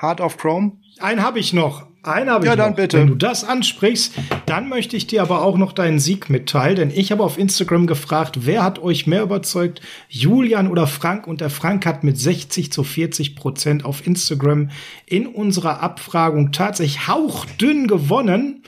[0.00, 0.72] Heart of Chrome.
[1.00, 1.86] Einen habe ich noch.
[2.06, 2.76] Einen habe ich ja, dann noch.
[2.76, 2.98] bitte.
[2.98, 4.12] Wenn du das ansprichst,
[4.46, 7.86] dann möchte ich dir aber auch noch deinen Sieg mitteilen, denn ich habe auf Instagram
[7.86, 11.26] gefragt, wer hat euch mehr überzeugt, Julian oder Frank?
[11.26, 14.70] Und der Frank hat mit 60 zu 40 Prozent auf Instagram
[15.06, 18.62] in unserer Abfragung tatsächlich hauchdünn gewonnen.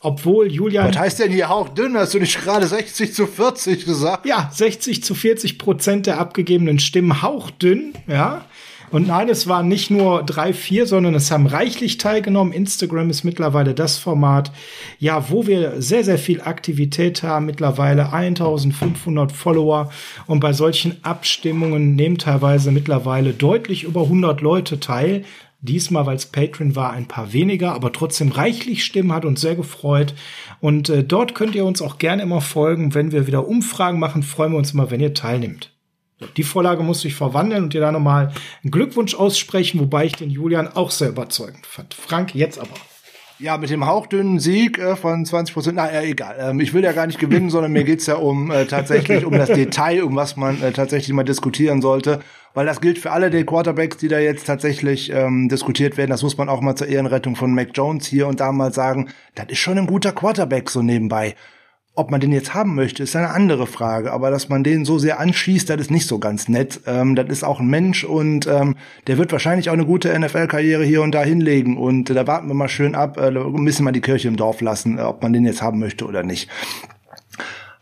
[0.00, 0.90] Obwohl Julian.
[0.90, 1.96] Was heißt denn hier hauchdünn?
[1.96, 4.26] Hast du nicht gerade 60 zu 40 gesagt?
[4.26, 8.44] Ja, 60 zu 40 Prozent der abgegebenen Stimmen hauchdünn, ja.
[8.90, 12.52] Und nein, es waren nicht nur drei, vier, sondern es haben reichlich teilgenommen.
[12.52, 14.52] Instagram ist mittlerweile das Format,
[14.98, 17.46] ja, wo wir sehr, sehr viel Aktivität haben.
[17.46, 19.90] Mittlerweile 1500 Follower.
[20.26, 25.24] Und bei solchen Abstimmungen nehmen teilweise mittlerweile deutlich über 100 Leute teil
[25.64, 29.54] Diesmal, weil es Patreon war, ein paar weniger, aber trotzdem reichlich Stimmen, hat uns sehr
[29.54, 30.14] gefreut.
[30.60, 32.92] Und äh, dort könnt ihr uns auch gerne immer folgen.
[32.92, 35.73] Wenn wir wieder Umfragen machen, freuen wir uns immer, wenn ihr teilnimmt.
[36.36, 38.32] Die Vorlage muss sich verwandeln und dir da nochmal
[38.62, 41.94] einen Glückwunsch aussprechen, wobei ich den Julian auch sehr überzeugend fand.
[41.94, 42.74] Frank, jetzt aber.
[43.40, 46.36] Ja, mit dem hauchdünnen Sieg äh, von 20 Prozent, na ja, egal.
[46.38, 49.32] Ähm, ich will ja gar nicht gewinnen, sondern mir geht's ja um äh, tatsächlich um
[49.32, 52.20] das Detail, um was man äh, tatsächlich mal diskutieren sollte.
[52.54, 56.12] Weil das gilt für alle die Quarterbacks, die da jetzt tatsächlich ähm, diskutiert werden.
[56.12, 59.10] Das muss man auch mal zur Ehrenrettung von Mac Jones hier und da mal sagen.
[59.34, 61.34] Das ist schon ein guter Quarterback so nebenbei.
[61.96, 64.12] Ob man den jetzt haben möchte, ist eine andere Frage.
[64.12, 66.80] Aber dass man den so sehr anschießt, das ist nicht so ganz nett.
[66.86, 68.74] Ähm, das ist auch ein Mensch und ähm,
[69.06, 71.76] der wird wahrscheinlich auch eine gute NFL-Karriere hier und da hinlegen.
[71.76, 74.60] Und äh, da warten wir mal schön ab, äh, bisschen mal die Kirche im Dorf
[74.60, 76.50] lassen, äh, ob man den jetzt haben möchte oder nicht.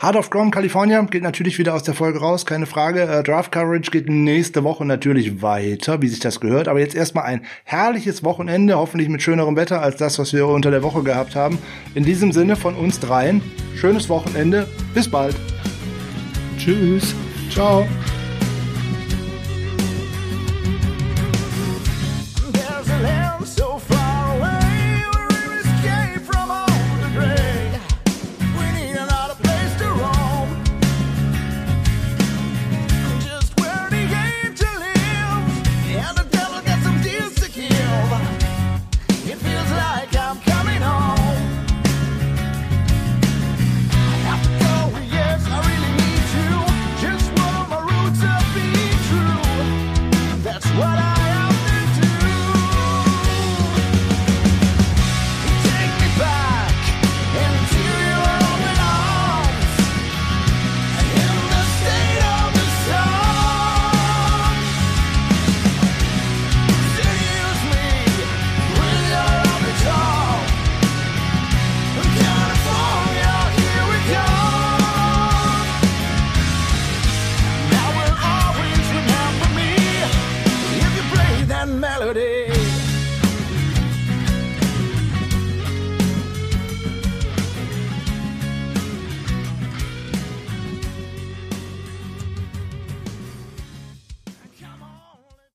[0.02, 3.02] Heart of Chrome California geht natürlich wieder aus der Folge raus, keine Frage.
[3.02, 6.66] Äh, Draft Coverage geht nächste Woche natürlich weiter, wie sich das gehört.
[6.66, 10.72] Aber jetzt erstmal ein herrliches Wochenende, hoffentlich mit schönerem Wetter als das, was wir unter
[10.72, 11.56] der Woche gehabt haben.
[11.94, 13.42] In diesem Sinne von uns dreien,
[13.76, 15.36] schönes Wochenende, bis bald.
[16.58, 17.14] Tschüss.
[17.48, 17.86] Ciao.